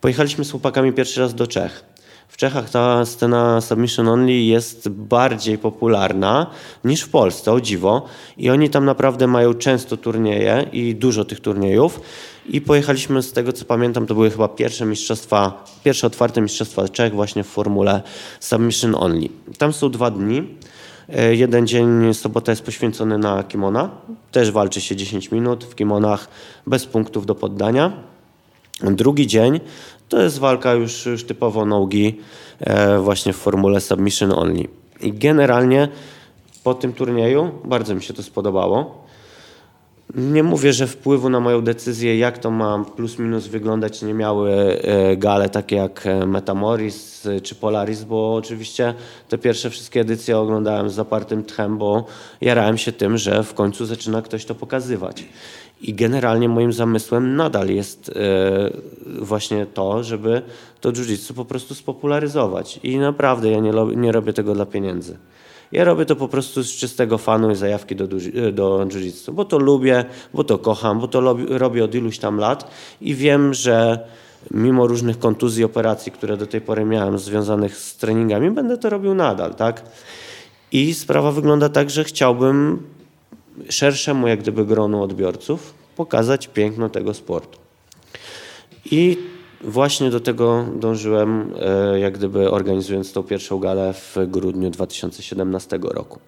pojechaliśmy 0.01 0.45
z 0.45 0.51
chłopakami 0.51 0.93
pierwszy 0.93 1.21
raz 1.21 1.35
do 1.35 1.47
Czech. 1.47 1.85
W 2.31 2.37
Czechach 2.37 2.71
ta 2.71 3.07
scena 3.07 3.61
submission 3.61 4.09
only 4.09 4.33
jest 4.33 4.89
bardziej 4.89 5.59
popularna 5.59 6.47
niż 6.85 7.03
w 7.03 7.09
Polsce, 7.09 7.53
o 7.53 7.61
dziwo. 7.61 8.07
I 8.37 8.51
oni 8.51 8.71
tam 8.71 8.85
naprawdę 8.85 9.27
mają 9.27 9.55
często 9.55 9.97
turnieje 9.97 10.67
i 10.73 10.95
dużo 10.95 11.25
tych 11.25 11.41
turniejów. 11.41 12.01
I 12.47 12.61
pojechaliśmy 12.61 13.23
z 13.23 13.33
tego, 13.33 13.53
co 13.53 13.65
pamiętam, 13.65 14.07
to 14.07 14.15
były 14.15 14.31
chyba 14.31 14.49
pierwsze 14.49 14.87
mistrzostwa, 14.87 15.65
pierwsze 15.85 16.07
otwarte 16.07 16.41
mistrzostwa 16.41 16.89
Czech 16.89 17.15
właśnie 17.15 17.45
w 17.45 17.47
formule 17.47 18.03
submission 18.41 18.95
only. 18.95 19.29
Tam 19.59 19.73
są 19.73 19.91
dwa 19.91 20.11
dni. 20.11 20.45
E, 21.09 21.35
jeden 21.35 21.67
dzień, 21.67 22.15
sobota 22.15 22.53
jest 22.53 22.63
poświęcony 22.63 23.19
na 23.19 23.43
kimona. 23.43 23.91
Też 24.33 24.51
walczy 24.51 24.81
się 24.81 24.97
10 24.97 25.31
minut 25.31 25.65
w 25.65 25.75
kimonach 25.75 26.29
bez 26.67 26.87
punktów 26.87 27.27
do 27.27 27.35
poddania. 27.35 27.93
Drugi 28.83 29.27
dzień 29.27 29.61
to 30.11 30.23
jest 30.23 30.39
walka 30.39 30.73
już, 30.73 31.07
już 31.07 31.25
typowo 31.25 31.67
nogi, 31.67 32.21
e, 32.61 32.99
właśnie 32.99 33.33
w 33.33 33.37
formule 33.37 33.81
submission 33.81 34.33
only. 34.33 34.69
I 35.01 35.13
generalnie 35.13 35.89
po 36.65 36.75
tym 36.75 36.93
turnieju 36.93 37.51
bardzo 37.65 37.95
mi 37.95 38.03
się 38.03 38.15
to 38.15 38.23
spodobało. 38.23 39.05
Nie 40.15 40.43
mówię, 40.43 40.73
że 40.73 40.87
wpływu 40.87 41.29
na 41.29 41.41
moją 41.41 41.63
decyzję, 41.63 42.19
jak 42.19 42.39
to 42.39 42.51
ma 42.51 42.85
plus 42.97 43.19
minus 43.19 43.47
wyglądać, 43.47 44.03
nie 44.03 44.15
miały 44.15 44.51
e, 44.53 45.17
gale 45.17 45.49
takie 45.49 45.77
jak 45.77 46.07
e, 46.07 46.27
Metamoris 46.27 47.29
czy 47.43 47.55
Polaris, 47.55 48.05
bo 48.05 48.35
oczywiście 48.35 48.95
te 49.29 49.39
pierwsze 49.39 49.71
wszystkie 49.71 50.01
edycje 50.01 50.39
oglądałem 50.39 50.91
z 50.91 50.95
zapartym 50.95 51.45
tchem, 51.45 51.79
bo 51.79 52.05
jarałem 52.41 52.79
się 52.79 52.93
tym, 52.93 53.19
że 53.19 53.43
w 53.43 53.55
końcu 53.55 53.87
zaczyna 53.87 54.23
ktoś 54.23 54.45
to 54.45 54.55
pokazywać. 54.55 55.25
I 55.83 55.95
generalnie 55.95 56.49
moim 56.49 56.73
zamysłem 56.73 57.37
nadal 57.37 57.69
jest 57.69 58.09
e, 58.09 58.71
właśnie 59.21 59.67
to, 59.67 60.05
żeby 60.05 60.43
to 60.81 60.93
jiu-jitsu 60.93 61.35
po 61.35 61.45
prostu 61.45 61.75
spopularyzować. 61.75 62.81
I 62.83 62.99
naprawdę 62.99 63.51
ja 63.51 63.61
nie, 63.61 63.73
nie 63.97 64.13
robię 64.13 64.33
tego 64.33 64.55
dla 64.55 64.67
pieniędzy. 64.67 65.17
Ja 65.73 65.85
robię 65.85 66.07
to 66.07 66.17
po 66.17 66.29
prostu 66.29 66.63
z 66.63 66.69
czystego 66.69 67.19
fanu 67.19 67.51
i 67.51 67.57
zajawki 67.57 67.97
do, 67.97 68.07
do 68.53 68.87
jiu-jitsu, 68.87 69.33
bo 69.33 69.45
to 69.45 69.59
lubię, 69.59 70.05
bo 70.35 70.45
to 70.45 70.59
kocham, 70.59 71.01
bo 71.01 71.09
to 71.09 71.37
robię 71.49 71.85
od 71.85 71.95
iluś 71.95 72.19
tam 72.19 72.39
lat 72.39 72.71
i 73.01 73.15
wiem, 73.15 73.55
że 73.55 73.99
mimo 74.51 74.87
różnych 74.87 75.19
kontuzji, 75.19 75.65
operacji, 75.65 76.13
które 76.13 76.37
do 76.37 76.47
tej 76.47 76.61
pory 76.61 76.85
miałem 76.85 77.19
związanych 77.19 77.77
z 77.77 77.97
treningami, 77.97 78.51
będę 78.51 78.79
to 78.79 78.91
robił 78.91 79.15
nadal, 79.15 79.55
tak? 79.55 79.83
I 80.73 80.95
sprawa 80.95 81.33
wygląda 81.33 81.69
tak, 81.69 81.91
że 81.91 82.05
chciałbym 82.05 82.83
szerszemu 83.69 84.29
jak 84.29 84.41
gdyby 84.41 84.67
gronu 84.67 85.03
odbiorców 85.03 85.75
pokazać 85.97 86.49
piękno 86.49 86.89
tego 86.89 87.15
sportu. 87.15 87.59
I 88.85 89.19
Właśnie 89.65 90.11
do 90.11 90.21
tego 90.21 90.67
dążyłem, 90.77 91.55
e, 91.61 92.01
jak 92.01 92.19
gdyby 92.19 92.51
organizując 92.51 93.13
tą 93.13 93.23
pierwszą 93.23 93.59
galę 93.59 93.93
w 93.93 94.17
grudniu 94.27 94.71
2017 94.71 95.79
roku. 95.83 96.19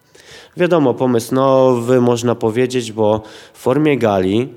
Wiadomo, 0.57 0.95
pomysł 0.95 1.35
nowy 1.35 2.01
można 2.01 2.35
powiedzieć, 2.35 2.93
bo 2.93 3.23
w 3.53 3.59
formie 3.59 3.99
gali 3.99 4.49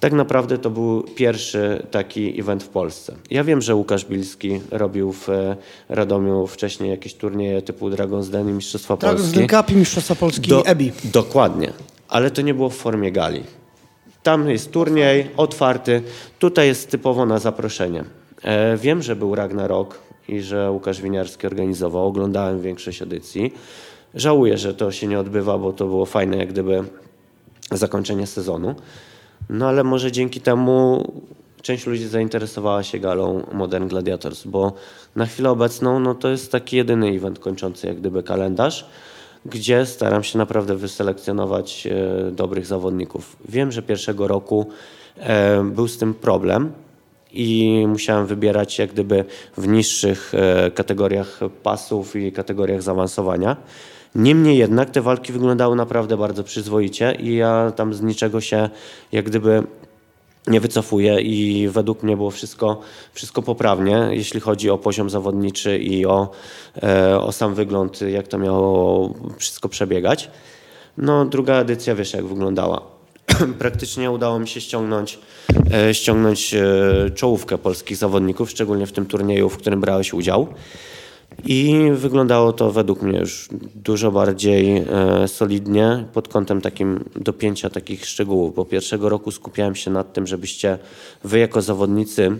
tak 0.00 0.12
naprawdę 0.12 0.58
to 0.58 0.70
był 0.70 1.02
pierwszy 1.02 1.86
taki 1.90 2.40
event 2.40 2.62
w 2.62 2.68
Polsce. 2.68 3.16
Ja 3.30 3.44
wiem, 3.44 3.60
że 3.60 3.74
Łukasz 3.74 4.04
Bilski 4.04 4.60
robił 4.70 5.12
w 5.12 5.28
e, 5.28 5.56
Radomiu 5.88 6.46
wcześniej 6.46 6.90
jakieś 6.90 7.14
turnieje 7.14 7.62
typu 7.62 7.88
Dragon's 7.90 8.30
Den 8.30 8.48
i 8.48 8.52
Mistrzostwa 8.52 8.96
Polski. 8.96 9.28
Dragon's 9.28 9.34
Den 9.34 9.48
Cup 9.48 9.70
i 9.70 9.76
Mistrzostwa 9.76 10.14
Polski 10.14 10.50
Do, 10.50 10.66
EBI. 10.66 10.92
Dokładnie, 11.04 11.72
ale 12.10 12.30
to 12.30 12.42
nie 12.42 12.54
było 12.54 12.70
w 12.70 12.76
formie 12.76 13.12
gali. 13.12 13.42
Tam 14.22 14.50
jest 14.50 14.72
turniej 14.72 15.30
otwarty, 15.36 16.02
tutaj 16.38 16.66
jest 16.66 16.90
typowo 16.90 17.26
na 17.26 17.38
zaproszenie. 17.38 18.04
E, 18.42 18.76
wiem, 18.76 19.02
że 19.02 19.16
był 19.16 19.34
Ragnarok 19.34 19.98
i 20.28 20.40
że 20.40 20.70
Łukasz 20.70 21.02
Winiarski 21.02 21.46
organizował, 21.46 22.06
oglądałem 22.06 22.60
większość 22.60 23.02
edycji. 23.02 23.54
Żałuję, 24.14 24.58
że 24.58 24.74
to 24.74 24.92
się 24.92 25.06
nie 25.06 25.20
odbywa, 25.20 25.58
bo 25.58 25.72
to 25.72 25.86
było 25.86 26.06
fajne 26.06 26.36
jak 26.36 26.48
gdyby 26.48 26.84
zakończenie 27.70 28.26
sezonu. 28.26 28.74
No 29.50 29.68
ale 29.68 29.84
może 29.84 30.12
dzięki 30.12 30.40
temu 30.40 31.04
część 31.62 31.86
ludzi 31.86 32.06
zainteresowała 32.06 32.82
się 32.82 32.98
galą 32.98 33.46
Modern 33.52 33.88
Gladiators, 33.88 34.44
bo 34.44 34.72
na 35.16 35.26
chwilę 35.26 35.50
obecną 35.50 36.00
no, 36.00 36.14
to 36.14 36.28
jest 36.28 36.52
taki 36.52 36.76
jedyny 36.76 37.08
event 37.08 37.38
kończący 37.38 37.86
jak 37.86 37.96
gdyby 37.96 38.22
kalendarz 38.22 38.86
gdzie 39.46 39.86
staram 39.86 40.22
się 40.24 40.38
naprawdę 40.38 40.76
wyselekcjonować 40.76 41.86
e, 41.86 42.30
dobrych 42.30 42.66
zawodników. 42.66 43.36
Wiem, 43.48 43.72
że 43.72 43.82
pierwszego 43.82 44.28
roku 44.28 44.66
e, 45.16 45.64
był 45.64 45.88
z 45.88 45.98
tym 45.98 46.14
problem 46.14 46.72
i 47.32 47.84
musiałem 47.88 48.26
wybierać 48.26 48.78
jak 48.78 48.92
gdyby 48.92 49.24
w 49.56 49.68
niższych 49.68 50.32
e, 50.34 50.70
kategoriach 50.70 51.40
pasów 51.62 52.16
i 52.16 52.32
kategoriach 52.32 52.82
zaawansowania. 52.82 53.56
Niemniej 54.14 54.58
jednak 54.58 54.90
te 54.90 55.00
walki 55.00 55.32
wyglądały 55.32 55.76
naprawdę 55.76 56.16
bardzo 56.16 56.44
przyzwoicie 56.44 57.16
i 57.18 57.36
ja 57.36 57.72
tam 57.76 57.94
z 57.94 58.02
niczego 58.02 58.40
się 58.40 58.70
jak 59.12 59.24
gdyby 59.24 59.62
nie 60.46 60.60
wycofuję 60.60 61.20
i 61.20 61.68
według 61.68 62.02
mnie 62.02 62.16
było 62.16 62.30
wszystko, 62.30 62.80
wszystko 63.12 63.42
poprawnie, 63.42 64.08
jeśli 64.10 64.40
chodzi 64.40 64.70
o 64.70 64.78
poziom 64.78 65.10
zawodniczy 65.10 65.78
i 65.78 66.06
o, 66.06 66.30
e, 66.82 67.20
o 67.20 67.32
sam 67.32 67.54
wygląd, 67.54 68.00
jak 68.00 68.28
to 68.28 68.38
miało 68.38 69.14
wszystko 69.38 69.68
przebiegać. 69.68 70.30
No, 70.98 71.24
druga 71.24 71.54
edycja, 71.54 71.94
wiesz, 71.94 72.12
jak 72.12 72.26
wyglądała. 72.26 72.82
Praktycznie 73.58 74.10
udało 74.10 74.38
mi 74.38 74.48
się 74.48 74.60
ściągnąć, 74.60 75.18
e, 75.72 75.94
ściągnąć 75.94 76.54
e, 76.54 76.60
czołówkę 77.14 77.58
polskich 77.58 77.96
zawodników, 77.96 78.50
szczególnie 78.50 78.86
w 78.86 78.92
tym 78.92 79.06
turnieju, 79.06 79.48
w 79.48 79.58
którym 79.58 79.80
brałeś 79.80 80.14
udział. 80.14 80.46
I 81.44 81.90
wyglądało 81.94 82.52
to 82.52 82.72
według 82.72 83.02
mnie 83.02 83.18
już 83.18 83.48
dużo 83.74 84.12
bardziej 84.12 84.76
e, 84.78 85.28
solidnie 85.28 86.04
pod 86.12 86.28
kątem 86.28 86.60
takim 86.60 87.04
dopięcia 87.16 87.70
takich 87.70 88.06
szczegółów, 88.06 88.54
bo 88.54 88.64
pierwszego 88.64 89.08
roku 89.08 89.30
skupiałem 89.30 89.74
się 89.74 89.90
nad 89.90 90.12
tym, 90.12 90.26
żebyście 90.26 90.78
wy 91.24 91.38
jako 91.38 91.62
zawodnicy 91.62 92.36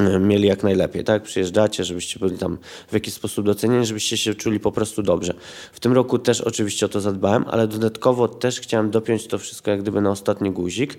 e, 0.00 0.18
mieli 0.18 0.48
jak 0.48 0.62
najlepiej, 0.62 1.04
tak? 1.04 1.22
Przyjeżdżacie, 1.22 1.84
żebyście 1.84 2.20
byli 2.20 2.38
tam 2.38 2.58
w 2.88 2.92
jakiś 2.92 3.14
sposób 3.14 3.46
docenieni, 3.46 3.86
żebyście 3.86 4.16
się 4.16 4.34
czuli 4.34 4.60
po 4.60 4.72
prostu 4.72 5.02
dobrze. 5.02 5.34
W 5.72 5.80
tym 5.80 5.92
roku 5.92 6.18
też 6.18 6.40
oczywiście 6.40 6.86
o 6.86 6.88
to 6.88 7.00
zadbałem, 7.00 7.44
ale 7.48 7.68
dodatkowo 7.68 8.28
też 8.28 8.60
chciałem 8.60 8.90
dopiąć 8.90 9.26
to 9.26 9.38
wszystko 9.38 9.70
jak 9.70 9.82
gdyby 9.82 10.00
na 10.00 10.10
ostatni 10.10 10.50
guzik, 10.50 10.98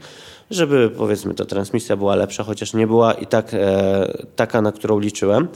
żeby 0.52 0.90
powiedzmy 0.98 1.34
ta 1.34 1.46
transmisja 1.46 1.98
była 1.98 2.16
lepsza, 2.16 2.44
chociaż 2.44 2.74
nie 2.74 2.88
była 2.88 3.14
i 3.14 3.26
tak 3.26 3.54
e, 3.54 4.24
taka, 4.36 4.62
na 4.62 4.72
którą 4.72 5.00
liczyłem. 5.00 5.48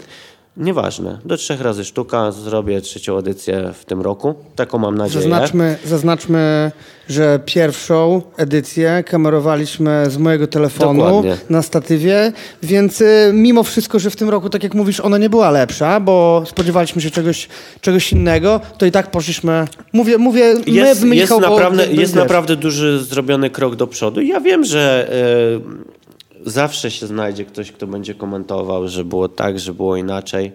Nieważne. 0.58 1.20
Do 1.26 1.38
trzech 1.38 1.62
razy 1.62 1.86
sztuka. 1.86 2.32
Zrobię 2.32 2.82
trzecią 2.82 3.18
edycję 3.18 3.74
w 3.74 3.86
tym 3.86 4.02
roku. 4.02 4.36
Taką 4.56 4.78
mam 4.78 4.98
nadzieję. 4.98 5.22
Zaznaczmy, 5.22 5.78
zaznaczmy 5.86 6.72
że 7.12 7.40
pierwszą 7.46 8.22
edycję 8.38 9.04
kamerowaliśmy 9.08 10.06
z 10.10 10.18
mojego 10.18 10.48
telefonu 10.48 11.04
Dokładnie. 11.04 11.38
na 11.50 11.62
statywie, 11.62 12.32
więc 12.64 13.02
y, 13.02 13.32
mimo 13.34 13.64
wszystko, 13.64 14.00
że 14.00 14.10
w 14.10 14.16
tym 14.16 14.30
roku, 14.30 14.50
tak 14.50 14.64
jak 14.64 14.74
mówisz, 14.74 15.00
ona 15.00 15.18
nie 15.18 15.30
była 15.30 15.52
lepsza, 15.52 16.00
bo 16.00 16.44
spodziewaliśmy 16.46 17.02
się 17.02 17.12
czegoś, 17.12 17.48
czegoś 17.82 18.12
innego, 18.12 18.62
to 18.78 18.86
i 18.86 18.92
tak 18.92 19.12
poszliśmy... 19.12 19.68
Mówię, 19.94 20.18
mówię 20.18 20.56
jest, 20.68 21.04
my, 21.04 21.10
Michał, 21.10 21.40
jest, 21.40 21.50
naprawdę, 21.50 21.88
bo, 21.88 22.02
jest 22.02 22.16
naprawdę 22.16 22.56
duży 22.56 23.04
zrobiony 23.04 23.50
krok 23.50 23.76
do 23.76 23.88
przodu. 23.88 24.22
Ja 24.22 24.40
wiem, 24.40 24.64
że... 24.64 25.12
Yy 25.54 26.01
zawsze 26.46 26.92
się 26.92 27.08
znajdzie 27.08 27.46
ktoś, 27.46 27.72
kto 27.72 27.88
będzie 27.88 28.16
komentował, 28.16 28.88
że 28.88 29.04
było 29.04 29.30
tak, 29.30 29.60
że 29.60 29.74
było 29.74 29.96
inaczej. 29.96 30.52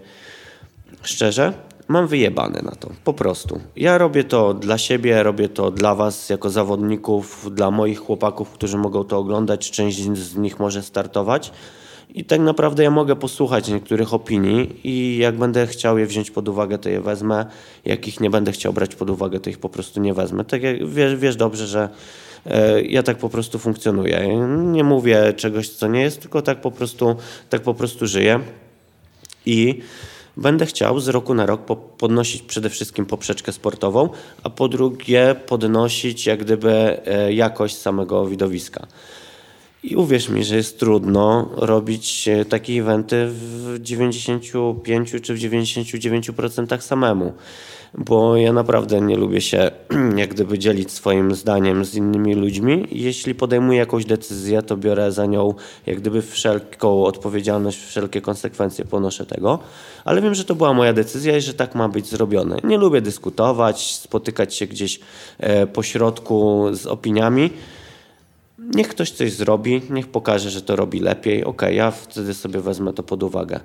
Szczerze, 1.03 1.53
mam 1.88 2.07
wyjebane 2.07 2.62
na 2.62 2.70
to, 2.70 2.90
po 3.05 3.12
prostu. 3.12 3.61
Ja 3.77 3.99
robię 3.99 4.25
to 4.25 4.55
dla 4.55 4.79
siebie, 4.79 5.22
robię 5.22 5.49
to 5.49 5.70
dla 5.70 5.94
was 5.94 6.31
jako 6.31 6.51
zawodników, 6.51 7.51
dla 7.55 7.70
moich 7.70 7.99
chłopaków, 7.99 8.51
którzy 8.51 8.79
mogą 8.79 9.05
to 9.05 9.18
oglądać, 9.18 9.70
część 9.70 10.03
z 10.03 10.37
nich 10.37 10.61
może 10.61 10.83
startować. 10.83 11.53
I 12.14 12.25
tak 12.25 12.40
naprawdę 12.40 12.83
ja 12.83 12.90
mogę 12.90 13.16
posłuchać 13.16 13.68
niektórych 13.68 14.14
opinii 14.14 14.81
i 14.85 15.18
jak 15.18 15.37
będę 15.37 15.66
chciał 15.66 15.99
je 15.99 16.07
wziąć 16.07 16.31
pod 16.31 16.49
uwagę, 16.49 16.79
to 16.79 16.88
je 16.88 17.01
wezmę. 17.01 17.46
Jak 17.85 18.09
ich 18.09 18.20
nie 18.20 18.31
będę 18.31 18.53
chciał 18.53 18.72
brać 18.72 18.94
pod 18.94 19.11
uwagę, 19.11 19.40
to 19.40 19.51
ich 19.51 19.59
po 19.59 19.68
prostu 19.68 20.01
nie 20.01 20.14
wezmę. 20.14 20.44
Tak 20.44 20.62
jak 20.62 20.88
wiesz, 20.88 21.16
wiesz 21.16 21.37
dobrze, 21.37 21.66
że 21.66 21.88
ja 22.88 23.02
tak 23.02 23.16
po 23.16 23.28
prostu 23.28 23.59
funkcjonuję. 23.59 24.38
Nie 24.56 24.85
mówię 24.85 25.32
czegoś, 25.37 25.68
co 25.68 25.88
nie 25.88 26.00
jest, 26.00 26.20
tylko 26.20 26.42
tak 26.42 26.61
po 26.61 26.70
prostu, 26.70 27.16
tak 27.50 27.62
po 27.62 27.74
prostu 27.74 28.06
żyję. 28.06 28.40
I 29.46 29.80
będę 30.37 30.66
chciał 30.66 31.00
z 31.00 31.09
roku 31.09 31.35
na 31.35 31.46
rok 31.46 31.61
podnosić 31.98 32.42
przede 32.42 32.70
wszystkim 32.70 33.06
poprzeczkę 33.06 33.52
sportową, 33.52 34.09
a 34.42 34.50
po 34.50 34.68
drugie 34.68 35.37
podnosić 35.46 36.26
jak 36.26 36.44
gdyby 36.44 37.00
e, 37.06 37.32
jakość 37.32 37.76
samego 37.76 38.26
widowiska. 38.26 38.87
I 39.82 39.96
uwierz 39.96 40.28
mi, 40.28 40.44
że 40.44 40.56
jest 40.56 40.78
trudno 40.78 41.50
robić 41.56 42.28
e, 42.28 42.44
takie 42.44 42.72
eventy 42.72 43.26
w 43.28 43.78
95 43.80 45.11
czy 45.22 45.35
w 45.35 45.38
99% 45.38 46.80
samemu 46.80 47.32
bo 47.94 48.37
ja 48.37 48.53
naprawdę 48.53 49.01
nie 49.01 49.16
lubię 49.16 49.40
się 49.40 49.70
jak 50.16 50.31
gdyby 50.31 50.59
dzielić 50.59 50.92
swoim 50.92 51.35
zdaniem 51.35 51.85
z 51.85 51.94
innymi 51.94 52.35
ludźmi. 52.35 52.88
Jeśli 52.90 53.35
podejmuję 53.35 53.79
jakąś 53.79 54.05
decyzję, 54.05 54.62
to 54.62 54.77
biorę 54.77 55.12
za 55.12 55.27
nią 55.27 55.55
jak 55.87 56.01
gdyby 56.01 56.22
wszelką 56.22 57.05
odpowiedzialność, 57.05 57.79
wszelkie 57.79 58.20
konsekwencje 58.20 58.85
ponoszę 58.85 59.27
tego, 59.27 59.59
ale 60.05 60.22
wiem, 60.22 60.35
że 60.35 60.44
to 60.44 60.55
była 60.55 60.72
moja 60.72 60.92
decyzja 60.92 61.37
i 61.37 61.40
że 61.40 61.55
tak 61.55 61.75
ma 61.75 61.88
być 61.88 62.07
zrobione. 62.07 62.57
Nie 62.64 62.79
lubię 62.79 63.01
dyskutować, 63.01 63.96
spotykać 63.96 64.55
się 64.55 64.66
gdzieś 64.66 65.01
e, 65.38 65.66
po 65.66 65.83
środku 65.83 66.66
z 66.72 66.87
opiniami. 66.87 67.51
Niech 68.59 68.88
ktoś 68.88 69.11
coś 69.11 69.33
zrobi, 69.33 69.83
niech 69.90 70.08
pokaże, 70.08 70.50
że 70.50 70.63
to 70.63 70.77
robi 70.77 71.00
lepiej. 71.00 71.44
Ok, 71.44 71.63
ja 71.71 71.90
wtedy 71.90 72.35
sobie 72.35 72.60
wezmę 72.60 72.92
to 72.92 73.02
pod 73.02 73.23
uwagę. 73.23 73.60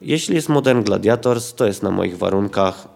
Jeśli 0.00 0.34
jest 0.34 0.48
Modern 0.48 0.82
Gladiators, 0.82 1.54
to 1.54 1.66
jest 1.66 1.82
na 1.82 1.90
moich 1.90 2.18
warunkach. 2.18 2.88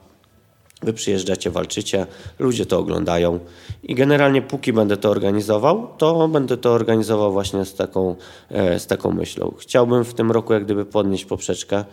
Wy 0.83 0.93
przyjeżdżacie, 0.93 1.51
walczycie, 1.51 2.07
ludzie 2.39 2.67
to 2.67 2.79
oglądają 2.79 3.39
i 3.83 3.95
generalnie 3.95 4.43
póki 4.43 4.73
będę 4.73 4.97
to 4.97 5.11
organizował, 5.11 5.89
to 5.99 6.29
będę 6.29 6.57
to 6.57 6.73
organizował 6.73 7.33
właśnie 7.33 7.65
z 7.65 7.75
taką, 7.75 8.17
e, 8.51 8.79
z 8.79 8.87
taką 8.87 9.13
myślą. 9.13 9.55
Chciałbym 9.59 10.05
w 10.05 10.15
tym 10.15 10.31
roku 10.31 10.53
jak 10.53 10.65
gdyby 10.65 10.85
podnieść 10.85 11.25
poprzeczkę, 11.25 11.85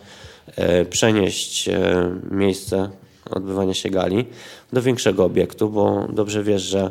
e, 0.56 0.84
przenieść 0.84 1.68
e, 1.68 2.10
miejsce 2.30 2.90
odbywania 3.30 3.74
się 3.74 3.90
gali 3.90 4.24
do 4.72 4.82
większego 4.82 5.24
obiektu, 5.24 5.70
bo 5.70 6.06
dobrze 6.12 6.42
wiesz, 6.42 6.62
że 6.62 6.90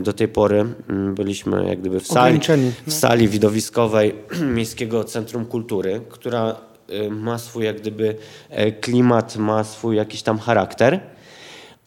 do 0.00 0.12
tej 0.12 0.28
pory 0.28 0.64
mm, 0.88 1.14
byliśmy 1.14 1.68
jak 1.68 1.80
gdyby 1.80 2.00
w 2.00 2.06
sali, 2.06 2.40
w 2.40 2.86
no. 2.86 2.92
sali 2.92 3.28
widowiskowej 3.28 4.14
Miejskiego 4.56 5.04
Centrum 5.04 5.46
Kultury, 5.46 6.00
która 6.08 6.56
ma 7.10 7.38
swój 7.38 7.64
jak 7.64 7.80
gdyby 7.80 8.16
klimat, 8.80 9.36
ma 9.36 9.64
swój 9.64 9.96
jakiś 9.96 10.22
tam 10.22 10.38
charakter 10.38 11.15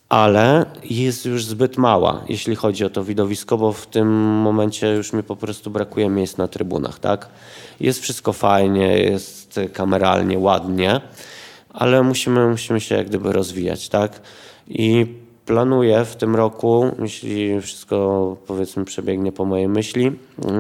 ale 0.10 0.66
jest 0.84 1.26
już 1.26 1.46
zbyt 1.46 1.78
mała, 1.78 2.24
jeśli 2.30 2.56
chodzi 2.56 2.86
o 2.86 2.90
to 2.90 3.04
widowisko, 3.04 3.58
bo 3.58 3.74
w 3.74 3.88
tym 3.88 4.08
momencie 4.18 4.88
już 4.88 5.14
mi 5.14 5.24
po 5.24 5.36
prostu 5.36 5.72
brakuje 5.72 6.10
miejsc 6.10 6.38
na 6.38 6.48
trybunach, 6.48 7.00
tak? 7.00 7.30
Jest 7.80 8.00
wszystko 8.00 8.34
fajnie, 8.34 8.98
jest 8.98 9.60
kameralnie, 9.74 10.40
ładnie, 10.40 11.02
ale 11.74 12.04
musimy, 12.04 12.48
musimy 12.48 12.82
się 12.82 12.96
jak 12.96 13.08
gdyby 13.08 13.34
rozwijać, 13.34 13.90
tak? 13.90 14.22
I 14.68 15.06
Planuję 15.50 16.06
w 16.06 16.16
tym 16.16 16.36
roku, 16.36 16.86
jeśli 17.02 17.62
wszystko 17.62 18.38
powiedzmy 18.48 18.86
przebiegnie 18.86 19.32
po 19.32 19.46
mojej 19.46 19.68
myśli, 19.68 20.12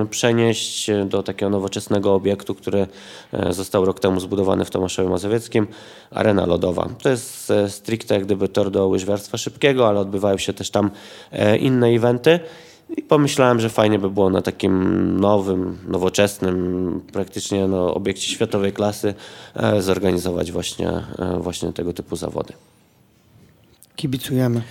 przenieść 0.09 0.91
do 1.05 1.23
takiego 1.23 1.49
nowoczesnego 1.49 2.13
obiektu, 2.13 2.55
który 2.55 2.87
e, 3.33 3.53
został 3.53 3.85
rok 3.85 3.99
temu 3.99 4.19
zbudowany 4.19 4.65
w 4.65 4.69
Tomaszowie 4.69 5.09
Mazowieckim, 5.09 5.67
arena 6.11 6.45
lodowa. 6.45 6.89
To 7.01 7.09
jest 7.09 7.51
e, 7.51 7.69
stricte 7.69 8.15
jak 8.15 8.25
gdyby 8.25 8.47
tor 8.47 8.71
do 8.71 8.87
łyżwiarstwa 8.87 9.37
szybkiego, 9.37 9.87
ale 9.87 9.99
odbywają 9.99 10.37
się 10.37 10.53
też 10.53 10.69
tam 10.69 10.91
e, 11.31 11.57
inne 11.57 11.87
eventy. 11.87 12.39
I 12.97 13.01
pomyślałem, 13.01 13.59
że 13.59 13.69
fajnie 13.69 13.99
by 13.99 14.09
było 14.09 14.29
na 14.29 14.41
takim 14.41 15.19
nowym, 15.19 15.77
nowoczesnym, 15.87 17.01
praktycznie 17.13 17.67
no, 17.67 17.93
obiekcie 17.93 18.27
światowej 18.27 18.73
klasy 18.73 19.13
zorganizować 19.79 20.51
właśnie, 20.51 20.91
właśnie 21.39 21.73
tego 21.73 21.93
typu 21.93 22.15
zawody. 22.15 22.53
Kibicujemy. 23.99 24.61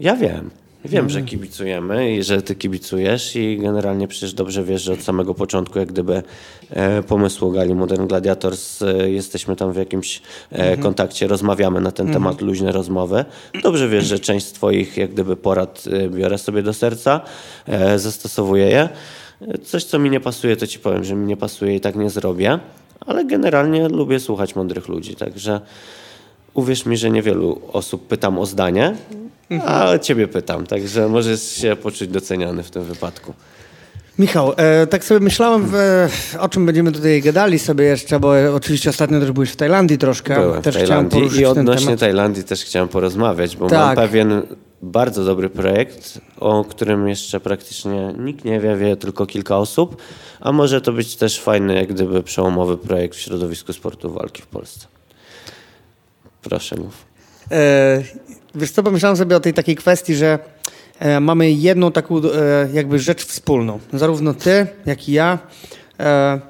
Ja 0.00 0.16
wiem. 0.16 0.50
Wiem, 0.84 1.10
że 1.10 1.22
kibicujemy 1.22 2.14
i 2.16 2.22
że 2.22 2.42
ty 2.42 2.54
kibicujesz 2.54 3.36
i 3.36 3.58
generalnie 3.58 4.08
przecież 4.08 4.34
dobrze 4.34 4.64
wiesz, 4.64 4.82
że 4.82 4.92
od 4.92 5.02
samego 5.02 5.34
początku 5.34 5.78
jak 5.78 5.88
gdyby 5.88 6.22
e, 6.70 7.02
pomysłu 7.02 7.50
Gali 7.50 7.74
Modern 7.74 8.06
Gladiators 8.06 8.82
e, 8.82 9.10
jesteśmy 9.10 9.56
tam 9.56 9.72
w 9.72 9.76
jakimś 9.76 10.22
e, 10.52 10.58
mhm. 10.58 10.82
kontakcie, 10.82 11.26
rozmawiamy 11.26 11.80
na 11.80 11.92
ten 11.92 12.06
mhm. 12.06 12.24
temat, 12.24 12.40
luźne 12.40 12.72
rozmowy. 12.72 13.24
Dobrze 13.62 13.88
wiesz, 13.88 14.04
że 14.04 14.18
część 14.18 14.46
z 14.46 14.52
twoich 14.52 14.96
jak 14.96 15.12
gdyby 15.12 15.36
porad 15.36 15.84
e, 15.92 16.08
biorę 16.08 16.38
sobie 16.38 16.62
do 16.62 16.72
serca, 16.72 17.20
e, 17.66 17.98
zastosowuję 17.98 18.66
je. 18.66 18.88
Coś, 19.64 19.84
co 19.84 19.98
mi 19.98 20.10
nie 20.10 20.20
pasuje, 20.20 20.56
to 20.56 20.66
ci 20.66 20.78
powiem, 20.78 21.04
że 21.04 21.14
mi 21.14 21.26
nie 21.26 21.36
pasuje 21.36 21.76
i 21.76 21.80
tak 21.80 21.96
nie 21.96 22.10
zrobię, 22.10 22.58
ale 23.00 23.24
generalnie 23.24 23.88
lubię 23.88 24.20
słuchać 24.20 24.56
mądrych 24.56 24.88
ludzi, 24.88 25.16
także 25.16 25.60
uwierz 26.56 26.86
mi, 26.86 26.96
że 26.96 27.10
niewielu 27.10 27.60
osób 27.72 28.06
pytam 28.06 28.38
o 28.38 28.46
zdanie, 28.46 28.94
a 29.64 29.98
ciebie 29.98 30.28
pytam, 30.28 30.66
także 30.66 31.08
możesz 31.08 31.42
się 31.42 31.76
poczuć 31.76 32.08
doceniony 32.08 32.62
w 32.62 32.70
tym 32.70 32.84
wypadku. 32.84 33.34
Michał, 34.18 34.52
e, 34.56 34.86
tak 34.86 35.04
sobie 35.04 35.20
myślałem, 35.20 35.66
w, 35.72 36.08
o 36.38 36.48
czym 36.48 36.66
będziemy 36.66 36.92
tutaj 36.92 37.22
gadali 37.22 37.58
sobie 37.58 37.84
jeszcze, 37.84 38.20
bo 38.20 38.32
oczywiście 38.54 38.90
ostatnio 38.90 39.20
też 39.20 39.32
byłeś 39.32 39.50
w 39.50 39.56
Tajlandii 39.56 39.98
troszkę. 39.98 40.40
Byłem 40.40 40.62
też 40.62 40.74
w 40.74 40.78
Tajlandii 40.78 41.40
i 41.40 41.44
odnośnie 41.44 41.96
Tajlandii 41.96 42.44
też 42.44 42.64
chciałem 42.64 42.88
porozmawiać, 42.88 43.56
bo 43.56 43.68
tak. 43.68 43.78
mam 43.78 43.96
pewien 43.96 44.42
bardzo 44.82 45.24
dobry 45.24 45.50
projekt, 45.50 46.20
o 46.40 46.64
którym 46.64 47.08
jeszcze 47.08 47.40
praktycznie 47.40 48.14
nikt 48.18 48.44
nie 48.44 48.60
wie, 48.60 48.76
wie 48.76 48.96
tylko 48.96 49.26
kilka 49.26 49.58
osób, 49.58 49.96
a 50.40 50.52
może 50.52 50.80
to 50.80 50.92
być 50.92 51.16
też 51.16 51.40
fajny, 51.40 51.74
jak 51.74 51.88
gdyby 51.88 52.22
przełomowy 52.22 52.76
projekt 52.78 53.16
w 53.16 53.20
środowisku 53.20 53.72
sportu 53.72 54.12
walki 54.12 54.42
w 54.42 54.46
Polsce. 54.46 54.86
Proszę 56.48 56.76
mów. 56.76 57.04
E, 57.50 58.02
wiesz 58.54 58.70
co, 58.70 58.82
pomyślałem 58.82 59.16
sobie 59.16 59.36
o 59.36 59.40
tej 59.40 59.54
takiej 59.54 59.76
kwestii, 59.76 60.14
że 60.14 60.38
e, 60.98 61.20
mamy 61.20 61.50
jedną 61.52 61.92
taką 61.92 62.18
e, 62.18 62.22
jakby 62.72 62.98
rzecz 62.98 63.24
wspólną. 63.24 63.78
Zarówno 63.92 64.34
ty, 64.34 64.66
jak 64.86 65.08
i 65.08 65.12
ja. 65.12 65.38
E, 66.00 66.40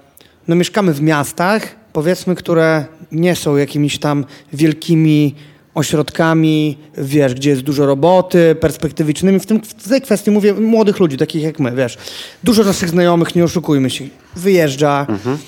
no 0.48 0.54
mieszkamy 0.54 0.92
w 0.92 1.02
miastach, 1.02 1.62
powiedzmy, 1.92 2.34
które 2.34 2.84
nie 3.12 3.36
są 3.36 3.56
jakimiś 3.56 3.98
tam 3.98 4.24
wielkimi 4.52 5.34
ośrodkami, 5.74 6.78
wiesz, 6.98 7.34
gdzie 7.34 7.50
jest 7.50 7.62
dużo 7.62 7.86
roboty, 7.86 8.56
perspektywicznymi. 8.60 9.40
W, 9.40 9.46
tym, 9.46 9.60
w 9.78 9.88
tej 9.88 10.00
kwestii 10.00 10.30
mówię 10.30 10.54
młodych 10.54 11.00
ludzi, 11.00 11.16
takich 11.16 11.42
jak 11.42 11.60
my, 11.60 11.72
wiesz. 11.72 11.98
Dużo 12.44 12.64
naszych 12.64 12.88
znajomych, 12.88 13.34
nie 13.34 13.44
oszukujmy 13.44 13.90
się, 13.90 14.04
wyjeżdża. 14.36 15.06
Mhm 15.08 15.38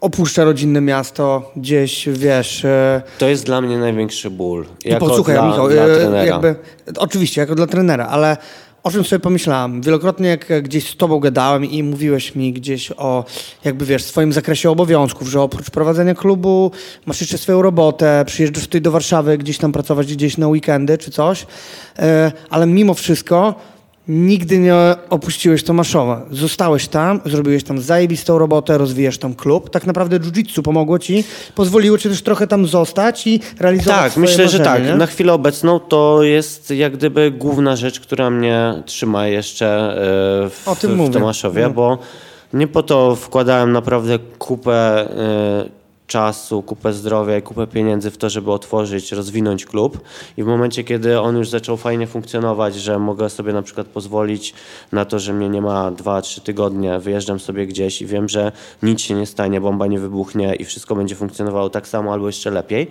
opuszcza 0.00 0.44
rodzinne 0.44 0.80
miasto, 0.80 1.52
gdzieś, 1.56 2.08
wiesz... 2.12 2.64
E, 2.64 3.02
to 3.18 3.28
jest 3.28 3.46
dla 3.46 3.60
mnie 3.60 3.78
największy 3.78 4.30
ból. 4.30 4.66
Jako 4.84 5.06
posłuchaj, 5.06 5.34
dla, 5.34 5.48
Michał, 5.48 5.68
dla 5.68 5.82
e, 5.82 5.96
trenera. 5.96 6.24
Jakby, 6.24 6.54
oczywiście, 6.96 7.40
jako 7.40 7.54
dla 7.54 7.66
trenera, 7.66 8.06
ale 8.06 8.36
o 8.82 8.90
czym 8.90 9.04
sobie 9.04 9.20
pomyślałem? 9.20 9.82
Wielokrotnie 9.82 10.28
jak 10.28 10.62
gdzieś 10.62 10.90
z 10.90 10.96
tobą 10.96 11.20
gadałem 11.20 11.64
i 11.64 11.82
mówiłeś 11.82 12.34
mi 12.34 12.52
gdzieś 12.52 12.92
o, 12.96 13.24
jakby 13.64 13.84
wiesz, 13.86 14.04
swoim 14.04 14.32
zakresie 14.32 14.70
obowiązków, 14.70 15.28
że 15.28 15.40
oprócz 15.40 15.70
prowadzenia 15.70 16.14
klubu 16.14 16.70
masz 17.06 17.20
jeszcze 17.20 17.38
swoją 17.38 17.62
robotę, 17.62 18.24
przyjeżdżasz 18.26 18.64
tutaj 18.64 18.80
do 18.80 18.90
Warszawy 18.90 19.38
gdzieś 19.38 19.58
tam 19.58 19.72
pracować 19.72 20.14
gdzieś 20.14 20.36
na 20.36 20.48
weekendy 20.48 20.98
czy 20.98 21.10
coś, 21.10 21.46
e, 21.98 22.32
ale 22.50 22.66
mimo 22.66 22.94
wszystko 22.94 23.54
nigdy 24.10 24.58
nie 24.58 24.74
opuściłeś 25.10 25.64
Tomaszowa. 25.64 26.22
Zostałeś 26.30 26.88
tam, 26.88 27.20
zrobiłeś 27.26 27.64
tam 27.64 27.80
zajebistą 27.80 28.38
robotę, 28.38 28.78
rozwijasz 28.78 29.18
tam 29.18 29.34
klub. 29.34 29.70
Tak 29.70 29.86
naprawdę 29.86 30.18
jiu-jitsu 30.18 30.62
pomogło 30.62 30.98
ci, 30.98 31.24
pozwoliło 31.54 31.98
ci 31.98 32.08
też 32.08 32.22
trochę 32.22 32.46
tam 32.46 32.66
zostać 32.66 33.26
i 33.26 33.40
realizować 33.60 34.00
Tak, 34.00 34.16
myślę, 34.16 34.44
marzenie, 34.44 34.64
że 34.64 34.70
tak. 34.70 34.86
Nie? 34.86 34.94
Na 34.94 35.06
chwilę 35.06 35.32
obecną 35.32 35.80
to 35.80 36.22
jest 36.22 36.70
jak 36.70 36.96
gdyby 36.96 37.30
główna 37.30 37.76
rzecz, 37.76 38.00
która 38.00 38.30
mnie 38.30 38.82
trzyma 38.86 39.26
jeszcze 39.26 39.66
e, 40.46 40.50
w, 40.50 40.64
w 41.08 41.12
Tomaszowie, 41.12 41.62
no. 41.62 41.70
bo 41.70 41.98
nie 42.52 42.66
po 42.66 42.82
to 42.82 43.16
wkładałem 43.16 43.72
naprawdę 43.72 44.18
kupę 44.38 45.06
e, 45.10 45.79
czasu, 46.10 46.62
kupę 46.62 46.92
zdrowia 46.92 47.38
i 47.38 47.42
kupę 47.42 47.66
pieniędzy 47.66 48.10
w 48.10 48.16
to, 48.16 48.30
żeby 48.30 48.52
otworzyć, 48.52 49.12
rozwinąć 49.12 49.66
klub. 49.66 50.00
I 50.36 50.42
w 50.42 50.46
momencie, 50.46 50.84
kiedy 50.84 51.20
on 51.20 51.36
już 51.36 51.48
zaczął 51.48 51.76
fajnie 51.76 52.06
funkcjonować, 52.06 52.74
że 52.74 52.98
mogę 52.98 53.30
sobie 53.30 53.52
na 53.52 53.62
przykład 53.62 53.86
pozwolić 53.86 54.54
na 54.92 55.04
to, 55.04 55.18
że 55.18 55.32
mnie 55.32 55.48
nie 55.48 55.62
ma 55.62 55.92
2-3 55.92 56.40
tygodnie, 56.40 56.98
wyjeżdżam 56.98 57.40
sobie 57.40 57.66
gdzieś 57.66 58.02
i 58.02 58.06
wiem, 58.06 58.28
że 58.28 58.52
nic 58.82 59.00
się 59.00 59.14
nie 59.14 59.26
stanie, 59.26 59.60
bomba 59.60 59.86
nie 59.86 59.98
wybuchnie 59.98 60.54
i 60.54 60.64
wszystko 60.64 60.94
będzie 60.94 61.14
funkcjonowało 61.14 61.70
tak 61.70 61.88
samo 61.88 62.12
albo 62.12 62.26
jeszcze 62.26 62.50
lepiej, 62.50 62.90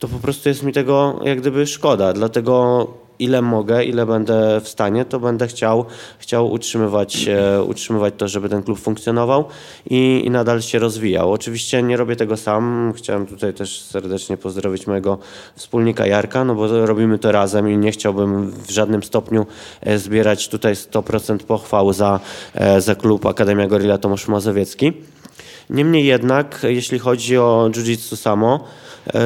to 0.00 0.08
po 0.08 0.18
prostu 0.18 0.48
jest 0.48 0.62
mi 0.62 0.72
tego 0.72 1.20
jak 1.24 1.40
gdyby 1.40 1.66
szkoda. 1.66 2.12
Dlatego 2.12 2.86
ile 3.18 3.42
mogę, 3.42 3.84
ile 3.84 4.06
będę 4.06 4.60
w 4.60 4.68
stanie, 4.68 5.04
to 5.04 5.20
będę 5.20 5.46
chciał, 5.46 5.84
chciał 6.18 6.52
utrzymywać, 6.52 7.28
e, 7.28 7.62
utrzymywać 7.62 8.14
to, 8.16 8.28
żeby 8.28 8.48
ten 8.48 8.62
klub 8.62 8.78
funkcjonował 8.78 9.44
i, 9.90 10.22
i 10.24 10.30
nadal 10.30 10.62
się 10.62 10.78
rozwijał. 10.78 11.32
Oczywiście 11.32 11.82
nie 11.82 11.96
robię 11.96 12.16
tego 12.16 12.36
sam. 12.36 12.92
Chciałem 12.96 13.26
tutaj 13.26 13.54
też 13.54 13.82
serdecznie 13.82 14.36
pozdrowić 14.36 14.86
mojego 14.86 15.18
wspólnika 15.56 16.06
Jarka, 16.06 16.44
no 16.44 16.54
bo 16.54 16.86
robimy 16.86 17.18
to 17.18 17.32
razem 17.32 17.70
i 17.70 17.76
nie 17.76 17.92
chciałbym 17.92 18.50
w 18.50 18.70
żadnym 18.70 19.02
stopniu 19.02 19.46
e, 19.80 19.98
zbierać 19.98 20.48
tutaj 20.48 20.74
100% 20.74 21.38
pochwał 21.38 21.92
za, 21.92 22.20
e, 22.54 22.80
za 22.80 22.94
klub 22.94 23.26
Akademia 23.26 23.66
Gorilla 23.66 23.98
Tomasz 23.98 24.28
Mazowiecki. 24.28 24.92
Niemniej 25.70 26.06
jednak, 26.06 26.60
jeśli 26.68 26.98
chodzi 26.98 27.38
o 27.38 27.68
jiu-jitsu 27.72 28.16
samo, 28.16 28.64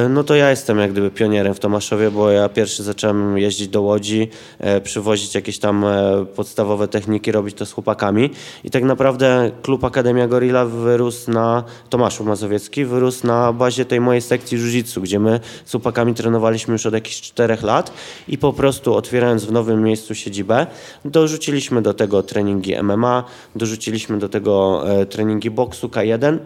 no 0.09 0.23
to 0.23 0.35
ja 0.35 0.49
jestem 0.49 0.79
jak 0.79 0.91
gdyby 0.91 1.11
pionierem 1.11 1.53
w 1.53 1.59
Tomaszowie, 1.59 2.11
bo 2.11 2.31
ja 2.31 2.49
pierwszy 2.49 2.83
zacząłem 2.83 3.37
jeździć 3.37 3.67
do 3.67 3.81
Łodzi, 3.81 4.29
e, 4.59 4.81
przywozić 4.81 5.35
jakieś 5.35 5.59
tam 5.59 5.85
e, 5.85 6.25
podstawowe 6.35 6.87
techniki, 6.87 7.31
robić 7.31 7.57
to 7.57 7.65
z 7.65 7.71
chłopakami. 7.71 8.29
I 8.63 8.71
tak 8.71 8.83
naprawdę 8.83 9.51
klub 9.61 9.83
Akademia 9.83 10.27
Gorilla 10.27 10.65
wyrósł 10.65 11.31
na, 11.31 11.63
Tomaszów 11.89 12.27
Mazowiecki, 12.27 12.85
wyrósł 12.85 13.27
na 13.27 13.53
bazie 13.53 13.85
tej 13.85 14.01
mojej 14.01 14.21
sekcji 14.21 14.57
jiu 14.57 15.01
gdzie 15.01 15.19
my 15.19 15.39
z 15.65 15.71
chłopakami 15.71 16.13
trenowaliśmy 16.13 16.71
już 16.71 16.85
od 16.85 16.93
jakichś 16.93 17.21
czterech 17.21 17.63
lat 17.63 17.93
i 18.27 18.37
po 18.37 18.53
prostu 18.53 18.95
otwierając 18.95 19.45
w 19.45 19.51
nowym 19.51 19.83
miejscu 19.83 20.15
siedzibę, 20.15 20.67
dorzuciliśmy 21.05 21.81
do 21.81 21.93
tego 21.93 22.23
treningi 22.23 22.83
MMA, 22.83 23.23
dorzuciliśmy 23.55 24.19
do 24.19 24.29
tego 24.29 24.83
treningi 25.09 25.51
boksu 25.51 25.87
K1 25.87 26.37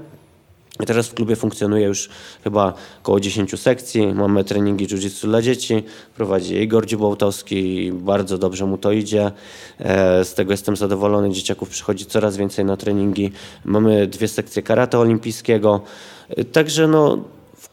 Teraz 0.88 1.08
w 1.08 1.14
klubie 1.14 1.36
funkcjonuje 1.36 1.88
już 1.88 2.10
chyba 2.44 2.74
około 3.02 3.20
10 3.20 3.60
sekcji. 3.60 4.14
Mamy 4.14 4.44
treningi 4.44 4.88
jiu-jitsu 4.88 5.28
dla 5.28 5.42
dzieci. 5.42 5.84
Prowadzi 6.16 6.56
Igor 6.56 6.86
Dziubołtowski 6.86 7.86
i 7.86 7.92
bardzo 7.92 8.38
dobrze 8.38 8.66
mu 8.66 8.78
to 8.78 8.92
idzie. 8.92 9.32
E, 9.80 10.26
z 10.26 10.34
tego 10.34 10.52
jestem 10.52 10.76
zadowolony. 10.76 11.32
Dzieciaków 11.32 11.70
przychodzi 11.70 12.06
coraz 12.06 12.38
więcej 12.38 12.66
na 12.66 12.78
treningi. 12.78 13.32
Mamy 13.66 14.08
dwie 14.08 14.28
sekcje 14.28 14.62
karate 14.62 15.00
olimpijskiego. 15.00 15.82
E, 16.30 16.44
także 16.44 16.88
no, 16.88 17.18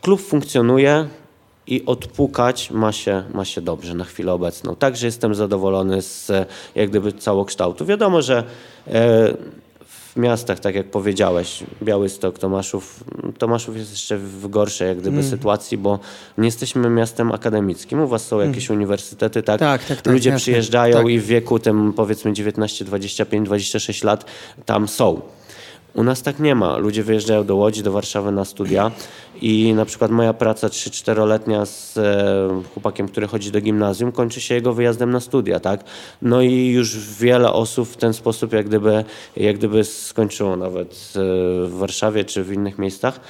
klub 0.00 0.20
funkcjonuje 0.20 1.08
i 1.66 1.86
odpukać 1.86 2.70
ma 2.70 2.92
się, 2.92 3.22
ma 3.34 3.44
się 3.44 3.60
dobrze 3.60 3.94
na 3.94 4.04
chwilę 4.04 4.32
obecną. 4.32 4.76
Także 4.76 5.06
jestem 5.06 5.34
zadowolony 5.34 6.02
z 6.02 6.32
jak 6.74 6.90
gdyby 6.90 7.12
całokształtu. 7.12 7.86
Wiadomo, 7.86 8.22
że 8.22 8.44
miastach, 10.16 10.60
tak 10.60 10.74
jak 10.74 10.86
powiedziałeś, 10.86 11.64
Białystok, 11.82 12.38
Tomaszów, 12.38 13.04
Tomaszów 13.38 13.76
jest 13.76 13.90
jeszcze 13.90 14.18
w 14.18 14.48
gorszej 14.48 14.88
jak 14.88 14.98
gdyby 14.98 15.18
mm. 15.18 15.30
sytuacji, 15.30 15.78
bo 15.78 15.98
nie 16.38 16.44
jesteśmy 16.44 16.90
miastem 16.90 17.32
akademickim. 17.32 18.00
U 18.00 18.08
was 18.08 18.26
są 18.26 18.40
jakieś 18.40 18.70
mm. 18.70 18.78
uniwersytety, 18.78 19.42
tak? 19.42 19.60
Tak, 19.60 19.84
tak, 19.84 20.02
tak 20.02 20.12
Ludzie 20.12 20.30
jasne. 20.30 20.40
przyjeżdżają 20.40 20.96
tak. 20.96 21.08
i 21.08 21.20
w 21.20 21.26
wieku 21.26 21.58
tym 21.58 21.92
powiedzmy 21.92 22.32
19, 22.32 22.84
25, 22.84 23.46
26 23.46 24.04
lat 24.04 24.24
tam 24.64 24.88
są. 24.88 25.20
U 25.96 26.02
nas 26.02 26.22
tak 26.22 26.40
nie 26.40 26.54
ma. 26.54 26.76
Ludzie 26.76 27.02
wyjeżdżają 27.02 27.44
do 27.44 27.56
Łodzi, 27.56 27.82
do 27.82 27.92
Warszawy 27.92 28.32
na 28.32 28.44
studia 28.44 28.90
i 29.40 29.74
na 29.74 29.84
przykład 29.84 30.10
moja 30.10 30.32
praca 30.32 30.68
3-4-letnia 30.68 31.66
z 31.66 31.98
e, 31.98 32.62
chłopakiem, 32.74 33.08
który 33.08 33.26
chodzi 33.26 33.50
do 33.52 33.60
gimnazjum, 33.60 34.12
kończy 34.12 34.40
się 34.40 34.54
jego 34.54 34.72
wyjazdem 34.72 35.10
na 35.10 35.20
studia, 35.20 35.60
tak? 35.60 35.84
No 36.22 36.42
i 36.42 36.66
już 36.66 36.98
wiele 37.18 37.52
osób 37.52 37.88
w 37.88 37.96
ten 37.96 38.12
sposób 38.12 38.52
jak 38.52 38.66
gdyby, 38.66 39.04
jak 39.36 39.56
gdyby 39.56 39.84
skończyło 39.84 40.56
nawet 40.56 40.90
e, 40.90 41.20
w 41.66 41.74
Warszawie 41.78 42.24
czy 42.24 42.44
w 42.44 42.52
innych 42.52 42.78
miejscach. 42.78 43.20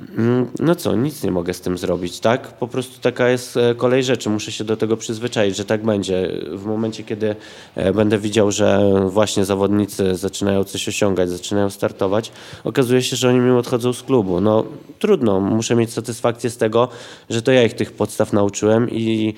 Mm, 0.00 0.46
no 0.58 0.74
co, 0.74 0.96
nic 0.96 1.24
nie 1.24 1.30
mogę 1.30 1.54
z 1.54 1.60
tym 1.60 1.78
zrobić, 1.78 2.20
tak? 2.20 2.48
Po 2.48 2.68
prostu 2.68 3.00
taka 3.00 3.28
jest 3.28 3.56
e, 3.56 3.74
kolej 3.74 4.04
rzeczy. 4.04 4.30
Muszę 4.30 4.52
się 4.52 4.64
do 4.64 4.76
tego 4.76 4.96
przyzwyczaić, 4.96 5.56
że 5.56 5.64
tak 5.64 5.84
będzie. 5.84 6.32
W 6.52 6.64
momencie, 6.66 7.04
kiedy 7.04 7.36
e, 7.74 7.92
będę 7.92 8.18
widział, 8.18 8.52
że 8.52 8.80
właśnie 9.08 9.44
zawodnicy 9.44 10.14
zaczynają 10.14 10.64
coś 10.64 10.88
osiągać, 10.88 11.30
zaczynają 11.30 11.70
startować, 11.70 12.32
okazuje 12.64 13.02
się, 13.02 13.16
że 13.16 13.28
oni 13.28 13.38
mi 13.38 13.50
odchodzą 13.50 13.92
z 13.92 14.02
klubu. 14.02 14.40
No 14.40 14.64
trudno, 14.98 15.40
muszę 15.40 15.74
mieć 15.74 15.92
satysfakcję 15.92 16.50
z 16.50 16.56
tego, 16.56 16.88
że 17.30 17.42
to 17.42 17.52
ja 17.52 17.62
ich 17.62 17.74
tych 17.74 17.92
podstaw 17.92 18.32
nauczyłem 18.32 18.90
i 18.90 19.34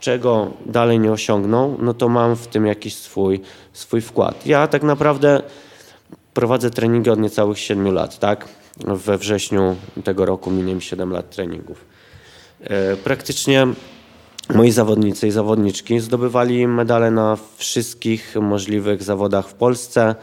czego 0.00 0.50
dalej 0.66 1.00
nie 1.00 1.12
osiągną, 1.12 1.76
no 1.80 1.94
to 1.94 2.08
mam 2.08 2.36
w 2.36 2.46
tym 2.46 2.66
jakiś 2.66 2.94
swój, 2.94 3.40
swój 3.72 4.00
wkład. 4.00 4.46
Ja 4.46 4.66
tak 4.66 4.82
naprawdę 4.82 5.42
prowadzę 6.34 6.70
treningi 6.70 7.10
od 7.10 7.18
niecałych 7.18 7.58
7 7.58 7.94
lat, 7.94 8.18
tak? 8.18 8.48
We 8.76 9.18
wrześniu 9.18 9.76
tego 10.04 10.26
roku 10.26 10.50
minie 10.50 10.80
7 10.80 11.10
lat 11.10 11.30
treningów. 11.30 11.84
E, 12.60 12.96
praktycznie 12.96 13.66
moi 14.54 14.70
zawodnicy 14.70 15.28
i 15.28 15.30
zawodniczki 15.30 16.00
zdobywali 16.00 16.66
medale 16.66 17.10
na 17.10 17.36
wszystkich 17.56 18.36
możliwych 18.40 19.02
zawodach 19.02 19.48
w 19.48 19.54
Polsce, 19.54 20.14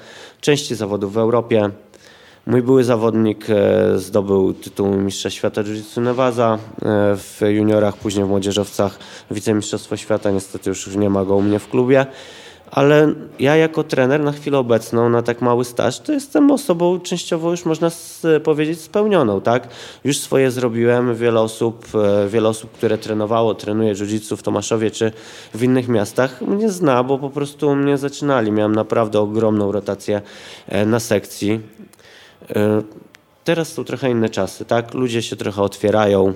części 0.42 0.76
zawodów 0.76 1.14
w 1.14 1.18
Europie. 1.18 1.70
Mój 2.46 2.62
były 2.62 2.84
zawodnik 2.84 3.46
e, 3.50 4.00
zdobył 4.00 4.54
tytuł 4.54 4.96
mistrza 4.96 5.30
świata 5.30 5.64
Jiu-Jitsu 5.64 6.02
e, 6.42 6.58
w 7.18 7.42
juniorach, 7.50 7.98
później 7.98 8.26
w 8.26 8.30
młodzieżowcach 8.30 9.00
wicemistrzostwo 9.32 9.98
świata. 9.98 10.32
Niestety 10.32 10.70
już 10.70 10.96
nie 10.96 11.10
ma 11.10 11.26
go 11.26 11.36
u 11.36 11.42
mnie 11.42 11.60
w 11.60 11.70
klubie 11.70 12.06
ale 12.74 13.14
ja 13.40 13.56
jako 13.56 13.84
trener 13.84 14.24
na 14.24 14.32
chwilę 14.32 14.58
obecną, 14.58 15.10
na 15.10 15.22
tak 15.22 15.42
mały 15.42 15.66
staż, 15.66 16.00
to 16.00 16.14
jestem 16.14 16.52
osobą 16.52 17.00
częściowo 17.00 17.52
już 17.52 17.66
można 17.66 17.92
powiedzieć 18.44 18.82
spełnioną, 18.82 19.42
tak? 19.42 19.68
Już 20.04 20.18
swoje 20.18 20.52
zrobiłem, 20.52 21.16
wiele 21.16 21.42
osób, 21.42 21.88
e, 21.96 22.30
wiele 22.30 22.50
osób, 22.50 22.72
które 22.72 22.98
trenowało, 22.98 23.56
trenuje 23.56 23.94
jiu-jitsu 23.96 24.38
w 24.38 24.44
Tomaszowie 24.44 24.92
czy 24.92 25.12
w 25.54 25.64
innych 25.64 25.88
miastach, 25.88 26.42
mnie 26.42 26.70
zna, 26.70 27.04
bo 27.04 27.18
po 27.18 27.30
prostu 27.30 27.76
mnie 27.76 27.98
zaczynali. 27.98 28.52
Miałem 28.52 28.76
naprawdę 28.76 29.20
ogromną 29.20 29.72
rotację 29.72 30.22
e, 30.68 30.86
na 30.86 31.00
sekcji. 31.00 31.60
E, 32.56 32.82
teraz 33.44 33.74
są 33.74 33.84
trochę 33.84 34.12
inne 34.12 34.30
czasy, 34.30 34.66
tak? 34.66 34.94
Ludzie 34.94 35.22
się 35.22 35.36
trochę 35.36 35.62
otwierają. 35.62 36.34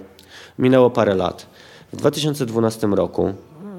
Minęło 0.60 0.90
parę 0.90 1.16
lat. 1.16 1.48
W 1.94 1.96
2012 1.96 2.88
roku 2.88 3.34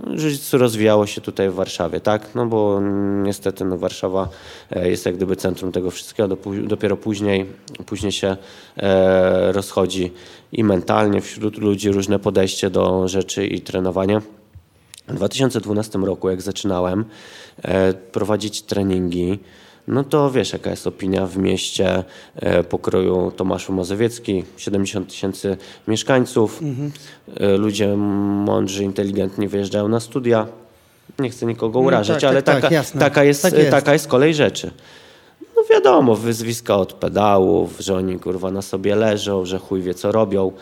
jiu 0.06 0.58
rozwijało 0.58 1.06
się 1.06 1.20
tutaj 1.20 1.50
w 1.50 1.54
Warszawie, 1.54 2.00
tak? 2.00 2.34
No 2.34 2.46
bo 2.46 2.80
niestety 3.22 3.64
no 3.64 3.78
Warszawa 3.78 4.28
e, 4.70 4.90
jest 4.90 5.06
jak 5.06 5.16
gdyby 5.16 5.36
centrum 5.36 5.72
tego 5.72 5.90
wszystkiego, 5.90 6.36
dopiero 6.62 6.96
później, 6.96 7.46
później 7.86 8.12
się 8.12 8.36
e, 8.76 9.52
rozchodzi 9.52 10.12
i 10.52 10.64
mentalnie 10.64 11.20
wśród 11.20 11.58
ludzi 11.58 11.90
różne 11.90 12.18
podejście 12.18 12.70
do 12.70 13.08
rzeczy 13.08 13.46
i 13.46 13.60
trenowania. 13.60 14.22
W 15.08 15.14
2012 15.14 15.98
roku, 15.98 16.30
jak 16.30 16.42
zaczynałem 16.42 17.04
e, 17.62 17.94
prowadzić 17.94 18.62
treningi, 18.62 19.38
no 19.88 20.04
to 20.04 20.30
wiesz, 20.30 20.52
jaka 20.52 20.70
jest 20.70 20.86
opinia 20.86 21.26
w 21.26 21.36
mieście 21.36 22.04
e, 22.36 22.64
pokroju 22.64 23.32
Tomaszu 23.36 23.72
Mazowiecki, 23.72 24.44
70 24.56 25.08
tysięcy 25.08 25.56
mieszkańców, 25.88 26.62
mhm. 26.62 26.92
E, 27.36 27.56
ludzie 27.56 27.96
mądrzy, 27.96 28.84
inteligentni 28.84 29.48
wyjeżdżają 29.48 29.88
na 29.88 30.00
studia. 30.00 30.46
Nie 31.18 31.30
chcę 31.30 31.46
nikogo 31.46 31.80
no 31.80 31.86
urażać, 31.86 32.16
no 32.16 32.20
tak, 32.20 32.30
ale 32.30 32.42
tak, 32.42 32.62
taka, 32.62 32.82
tak, 32.82 32.98
taka, 32.98 33.24
jest, 33.24 33.42
tak 33.42 33.52
jest. 33.52 33.70
taka 33.70 33.92
jest 33.92 34.08
kolej 34.08 34.34
rzeczy. 34.34 34.70
No 35.56 35.62
wiadomo, 35.70 36.16
wyzwiska 36.16 36.76
od 36.76 36.92
pedałów, 36.92 37.76
że 37.78 37.94
oni 37.94 38.18
kurwa 38.18 38.50
na 38.50 38.62
sobie 38.62 38.96
leżą, 38.96 39.44
że 39.44 39.58
chuj 39.58 39.82
wie 39.82 39.94
co 39.94 40.12
robią 40.12 40.52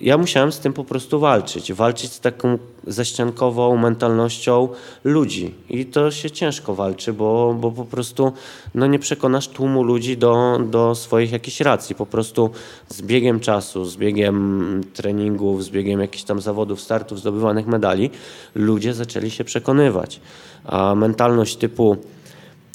ja 0.00 0.18
musiałem 0.18 0.52
z 0.52 0.58
tym 0.58 0.72
po 0.72 0.84
prostu 0.84 1.20
walczyć. 1.20 1.72
Walczyć 1.72 2.12
z 2.12 2.20
taką 2.20 2.58
zaściankową 2.86 3.76
mentalnością 3.76 4.68
ludzi. 5.04 5.54
I 5.70 5.86
to 5.86 6.10
się 6.10 6.30
ciężko 6.30 6.74
walczy, 6.74 7.12
bo, 7.12 7.54
bo 7.60 7.72
po 7.72 7.84
prostu 7.84 8.32
no 8.74 8.86
nie 8.86 8.98
przekonasz 8.98 9.48
tłumu 9.48 9.82
ludzi 9.82 10.16
do, 10.16 10.60
do 10.70 10.94
swoich 10.94 11.32
jakichś 11.32 11.60
racji. 11.60 11.94
Po 11.94 12.06
prostu 12.06 12.50
z 12.88 13.02
biegiem 13.02 13.40
czasu, 13.40 13.84
z 13.84 13.96
biegiem 13.96 14.80
treningów, 14.94 15.64
z 15.64 15.70
biegiem 15.70 16.00
jakichś 16.00 16.24
tam 16.24 16.40
zawodów, 16.40 16.80
startów, 16.80 17.18
zdobywanych 17.18 17.66
medali, 17.66 18.10
ludzie 18.54 18.94
zaczęli 18.94 19.30
się 19.30 19.44
przekonywać. 19.44 20.20
A 20.64 20.94
mentalność 20.94 21.56
typu 21.56 21.96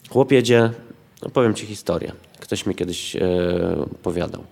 chłop 0.10 0.32
jedzie, 0.32 0.70
no 1.24 1.30
powiem 1.30 1.54
ci 1.54 1.66
historię. 1.66 2.12
Ktoś 2.40 2.66
mi 2.66 2.76
kiedyś 2.76 3.16
e, 3.16 3.22
opowiadał. 3.82 4.44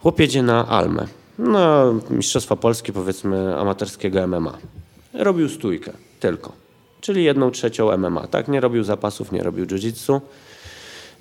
Chłop 0.00 0.20
jedzie 0.20 0.42
na 0.42 0.68
Almę 0.68 1.19
no, 1.38 1.94
Mistrzostwa 2.10 2.56
Polski, 2.56 2.92
powiedzmy, 2.92 3.58
amatorskiego 3.58 4.26
MMA. 4.26 4.58
Robił 5.14 5.48
stójkę 5.48 5.92
tylko, 6.20 6.52
czyli 7.00 7.24
jedną 7.24 7.50
trzecią 7.50 7.98
MMA, 7.98 8.26
tak? 8.26 8.48
Nie 8.48 8.60
robił 8.60 8.84
zapasów, 8.84 9.32
nie 9.32 9.42
robił 9.42 9.66
jiu-jitsu 9.66 10.20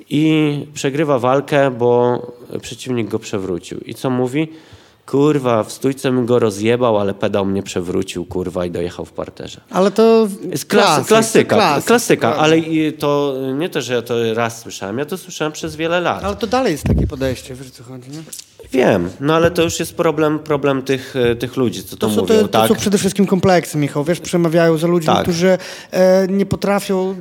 i 0.10 0.66
przegrywa 0.74 1.20
walkę, 1.20 1.72
bo 1.72 2.22
przeciwnik 2.62 3.10
go 3.10 3.20
przewrócił. 3.20 3.80
I 3.80 3.96
co 3.96 4.10
mówi? 4.10 4.48
Kurwa, 5.06 5.64
w 5.64 5.72
stójce 5.72 6.12
bym 6.12 6.26
go 6.26 6.40
rozjebał, 6.40 7.00
ale 7.00 7.14
pedał 7.14 7.46
mnie 7.46 7.64
przewrócił, 7.64 8.26
kurwa, 8.26 8.66
i 8.66 8.72
dojechał 8.72 9.06
w 9.06 9.12
parterze. 9.12 9.62
Ale 9.70 9.92
to 9.92 10.28
jest 10.52 10.66
klasyka, 10.66 11.08
klasyka, 11.08 11.82
klasyka, 11.86 12.36
ale 12.36 12.62
to 13.00 13.36
nie 13.58 13.70
to, 13.70 13.82
że 13.82 13.94
ja 13.94 14.02
to 14.02 14.34
raz 14.34 14.62
słyszałem, 14.62 14.98
ja 14.98 15.06
to 15.06 15.18
słyszałem 15.18 15.52
przez 15.52 15.76
wiele 15.76 16.00
lat. 16.00 16.24
Ale 16.24 16.36
to 16.36 16.48
dalej 16.48 16.72
jest 16.72 16.84
takie 16.84 17.08
podejście, 17.08 17.56
wiesz 17.56 17.72
co 17.72 17.84
chodzi, 17.84 18.10
nie? 18.12 18.24
Wiem, 18.72 19.10
no 19.20 19.36
ale 19.36 19.52
to 19.52 19.62
już 19.62 19.80
jest 19.80 19.96
problem, 19.96 20.40
problem 20.40 20.82
tych, 20.82 21.16
e, 21.16 21.36
tych 21.36 21.58
ludzi, 21.58 21.84
co 21.84 21.98
to, 21.98 22.08
to 22.08 22.22
mówią. 22.22 22.40
To, 22.40 22.48
tak? 22.48 22.62
to 22.62 22.68
są 22.68 22.80
przede 22.80 22.98
wszystkim 22.98 23.26
kompleksy, 23.26 23.78
Michał, 23.78 24.04
wiesz, 24.04 24.20
przemawiają 24.20 24.78
za 24.78 24.88
ludźmi, 24.88 25.14
tak. 25.14 25.24
którzy 25.24 25.58
e, 25.92 26.28
nie 26.28 26.46
potrafią, 26.46 27.16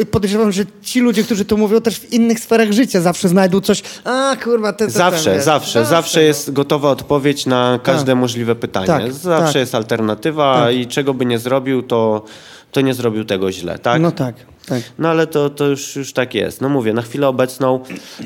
e, 0.00 0.06
podejrzewam, 0.06 0.52
że 0.52 0.62
ci 0.82 1.00
ludzie, 1.00 1.22
którzy 1.22 1.44
to 1.44 1.56
mówią 1.56 1.80
też 1.80 1.98
w 1.98 2.12
innych 2.12 2.40
sferach 2.40 2.72
życia 2.72 3.00
zawsze 3.00 3.28
znajdą 3.28 3.60
coś, 3.60 3.82
a 4.04 4.36
kurwa, 4.44 4.72
te, 4.72 4.86
te 4.86 4.90
Zawsze, 4.90 5.30
ten, 5.30 5.42
zawsze, 5.42 5.78
zawsze, 5.78 5.84
zawsze 5.84 6.22
jest 6.22 6.52
gotowa 6.52 6.90
odpowiedź 6.90 7.46
na 7.46 7.78
każde 7.82 8.12
tak. 8.12 8.20
możliwe 8.20 8.54
pytanie. 8.54 8.86
Tak, 8.86 9.12
zawsze 9.12 9.52
tak. 9.52 9.60
jest 9.60 9.74
alternatywa 9.74 10.64
tak. 10.64 10.74
i 10.74 10.86
czego 10.86 11.14
by 11.14 11.26
nie 11.26 11.38
zrobił, 11.38 11.82
to, 11.82 12.24
to 12.72 12.80
nie 12.80 12.94
zrobił 12.94 13.24
tego 13.24 13.52
źle, 13.52 13.78
tak? 13.78 14.02
No 14.02 14.12
tak, 14.12 14.34
tak. 14.66 14.82
No 14.98 15.08
ale 15.08 15.26
to, 15.26 15.50
to 15.50 15.66
już, 15.66 15.96
już 15.96 16.12
tak 16.12 16.34
jest. 16.34 16.60
No 16.60 16.68
mówię, 16.68 16.92
na 16.92 17.02
chwilę 17.02 17.28
obecną... 17.28 17.80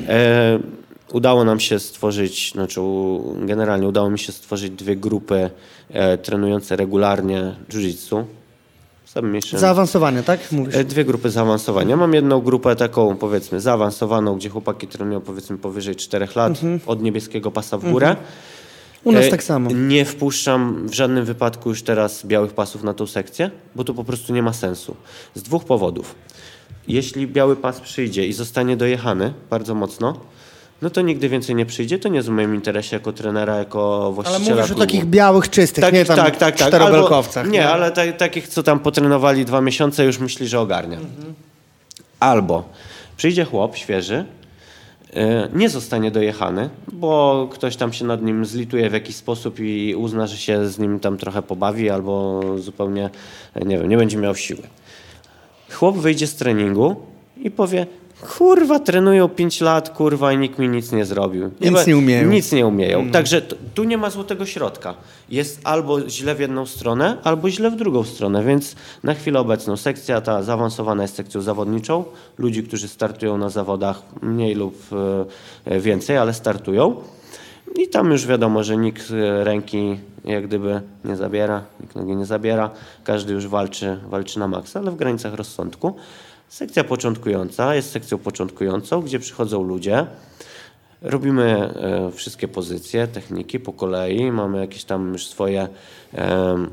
E, 0.07 0.59
udało 1.13 1.43
nam 1.43 1.59
się 1.59 1.79
stworzyć, 1.79 2.51
znaczy 2.51 2.81
generalnie 3.35 3.87
udało 3.87 4.09
mi 4.09 4.19
się 4.19 4.31
stworzyć 4.31 4.71
dwie 4.71 4.95
grupy 4.95 5.49
e, 5.89 6.17
trenujące 6.17 6.75
regularnie 6.75 7.55
jiu-jitsu. 7.69 8.23
Zaawansowanie, 9.57 10.23
tak? 10.23 10.51
Mówisz? 10.51 10.75
E, 10.75 10.83
dwie 10.83 11.05
grupy 11.05 11.29
zaawansowania. 11.29 11.97
Mam 11.97 12.13
jedną 12.13 12.41
grupę 12.41 12.75
taką, 12.75 13.17
powiedzmy, 13.17 13.59
zaawansowaną, 13.59 14.35
gdzie 14.35 14.49
chłopaki 14.49 14.87
trenują, 14.87 15.21
powiedzmy, 15.21 15.57
powyżej 15.57 15.95
4 15.95 16.27
lat, 16.35 16.49
mhm. 16.49 16.79
od 16.85 17.01
niebieskiego 17.01 17.51
pasa 17.51 17.77
w 17.77 17.91
górę. 17.91 18.07
Mhm. 18.07 18.27
U 19.03 19.11
nas 19.11 19.25
e, 19.25 19.29
tak 19.29 19.43
samo. 19.43 19.71
Nie 19.71 20.05
wpuszczam 20.05 20.87
w 20.87 20.93
żadnym 20.93 21.25
wypadku 21.25 21.69
już 21.69 21.83
teraz 21.83 22.25
białych 22.25 22.53
pasów 22.53 22.83
na 22.83 22.93
tą 22.93 23.07
sekcję, 23.07 23.51
bo 23.75 23.83
to 23.83 23.93
po 23.93 24.03
prostu 24.03 24.33
nie 24.33 24.43
ma 24.43 24.53
sensu. 24.53 24.95
Z 25.35 25.43
dwóch 25.43 25.65
powodów. 25.65 26.15
Jeśli 26.87 27.27
biały 27.27 27.55
pas 27.55 27.79
przyjdzie 27.79 28.27
i 28.27 28.33
zostanie 28.33 28.77
dojechany 28.77 29.33
bardzo 29.49 29.75
mocno, 29.75 30.17
no 30.81 30.89
to 30.89 31.01
nigdy 31.01 31.29
więcej 31.29 31.55
nie 31.55 31.65
przyjdzie. 31.65 31.99
To 31.99 32.09
nie 32.09 32.15
jest 32.15 32.29
w 32.29 32.31
moim 32.31 32.55
interesie 32.55 32.95
jako 32.95 33.13
trenera, 33.13 33.55
jako 33.55 34.11
właściciela 34.11 34.45
Ale 34.45 34.55
mówisz 34.55 34.65
klubu. 34.65 34.81
o 34.81 34.85
takich 34.85 35.05
białych, 35.05 35.49
czystych, 35.49 35.83
tak, 35.83 35.93
nie 35.93 36.05
tam 36.05 36.15
tak, 36.15 36.37
tak, 36.37 36.57
tak. 36.57 36.67
czterobelkowcach. 36.67 37.45
nie, 37.45 37.51
nie, 37.51 37.69
ale 37.69 37.91
ta, 37.91 38.11
takich, 38.11 38.47
co 38.47 38.63
tam 38.63 38.79
potrenowali 38.79 39.45
dwa 39.45 39.61
miesiące, 39.61 40.05
już 40.05 40.19
myśli, 40.19 40.47
że 40.47 40.59
ogarnia. 40.59 40.97
Mhm. 40.97 41.33
Albo 42.19 42.63
przyjdzie 43.17 43.45
chłop 43.45 43.77
świeży, 43.77 44.25
e, 45.13 45.49
nie 45.53 45.69
zostanie 45.69 46.11
dojechany, 46.11 46.69
bo 46.93 47.49
ktoś 47.51 47.75
tam 47.75 47.93
się 47.93 48.05
nad 48.05 48.21
nim 48.23 48.45
zlituje 48.45 48.89
w 48.89 48.93
jakiś 48.93 49.15
sposób 49.15 49.59
i 49.59 49.95
uzna, 49.95 50.27
że 50.27 50.37
się 50.37 50.67
z 50.67 50.79
nim 50.79 50.99
tam 50.99 51.17
trochę 51.17 51.41
pobawi 51.41 51.89
albo 51.89 52.41
zupełnie, 52.57 53.09
nie 53.65 53.77
wiem, 53.77 53.89
nie 53.89 53.97
będzie 53.97 54.17
miał 54.17 54.35
siły. 54.35 54.63
Chłop 55.71 55.97
wyjdzie 55.97 56.27
z 56.27 56.35
treningu 56.35 56.95
i 57.37 57.51
powie, 57.51 57.87
kurwa, 58.21 58.79
trenują 58.79 59.29
5 59.29 59.61
lat, 59.61 59.89
kurwa, 59.89 60.33
i 60.33 60.37
nikt 60.37 60.59
mi 60.59 60.69
nic 60.69 60.91
nie 60.91 61.05
zrobił. 61.05 61.51
Nic 61.61 61.87
nie 61.87 61.97
umieją. 61.97 62.29
Nic 62.29 62.51
nie 62.51 62.67
umieją. 62.67 62.99
Mm. 62.99 63.11
Także 63.11 63.41
tu 63.73 63.83
nie 63.83 63.97
ma 63.97 64.09
złotego 64.09 64.45
środka. 64.45 64.93
Jest 65.29 65.61
albo 65.63 66.09
źle 66.09 66.35
w 66.35 66.39
jedną 66.39 66.65
stronę, 66.65 67.17
albo 67.23 67.49
źle 67.49 67.71
w 67.71 67.75
drugą 67.75 68.03
stronę, 68.03 68.43
więc 68.43 68.75
na 69.03 69.13
chwilę 69.13 69.39
obecną 69.39 69.77
sekcja 69.77 70.21
ta 70.21 70.43
zaawansowana 70.43 71.01
jest 71.01 71.15
sekcją 71.15 71.41
zawodniczą. 71.41 72.03
Ludzi, 72.37 72.63
którzy 72.63 72.87
startują 72.87 73.37
na 73.37 73.49
zawodach 73.49 74.01
mniej 74.21 74.55
lub 74.55 74.75
e, 75.65 75.79
więcej, 75.79 76.17
ale 76.17 76.33
startują. 76.33 76.95
I 77.75 77.87
tam 77.87 78.11
już 78.11 78.27
wiadomo, 78.27 78.63
że 78.63 78.77
nikt 78.77 79.11
e, 79.11 79.43
ręki 79.43 79.97
jak 80.25 80.47
gdyby 80.47 80.81
nie 81.05 81.15
zabiera, 81.15 81.63
nikt 81.79 81.95
nogi 81.95 82.15
nie 82.15 82.25
zabiera. 82.25 82.69
Każdy 83.03 83.33
już 83.33 83.47
walczy, 83.47 83.97
walczy 84.09 84.39
na 84.39 84.47
maksa, 84.47 84.79
ale 84.79 84.91
w 84.91 84.95
granicach 84.95 85.33
rozsądku. 85.33 85.95
Sekcja 86.51 86.83
początkująca 86.83 87.75
jest 87.75 87.91
sekcją 87.91 88.17
początkującą, 88.17 89.01
gdzie 89.01 89.19
przychodzą 89.19 89.63
ludzie. 89.63 90.05
Robimy 91.01 91.43
e, 91.51 92.11
wszystkie 92.11 92.47
pozycje, 92.47 93.07
techniki 93.07 93.59
po 93.59 93.73
kolei. 93.73 94.31
Mamy 94.31 94.59
jakieś 94.59 94.83
tam 94.83 95.13
już 95.13 95.27
swoje, 95.27 95.67
e, 96.13 96.67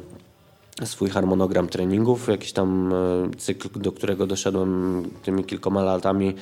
swój 0.84 1.10
harmonogram 1.10 1.68
treningów, 1.68 2.28
jakiś 2.28 2.52
tam 2.52 2.92
e, 2.92 3.36
cykl, 3.36 3.80
do 3.80 3.92
którego 3.92 4.26
doszedłem 4.26 5.02
tymi 5.22 5.44
kilkoma 5.44 5.82
latami 5.82 6.34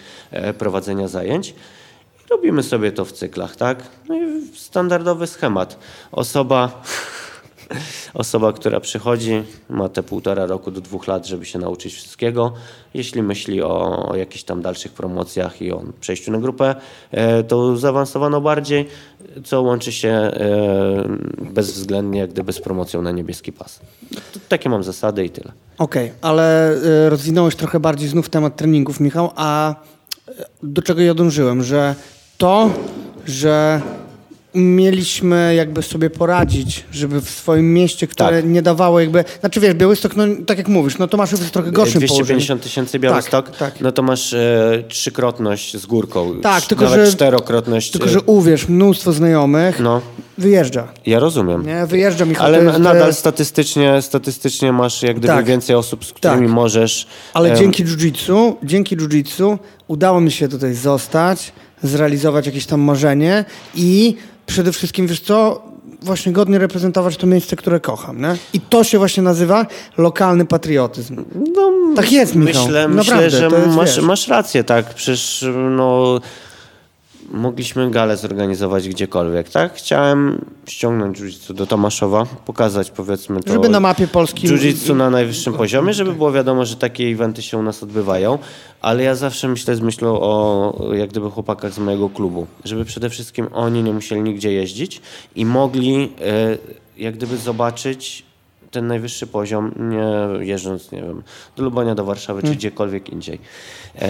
prowadzenia 0.59 1.09
zajęć. 1.09 1.55
Robimy 2.31 2.63
sobie 2.63 2.93
to 2.93 3.05
w 3.05 3.13
cyklach, 3.13 3.57
tak? 3.57 3.83
No 4.09 4.17
i 4.17 4.47
standardowy 4.55 5.27
schemat. 5.27 5.79
Osoba 6.13 6.83
Osoba, 8.15 8.53
która 8.53 8.81
przychodzi, 8.81 9.43
ma 9.69 9.89
te 9.89 10.03
półtora 10.03 10.47
roku 10.47 10.71
do 10.71 10.81
dwóch 10.81 11.07
lat, 11.07 11.27
żeby 11.27 11.45
się 11.45 11.59
nauczyć 11.59 11.95
wszystkiego. 11.95 12.53
Jeśli 12.95 13.23
myśli 13.23 13.63
o, 13.63 14.09
o 14.09 14.17
jakichś 14.17 14.45
tam 14.45 14.63
dalszych 14.63 14.93
promocjach 14.93 15.63
i 15.63 15.73
o 15.73 15.83
przejściu 16.01 16.33
na 16.33 16.39
grupę, 16.39 16.75
e, 17.11 17.45
to 17.45 17.77
zaawansowano 17.77 18.41
bardziej, 18.41 18.89
co 19.45 19.63
łączy 19.63 19.93
się 19.93 20.09
e, 20.09 20.33
bezwzględnie 21.39 22.21
jak 22.21 22.31
gdyby 22.31 22.53
z 22.53 22.61
promocją 22.61 23.03
na 23.03 23.11
niebieski 23.11 23.53
pas. 23.53 23.81
Takie 24.49 24.69
mam 24.69 24.85
zasady 24.85 25.25
i 25.25 25.31
tyle. 25.31 25.53
Okej, 25.79 26.07
okay, 26.07 26.19
ale 26.23 26.71
e, 26.71 27.11
rozwinąłeś 27.11 27.57
trochę 27.57 27.81
bardziej 27.81 28.09
znów 28.09 28.29
temat 28.29 28.57
treningów, 28.57 29.01
Michał, 29.01 29.31
a 29.37 29.75
do 30.63 30.83
czego 30.83 31.01
ja 31.01 31.15
dążyłem, 31.15 31.63
że 31.63 31.95
to, 32.39 32.71
że 33.27 33.81
mieliśmy 34.57 35.55
jakby 35.55 35.83
sobie 35.83 36.11
poradzić, 36.11 36.85
żeby 36.93 37.21
w 37.21 37.31
swoim 37.31 37.75
mieście, 37.75 38.07
które 38.07 38.43
tak. 38.43 38.51
nie 38.51 38.63
dawało 38.63 39.01
jakby, 39.01 39.25
znaczy 39.41 39.61
wiesz, 39.61 39.75
Białystok, 39.75 40.17
no 40.17 40.25
tak 40.47 40.59
jak 40.59 40.69
mówisz, 40.69 40.99
no 40.99 41.09
to 41.09 41.17
masz 41.17 41.33
jest 41.33 41.51
trochę 41.51 41.73
gorszym 41.73 42.01
250 42.01 42.63
tysięcy 42.63 42.99
Białystok, 42.99 43.51
tak, 43.51 43.57
tak. 43.59 43.81
no 43.81 43.93
to 43.93 44.03
masz 44.03 44.33
e, 44.33 44.85
trzykrotność 44.89 45.77
z 45.77 45.87
górką, 45.87 46.41
tak, 46.43 46.65
tylko, 46.65 46.85
nawet 46.85 47.07
że, 47.07 47.13
czterokrotność. 47.13 47.91
Tylko, 47.91 48.09
że 48.09 48.21
uwierz, 48.21 48.69
mnóstwo 48.69 49.13
znajomych 49.13 49.81
no. 49.81 50.01
wyjeżdża. 50.39 50.89
Ja 51.07 51.19
rozumiem. 51.19 51.67
Nie, 51.67 51.87
wyjeżdża 51.87 52.25
mi 52.25 52.37
Ale 52.37 52.65
jest, 52.65 52.79
nadal 52.79 53.15
statystycznie, 53.15 54.03
statystycznie 54.03 54.73
masz 54.73 55.03
jak 55.03 55.17
gdyby 55.17 55.35
tak. 55.35 55.47
więcej 55.47 55.77
osób, 55.77 56.05
z 56.05 56.13
którymi 56.13 56.47
tak. 56.47 56.55
możesz. 56.55 57.07
Ale 57.35 57.49
um... 57.49 57.59
dzięki 57.59 57.85
jiu-jitsu, 57.85 58.53
dzięki 58.63 58.97
jiu-jitsu 58.97 59.59
udało 59.89 60.21
mi 60.21 60.31
się 60.31 60.49
tutaj 60.49 60.75
zostać, 60.75 61.53
zrealizować 61.83 62.47
jakieś 62.47 62.67
tam 62.67 62.81
marzenie 62.81 63.45
i 63.75 64.17
przede 64.47 64.73
wszystkim, 64.73 65.07
wiesz 65.07 65.21
co, 65.21 65.63
właśnie 66.03 66.33
godnie 66.33 66.59
reprezentować 66.59 67.17
to 67.17 67.27
miejsce, 67.27 67.57
które 67.57 67.81
kocham. 67.81 68.21
Nie? 68.21 68.37
I 68.53 68.61
to 68.61 68.85
się 68.85 68.99
właśnie 68.99 69.23
nazywa 69.23 69.67
lokalny 69.99 70.45
patriotyzm. 70.45 71.25
No, 71.55 71.73
tak 71.97 72.13
jest, 72.13 72.35
Michał. 72.35 72.65
Myślę, 72.65 72.89
myślę 72.89 73.31
że 73.31 73.47
jest, 73.47 73.77
masz, 73.77 73.99
masz 73.99 74.29
rację, 74.29 74.65
tak. 74.65 74.95
Przecież 74.95 75.45
no, 75.71 76.21
mogliśmy 77.31 77.91
galę 77.91 78.17
zorganizować 78.17 78.89
gdziekolwiek, 78.89 79.51
tak? 79.51 79.75
Chciałem 79.75 80.45
ściągnąć 80.67 81.19
jiu 81.19 81.55
do 81.55 81.67
Tomaszowa, 81.67 82.27
pokazać 82.47 82.91
powiedzmy 82.91 83.41
to... 83.41 83.53
Żeby 83.53 83.69
na 83.69 83.81
mapie 83.81 84.09
Polski... 84.09 84.49
Jiu-jitsu 84.49 84.97
na 84.97 85.11
najwyższym 85.11 85.55
poziomie, 85.55 85.93
żeby 85.93 86.13
było 86.13 86.33
wiadomo, 86.33 86.65
że 86.65 86.77
takie 86.77 87.05
eventy 87.05 87.43
się 87.43 87.59
u 87.59 87.63
nas 87.63 87.83
odbywają, 87.83 88.39
ale 88.81 89.03
ja 89.03 89.15
zawsze 89.15 89.49
myślę 89.49 89.77
z 89.77 89.81
myślą 89.81 90.21
o 90.21 90.95
jak 90.95 91.11
gdyby 91.11 91.31
chłopakach 91.31 91.73
z 91.73 91.79
mojego 91.79 92.09
klubu, 92.09 92.47
żeby 92.65 92.85
przede 92.85 93.11
wszystkim 93.11 93.49
oni 93.53 93.83
nie 93.83 93.93
musieli 93.93 94.23
nigdzie 94.23 94.53
jeździć 94.53 95.03
i 95.37 95.45
mogli 95.45 96.13
e, 96.21 96.59
jak 96.97 97.15
gdyby 97.15 97.37
zobaczyć 97.37 98.27
ten 98.71 98.87
najwyższy 98.87 99.27
poziom, 99.27 99.73
nie 99.79 100.47
jeżdżąc, 100.47 100.93
nie 100.93 101.03
wiem, 101.03 101.23
do 101.57 101.63
Lubonia, 101.63 101.95
do 101.95 102.05
Warszawy 102.05 102.41
czy 102.41 102.47
hmm. 102.47 102.59
gdziekolwiek 102.59 103.11
indziej. 103.11 103.39
E, 104.01 104.09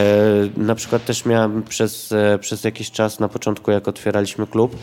na 0.56 0.74
przykład 0.74 1.04
też 1.04 1.24
miałem 1.24 1.62
przez, 1.62 2.12
e, 2.12 2.38
przez 2.38 2.64
jakiś 2.64 2.90
czas 2.90 3.20
na 3.20 3.28
początku, 3.28 3.70
jak 3.70 3.88
otwieraliśmy 3.88 4.46
klub, 4.46 4.76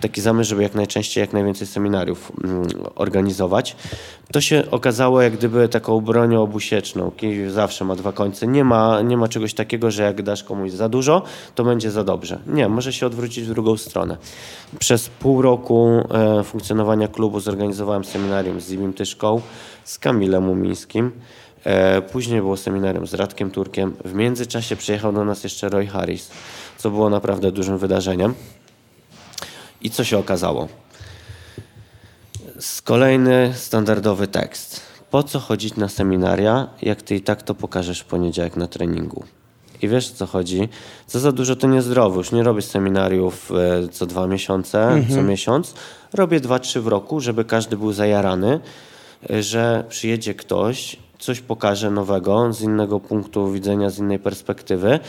taki 0.00 0.20
zamysł, 0.20 0.50
żeby 0.50 0.62
jak 0.62 0.74
najczęściej, 0.74 1.20
jak 1.22 1.32
najwięcej 1.32 1.66
seminariów 1.66 2.32
mm, 2.44 2.68
organizować. 2.94 3.76
To 4.32 4.40
się 4.40 4.64
okazało 4.70 5.22
jak 5.22 5.36
gdyby 5.36 5.68
taką 5.68 6.00
bronią 6.00 6.42
obusieczną. 6.42 7.10
Kij 7.10 7.50
zawsze 7.50 7.84
ma 7.84 7.96
dwa 7.96 8.12
końce. 8.12 8.46
Nie 8.46 8.64
ma, 8.64 9.02
nie 9.02 9.16
ma 9.16 9.28
czegoś 9.28 9.54
takiego, 9.54 9.90
że 9.90 10.02
jak 10.02 10.22
dasz 10.22 10.44
komuś 10.44 10.70
za 10.70 10.88
dużo, 10.88 11.22
to 11.54 11.64
będzie 11.64 11.90
za 11.90 12.04
dobrze. 12.04 12.38
Nie, 12.46 12.68
może 12.68 12.92
się 12.92 13.06
odwrócić 13.06 13.44
w 13.44 13.48
drugą 13.48 13.76
stronę. 13.76 14.16
Przez 14.78 15.08
pół 15.08 15.42
roku 15.42 15.88
e, 16.10 16.44
funkcjonowania 16.44 17.08
klubu 17.08 17.40
zorganizowałem 17.40 18.04
seminarium 18.04 18.60
z 18.60 18.68
Zimim 18.68 18.92
Tyszką, 18.92 19.40
z 19.84 19.98
Kamilem 19.98 20.44
Mumińskim. 20.44 21.12
E, 21.64 22.02
później 22.02 22.40
było 22.40 22.56
seminarium 22.56 23.06
z 23.06 23.14
Radkiem 23.14 23.50
Turkiem. 23.50 23.96
W 24.04 24.14
międzyczasie 24.14 24.76
przyjechał 24.76 25.12
do 25.12 25.24
nas 25.24 25.44
jeszcze 25.44 25.68
Roy 25.68 25.86
Harris, 25.86 26.30
co 26.78 26.90
było 26.90 27.10
naprawdę 27.10 27.52
dużym 27.52 27.78
wydarzeniem. 27.78 28.34
I 29.82 29.90
co 29.90 30.04
się 30.04 30.18
okazało? 30.18 30.68
Kolejny 32.84 33.52
standardowy 33.54 34.26
tekst. 34.26 34.80
Po 35.10 35.22
co 35.22 35.38
chodzić 35.38 35.76
na 35.76 35.88
seminaria, 35.88 36.68
jak 36.82 37.02
ty 37.02 37.16
i 37.16 37.20
tak 37.20 37.42
to 37.42 37.54
pokażesz 37.54 38.00
w 38.00 38.04
poniedziałek 38.04 38.56
na 38.56 38.66
treningu? 38.66 39.24
I 39.82 39.88
wiesz 39.88 40.10
o 40.10 40.14
co 40.14 40.26
chodzi? 40.26 40.68
Co 41.06 41.20
za 41.20 41.32
dużo 41.32 41.56
to 41.56 41.66
niezdrowo. 41.66 42.18
Już 42.18 42.32
nie 42.32 42.42
robię 42.42 42.62
seminariów 42.62 43.52
e, 43.52 43.88
co 43.88 44.06
dwa 44.06 44.26
miesiące, 44.26 44.82
mhm. 44.82 45.14
co 45.14 45.22
miesiąc. 45.22 45.74
Robię 46.12 46.40
dwa, 46.40 46.58
trzy 46.58 46.80
w 46.80 46.86
roku, 46.86 47.20
żeby 47.20 47.44
każdy 47.44 47.76
był 47.76 47.92
zajarany, 47.92 48.60
e, 49.30 49.42
że 49.42 49.84
przyjedzie 49.88 50.34
ktoś, 50.34 50.96
coś 51.20 51.40
pokaże 51.40 51.90
nowego, 51.90 52.52
z 52.52 52.62
innego 52.62 53.00
punktu 53.00 53.52
widzenia, 53.52 53.90
z 53.90 53.98
innej 53.98 54.18
perspektywy 54.18 55.00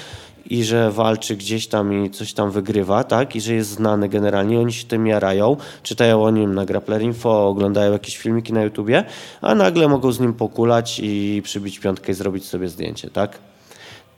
i 0.46 0.64
że 0.64 0.92
walczy 0.92 1.36
gdzieś 1.36 1.68
tam 1.68 2.06
i 2.06 2.10
coś 2.10 2.34
tam 2.34 2.52
wygrywa, 2.52 3.04
tak? 3.04 3.36
I 3.36 3.42
że 3.42 3.54
jest 3.54 3.70
znany 3.70 4.10
generalnie, 4.10 4.60
oni 4.60 4.74
się 4.74 4.88
tym 4.88 5.08
jarają, 5.08 5.58
czytają 5.84 6.24
o 6.24 6.32
nim 6.32 6.56
na 6.56 6.66
Grappler 6.66 7.02
Info, 7.02 7.48
oglądają 7.48 7.92
jakieś 7.92 8.18
filmiki 8.18 8.54
na 8.54 8.64
YouTubie, 8.64 9.04
a 9.42 9.56
nagle 9.56 9.88
mogą 9.88 10.12
z 10.12 10.20
nim 10.20 10.34
pokulać 10.34 11.00
i 11.04 11.42
przybić 11.44 11.80
piątkę 11.80 12.12
i 12.12 12.16
zrobić 12.16 12.46
sobie 12.46 12.70
zdjęcie, 12.70 13.10
tak? 13.10 13.40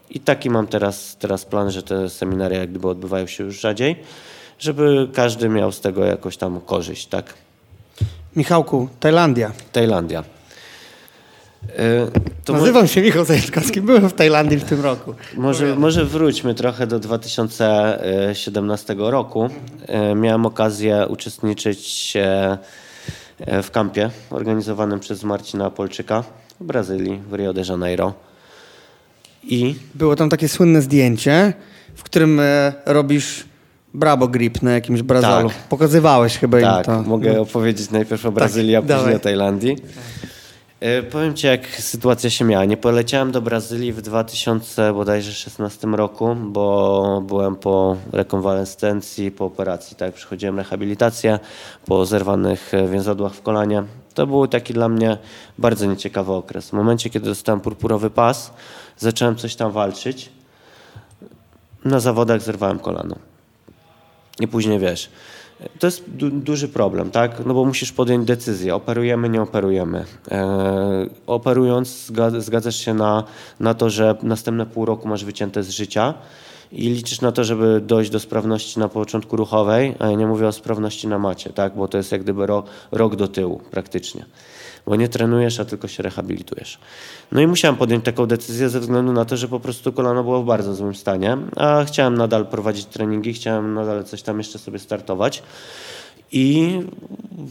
I 0.10 0.20
taki 0.20 0.50
mam 0.50 0.68
teraz, 0.68 1.18
teraz 1.20 1.46
plan, 1.46 1.72
że 1.72 1.84
te 1.84 2.10
seminaria 2.10 2.60
jak 2.60 2.70
gdyby 2.70 2.88
odbywają 2.88 3.28
się 3.28 3.44
już 3.44 3.60
rzadziej, 3.60 3.96
żeby 4.60 5.10
każdy 5.14 5.50
miał 5.50 5.72
z 5.72 5.82
tego 5.82 6.06
jakoś 6.06 6.38
tam 6.38 6.62
korzyść, 6.62 7.08
tak? 7.08 7.34
Michałku, 8.36 8.90
Tajlandia. 9.00 9.52
Tajlandia. 9.72 10.24
Y 11.70 12.34
To 12.46 12.54
Nazywam 12.54 12.88
się 12.88 13.02
Michał 13.02 13.26
Zajeczkowski, 13.26 13.82
byłem 13.82 14.10
w 14.10 14.14
Tajlandii 14.14 14.58
w 14.58 14.64
tym 14.64 14.82
roku. 14.82 15.14
Może, 15.38 15.76
może 15.76 16.06
wróćmy 16.06 16.56
trochę 16.56 16.88
do 16.88 17.00
2017 17.00 18.96
roku. 18.98 19.50
E, 19.88 20.16
miałem 20.16 20.46
okazję 20.46 21.06
uczestniczyć 21.10 22.14
e, 22.16 22.58
w 23.64 23.72
kampie 23.72 24.10
organizowanym 24.30 25.00
przez 25.00 25.24
Marcina 25.24 25.70
Polczyka 25.70 26.24
w 26.62 26.64
Brazylii, 26.64 27.20
w 27.30 27.34
Rio 27.34 27.54
de 27.54 27.62
Janeiro. 27.70 28.14
I 29.44 29.76
było 29.96 30.16
tam 30.16 30.30
takie 30.30 30.48
słynne 30.48 30.82
zdjęcie, 30.82 31.54
w 31.96 32.04
którym 32.04 32.40
e, 32.40 32.74
robisz 32.86 33.46
Bravo 33.94 34.28
Grip 34.28 34.62
na 34.62 34.72
jakimś 34.72 35.02
Brazalu. 35.02 35.50
Tak. 35.50 35.58
Pokazywałeś 35.58 36.38
chyba 36.38 36.62
tak, 36.62 36.78
im 36.78 36.84
to. 36.84 37.04
mogę 37.10 37.42
opowiedzieć 37.42 37.92
najpierw 37.92 38.26
o 38.26 38.28
tak, 38.28 38.36
Brazylii, 38.36 38.76
tak, 38.76 38.92
a 38.92 38.98
później 38.98 39.16
o 39.16 39.20
Tajlandii. 39.20 39.78
E, 40.84 41.04
powiem 41.04 41.34
Ci, 41.34 41.48
jak 41.48 41.68
sytuacja 41.68 42.30
się 42.30 42.46
miała. 42.46 42.66
Nie 42.66 42.78
poleciałem 42.78 43.32
do 43.32 43.42
Brazylii 43.42 43.94
w 43.94 44.02
2016 44.02 45.88
roku, 45.88 46.36
bo 46.36 47.24
byłem 47.28 47.56
po 47.56 47.98
rekonwalescencji, 48.12 49.32
po 49.32 49.46
operacji. 49.46 49.98
Tak, 49.98 50.14
przychodziłem 50.14 50.58
rehabilitację 50.58 51.40
po 51.86 52.06
zerwanych 52.06 52.72
więzadłach 52.92 53.34
w 53.34 53.42
kolanie. 53.42 53.84
To 54.14 54.28
był 54.28 54.48
taki 54.48 54.74
dla 54.74 54.90
mnie 54.90 55.18
bardzo 55.58 55.86
nieciekawy 55.86 56.32
okres. 56.32 56.70
W 56.70 56.74
momencie, 56.74 57.10
kiedy 57.10 57.26
dostałem 57.26 57.62
purpurowy 57.62 58.10
pas, 58.10 58.54
zacząłem 58.98 59.36
coś 59.36 59.56
tam 59.56 59.72
walczyć. 59.72 60.30
Na 61.86 62.00
zawodach 62.00 62.42
zerwałem 62.42 62.80
kolano. 62.80 63.16
I 64.40 64.48
później 64.48 64.80
wiesz, 64.80 65.10
to 65.80 65.88
jest 65.88 66.04
du 66.10 66.30
duży 66.30 66.68
problem, 66.68 67.12
tak? 67.12 67.46
No 67.46 67.54
bo 67.54 67.66
musisz 67.66 67.92
podjąć 67.92 68.28
decyzję, 68.28 68.76
operujemy, 68.76 69.30
nie 69.30 69.42
operujemy. 69.42 70.06
E, 70.32 71.08
operując 71.28 72.12
zgadzasz 72.38 72.76
się 72.76 72.94
na, 72.94 73.24
na 73.60 73.74
to, 73.74 73.90
że 73.90 74.16
następne 74.24 74.66
pół 74.66 74.86
roku 74.86 75.08
masz 75.08 75.26
wycięte 75.26 75.64
z 75.64 75.70
życia 75.70 76.14
i 76.72 76.90
liczysz 76.90 77.22
na 77.22 77.32
to, 77.32 77.44
żeby 77.44 77.82
dojść 77.82 78.12
do 78.12 78.20
sprawności 78.20 78.80
na 78.80 78.90
początku 78.90 79.38
ruchowej, 79.38 79.96
a 80.00 80.08
ja 80.08 80.18
nie 80.18 80.28
mówię 80.28 80.48
o 80.48 80.52
sprawności 80.52 81.08
na 81.08 81.20
macie, 81.20 81.50
tak? 81.50 81.76
Bo 81.76 81.88
to 81.88 81.98
jest 81.98 82.12
jak 82.12 82.24
gdyby 82.24 82.46
ro 82.46 82.64
rok 82.92 83.16
do 83.16 83.28
tyłu 83.28 83.62
praktycznie 83.72 84.26
bo 84.86 84.96
nie 84.96 85.08
trenujesz, 85.08 85.60
a 85.60 85.66
tylko 85.66 85.88
się 85.88 86.04
rehabilitujesz. 86.04 86.80
No 87.32 87.42
i 87.42 87.48
musiałem 87.48 87.76
podjąć 87.76 88.06
taką 88.06 88.26
decyzję 88.26 88.70
ze 88.70 88.80
względu 88.80 89.14
na 89.14 89.26
to, 89.26 89.38
że 89.38 89.48
po 89.48 89.60
prostu 89.60 89.94
kolano 89.94 90.24
było 90.24 90.44
w 90.44 90.46
bardzo 90.46 90.76
złym 90.76 90.96
stanie, 90.96 91.38
a 91.56 91.84
chciałem 91.84 92.18
nadal 92.18 92.48
prowadzić 92.48 92.86
treningi, 92.86 93.34
chciałem 93.34 93.74
nadal 93.74 94.04
coś 94.04 94.22
tam 94.22 94.38
jeszcze 94.38 94.60
sobie 94.60 94.80
startować. 94.80 95.44
I 96.36 96.80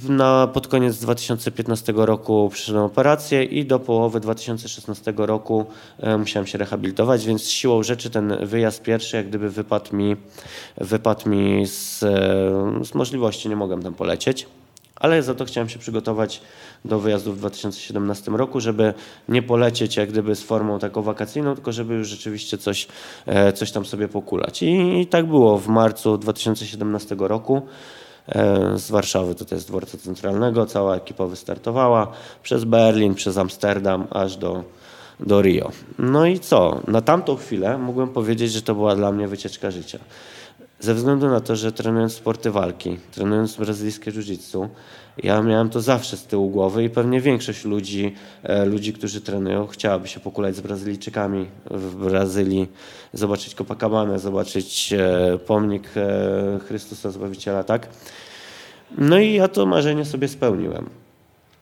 na, 0.08 0.46
pod 0.46 0.68
koniec 0.68 0.98
2015 0.98 1.92
roku 1.96 2.50
przyszedłem 2.52 2.84
operację 2.84 3.44
i 3.44 3.64
do 3.64 3.78
połowy 3.78 4.20
2016 4.20 5.14
roku 5.16 5.66
e, 5.98 6.18
musiałem 6.18 6.46
się 6.46 6.58
rehabilitować, 6.58 7.26
więc 7.26 7.48
siłą 7.48 7.82
rzeczy 7.82 8.10
ten 8.10 8.46
wyjazd 8.46 8.82
pierwszy 8.82 9.16
jak 9.16 9.28
gdyby 9.28 9.50
wypadł 9.50 9.96
mi, 9.96 10.16
wypadł 10.76 11.28
mi 11.28 11.66
z, 11.66 12.02
e, 12.02 12.84
z 12.84 12.94
możliwości, 12.94 13.48
nie 13.48 13.56
mogłem 13.56 13.82
tam 13.82 13.94
polecieć 13.94 14.46
ale 15.02 15.22
za 15.22 15.34
to 15.34 15.44
chciałem 15.44 15.68
się 15.68 15.78
przygotować 15.78 16.40
do 16.84 16.98
wyjazdu 16.98 17.32
w 17.32 17.38
2017 17.38 18.30
roku, 18.30 18.60
żeby 18.60 18.94
nie 19.28 19.42
polecieć 19.42 19.96
jak 19.96 20.10
gdyby 20.10 20.36
z 20.36 20.42
formą 20.42 20.78
taką 20.78 21.02
wakacyjną, 21.02 21.54
tylko 21.54 21.72
żeby 21.72 21.94
już 21.94 22.08
rzeczywiście 22.08 22.58
coś, 22.58 22.88
e, 23.26 23.52
coś 23.52 23.72
tam 23.72 23.84
sobie 23.84 24.08
pokulać. 24.08 24.62
I, 24.62 25.00
I 25.00 25.06
tak 25.06 25.26
było 25.26 25.58
w 25.58 25.68
marcu 25.68 26.18
2017 26.18 27.16
roku 27.18 27.62
e, 28.28 28.78
z 28.78 28.90
Warszawy, 28.90 29.34
tutaj 29.34 29.58
z 29.58 29.64
dworca 29.64 29.98
centralnego, 29.98 30.66
cała 30.66 30.96
ekipa 30.96 31.26
wystartowała 31.26 32.12
przez 32.42 32.64
Berlin, 32.64 33.14
przez 33.14 33.38
Amsterdam, 33.38 34.06
aż 34.10 34.36
do, 34.36 34.64
do 35.20 35.42
Rio. 35.42 35.70
No 35.98 36.26
i 36.26 36.38
co? 36.38 36.80
Na 36.86 37.00
tamtą 37.00 37.36
chwilę 37.36 37.78
mogłem 37.78 38.08
powiedzieć, 38.08 38.52
że 38.52 38.62
to 38.62 38.74
była 38.74 38.96
dla 38.96 39.12
mnie 39.12 39.28
wycieczka 39.28 39.70
życia. 39.70 39.98
Ze 40.82 40.94
względu 40.94 41.28
na 41.28 41.40
to, 41.40 41.56
że 41.56 41.72
trenując 41.72 42.12
sporty 42.12 42.50
walki, 42.50 42.98
trenując 43.12 43.56
brazylijskie 43.56 44.12
jiu-jitsu, 44.12 44.68
ja 45.22 45.42
miałem 45.42 45.70
to 45.70 45.80
zawsze 45.80 46.16
z 46.16 46.26
tyłu 46.26 46.50
głowy 46.50 46.84
i 46.84 46.90
pewnie 46.90 47.20
większość 47.20 47.64
ludzi, 47.64 48.14
e, 48.42 48.64
ludzi, 48.64 48.92
którzy 48.92 49.20
trenują, 49.20 49.66
chciałaby 49.66 50.08
się 50.08 50.20
pokulać 50.20 50.56
z 50.56 50.60
Brazylijczykami 50.60 51.46
w 51.70 51.94
Brazylii, 51.94 52.68
zobaczyć 53.12 53.54
Copacabana, 53.54 54.18
zobaczyć 54.18 54.92
e, 54.92 55.38
pomnik 55.46 55.88
e, 55.96 56.58
Chrystusa 56.66 57.10
Zbawiciela, 57.10 57.64
tak? 57.64 57.88
No 58.98 59.18
i 59.18 59.32
ja 59.32 59.48
to 59.48 59.66
marzenie 59.66 60.04
sobie 60.04 60.28
spełniłem. 60.28 61.01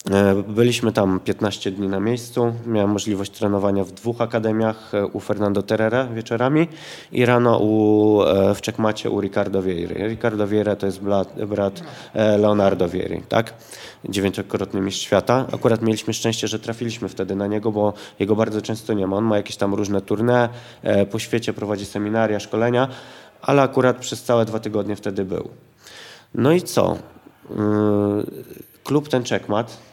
E, 0.08 0.42
byliśmy 0.48 0.92
tam 0.92 1.20
15 1.20 1.70
dni 1.70 1.88
na 1.88 2.00
miejscu. 2.00 2.52
Miałem 2.66 2.90
możliwość 2.90 3.30
trenowania 3.30 3.84
w 3.84 3.92
dwóch 3.92 4.20
akademiach 4.20 4.94
e, 4.94 5.06
u 5.06 5.20
Fernando 5.20 5.62
Terrera 5.62 6.06
wieczorami 6.06 6.68
i 7.12 7.26
rano 7.26 7.58
u, 7.58 8.22
e, 8.22 8.54
w 8.54 8.60
Czekmacie 8.60 9.10
u 9.10 9.20
Ricardo 9.20 9.62
Vieira. 9.62 10.06
Ricardo 10.08 10.46
Vieira 10.46 10.76
to 10.76 10.86
jest 10.86 11.00
brat, 11.00 11.44
brat 11.46 11.82
Leonardo 12.14 12.88
Vieri, 12.88 13.22
tak? 13.28 13.54
Dziewięciokrotny 14.08 14.80
mistrz 14.80 15.02
świata. 15.02 15.46
Akurat 15.52 15.82
mieliśmy 15.82 16.14
szczęście, 16.14 16.48
że 16.48 16.58
trafiliśmy 16.58 17.08
wtedy 17.08 17.36
na 17.36 17.46
niego, 17.46 17.72
bo 17.72 17.92
jego 18.18 18.36
bardzo 18.36 18.62
często 18.62 18.92
nie 18.92 19.06
ma. 19.06 19.16
On 19.16 19.24
ma 19.24 19.36
jakieś 19.36 19.56
tam 19.56 19.74
różne 19.74 20.00
tournée, 20.00 20.48
po 21.10 21.18
świecie 21.18 21.52
prowadzi 21.52 21.86
seminaria, 21.86 22.40
szkolenia, 22.40 22.88
ale 23.42 23.62
akurat 23.62 23.96
przez 23.96 24.22
całe 24.22 24.44
dwa 24.44 24.58
tygodnie 24.58 24.96
wtedy 24.96 25.24
był. 25.24 25.48
No 26.34 26.52
i 26.52 26.62
co? 26.62 26.96
Klub 28.84 29.08
ten 29.08 29.24
Czekmat 29.24 29.89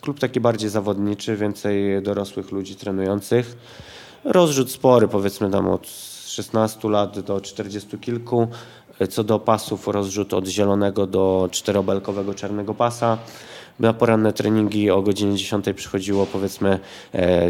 Klub 0.00 0.20
taki 0.20 0.40
bardziej 0.40 0.70
zawodniczy, 0.70 1.36
więcej 1.36 2.02
dorosłych 2.02 2.52
ludzi 2.52 2.76
trenujących. 2.76 3.56
Rozrzut 4.24 4.70
spory, 4.70 5.08
powiedzmy 5.08 5.50
tam 5.50 5.68
od 5.68 5.86
16 6.26 6.88
lat 6.88 7.20
do 7.20 7.40
40 7.40 7.98
kilku. 7.98 8.48
Co 9.10 9.24
do 9.24 9.38
pasów, 9.38 9.88
rozrzut 9.88 10.34
od 10.34 10.46
zielonego 10.46 11.06
do 11.06 11.48
czterobelkowego 11.52 12.34
czarnego 12.34 12.74
pasa. 12.74 13.18
Na 13.80 13.92
poranne 13.92 14.32
treningi 14.32 14.90
o 14.90 15.02
godzinie 15.02 15.36
10 15.36 15.64
przychodziło 15.76 16.26
powiedzmy 16.26 16.78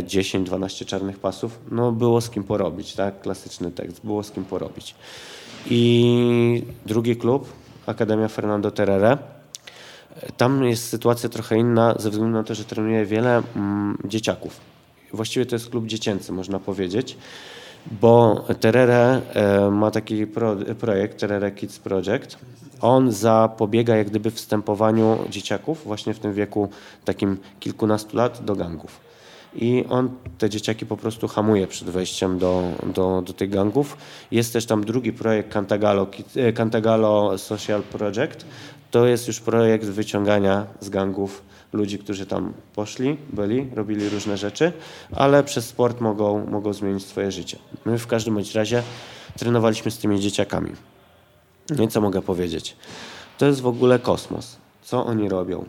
10-12 0.02 0.82
e, 0.82 0.84
czarnych 0.84 1.18
pasów. 1.18 1.58
No 1.70 1.92
było 1.92 2.20
z 2.20 2.30
kim 2.30 2.44
porobić, 2.44 2.94
tak? 2.94 3.20
Klasyczny 3.20 3.70
tekst, 3.70 4.00
było 4.04 4.22
z 4.22 4.30
kim 4.30 4.44
porobić. 4.44 4.94
I 5.70 6.62
drugi 6.86 7.16
klub, 7.16 7.48
Akademia 7.86 8.28
Fernando 8.28 8.70
Terrere 8.70 9.18
tam 10.36 10.64
jest 10.64 10.88
sytuacja 10.88 11.28
trochę 11.28 11.58
inna 11.58 11.94
ze 11.98 12.10
względu 12.10 12.38
na 12.38 12.44
to, 12.44 12.54
że 12.54 12.64
trenuje 12.64 13.06
wiele 13.06 13.42
mm, 13.56 13.98
dzieciaków. 14.04 14.60
Właściwie 15.12 15.46
to 15.46 15.54
jest 15.54 15.70
klub 15.70 15.86
dziecięcy, 15.86 16.32
można 16.32 16.58
powiedzieć, 16.58 17.16
bo 17.86 18.44
Terere 18.60 19.20
e, 19.34 19.70
ma 19.70 19.90
taki 19.90 20.26
pro, 20.26 20.56
projekt, 20.80 21.20
Terere 21.20 21.52
Kids 21.52 21.78
Project. 21.78 22.38
On 22.80 23.12
zapobiega 23.12 23.96
jak 23.96 24.10
gdyby 24.10 24.30
wstępowaniu 24.30 25.18
dzieciaków 25.30 25.84
właśnie 25.84 26.14
w 26.14 26.18
tym 26.18 26.34
wieku 26.34 26.68
takim 27.04 27.38
kilkunastu 27.60 28.16
lat 28.16 28.44
do 28.44 28.56
gangów. 28.56 29.00
I 29.54 29.84
on 29.88 30.10
te 30.38 30.50
dzieciaki 30.50 30.86
po 30.86 30.96
prostu 30.96 31.28
hamuje 31.28 31.66
przed 31.66 31.90
wejściem 31.90 32.38
do, 32.38 32.62
do, 32.94 33.22
do 33.26 33.32
tych 33.32 33.50
gangów. 33.50 33.96
Jest 34.30 34.52
też 34.52 34.66
tam 34.66 34.84
drugi 34.84 35.12
projekt 35.12 35.52
Cantagalo, 35.52 36.06
e, 36.36 36.52
Cantagalo 36.52 37.38
Social 37.38 37.82
Project, 37.82 38.46
to 38.90 39.06
jest 39.06 39.28
już 39.28 39.40
projekt 39.40 39.84
wyciągania 39.84 40.66
z 40.80 40.88
gangów 40.88 41.42
ludzi, 41.72 41.98
którzy 41.98 42.26
tam 42.26 42.52
poszli, 42.74 43.16
byli, 43.32 43.70
robili 43.74 44.08
różne 44.08 44.36
rzeczy, 44.36 44.72
ale 45.12 45.44
przez 45.44 45.66
sport 45.66 46.00
mogą, 46.00 46.46
mogą 46.46 46.72
zmienić 46.72 47.06
swoje 47.06 47.32
życie. 47.32 47.58
My 47.84 47.98
w 47.98 48.06
każdym 48.06 48.34
bądź 48.34 48.54
razie 48.54 48.82
trenowaliśmy 49.38 49.90
z 49.90 49.98
tymi 49.98 50.20
dzieciakami. 50.20 50.72
No 51.76 51.84
i 51.84 51.88
co 51.88 52.00
mogę 52.00 52.22
powiedzieć? 52.22 52.76
To 53.38 53.46
jest 53.46 53.60
w 53.60 53.66
ogóle 53.66 53.98
kosmos. 53.98 54.56
Co 54.82 55.06
oni 55.06 55.28
robią? 55.28 55.64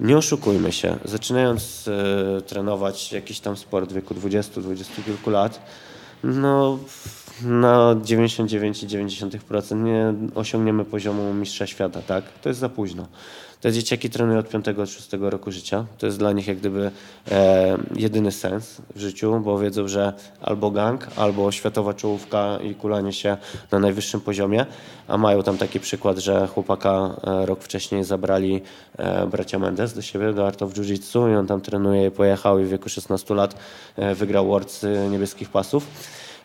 Nie 0.00 0.16
oszukujmy 0.16 0.72
się. 0.72 0.96
Zaczynając 1.04 1.88
e, 1.88 2.40
trenować 2.40 3.12
jakiś 3.12 3.40
tam 3.40 3.56
sport 3.56 3.90
w 3.90 3.94
wieku 3.94 4.14
20-20 4.14 5.04
kilku 5.04 5.30
lat, 5.30 5.60
no 6.24 6.78
na 7.42 7.94
99,9% 7.94 9.76
nie 9.76 10.14
osiągniemy 10.34 10.84
poziomu 10.84 11.34
mistrza 11.34 11.66
świata, 11.66 12.02
tak? 12.02 12.24
To 12.42 12.48
jest 12.48 12.60
za 12.60 12.68
późno. 12.68 13.06
Te 13.64 13.72
dzieciaki 13.72 14.10
trenują 14.10 14.38
od 14.38 14.50
5-6 14.50 15.28
roku 15.28 15.52
życia. 15.52 15.84
To 15.98 16.06
jest 16.06 16.18
dla 16.18 16.32
nich 16.32 16.46
jak 16.46 16.58
gdyby 16.58 16.90
e, 17.30 17.78
jedyny 17.96 18.32
sens 18.32 18.80
w 18.94 19.00
życiu, 19.00 19.40
bo 19.40 19.58
wiedzą, 19.58 19.88
że 19.88 20.12
albo 20.40 20.70
gang, 20.70 21.06
albo 21.16 21.52
światowa 21.52 21.94
czołówka 21.94 22.58
i 22.62 22.74
kulanie 22.74 23.12
się 23.12 23.36
na 23.70 23.78
najwyższym 23.78 24.20
poziomie, 24.20 24.66
a 25.08 25.18
mają 25.18 25.42
tam 25.42 25.58
taki 25.58 25.80
przykład, 25.80 26.18
że 26.18 26.46
chłopaka 26.46 27.16
e, 27.24 27.46
rok 27.46 27.60
wcześniej 27.60 28.04
zabrali 28.04 28.62
e, 28.96 29.26
bracia 29.26 29.58
Mendes 29.58 29.94
do 29.94 30.02
siebie, 30.02 30.32
do 30.32 30.46
Art 30.46 30.62
of 30.62 30.72
Jiu-Jitsu 30.72 31.32
i 31.32 31.36
on 31.36 31.46
tam 31.46 31.60
trenuje 31.60 32.06
i 32.06 32.10
pojechał 32.10 32.58
i 32.58 32.64
w 32.64 32.68
wieku 32.68 32.88
16 32.88 33.34
lat 33.34 33.56
e, 33.96 34.14
wygrał 34.14 34.46
Worlds 34.46 34.86
niebieskich 35.10 35.48
pasów. 35.48 35.86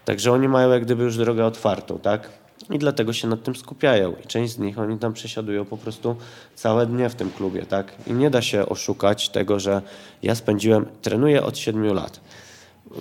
Także 0.06 0.32
oni 0.32 0.48
mają 0.48 0.70
jak 0.70 0.86
gdyby 0.86 1.04
już 1.04 1.18
drogę 1.18 1.46
otwartą, 1.46 2.00
tak? 2.00 2.30
I 2.70 2.80
dlatego 2.80 3.14
się 3.14 3.28
nad 3.28 3.44
tym 3.44 3.56
skupiają. 3.56 4.14
I 4.24 4.28
część 4.28 4.54
z 4.54 4.60
nich, 4.60 4.80
oni 4.80 5.00
tam 5.00 5.14
przesiadują 5.14 5.66
po 5.66 5.78
prostu 5.78 6.16
całe 6.56 6.86
dnie 6.86 7.10
w 7.10 7.16
tym 7.16 7.32
klubie, 7.32 7.66
tak? 7.66 7.96
I 8.08 8.14
nie 8.14 8.30
da 8.30 8.42
się 8.42 8.66
oszukać 8.66 9.30
tego, 9.30 9.60
że 9.60 9.82
ja 10.24 10.36
spędziłem, 10.36 10.86
trenuję 11.02 11.44
od 11.44 11.58
7 11.58 11.94
lat. 11.94 12.20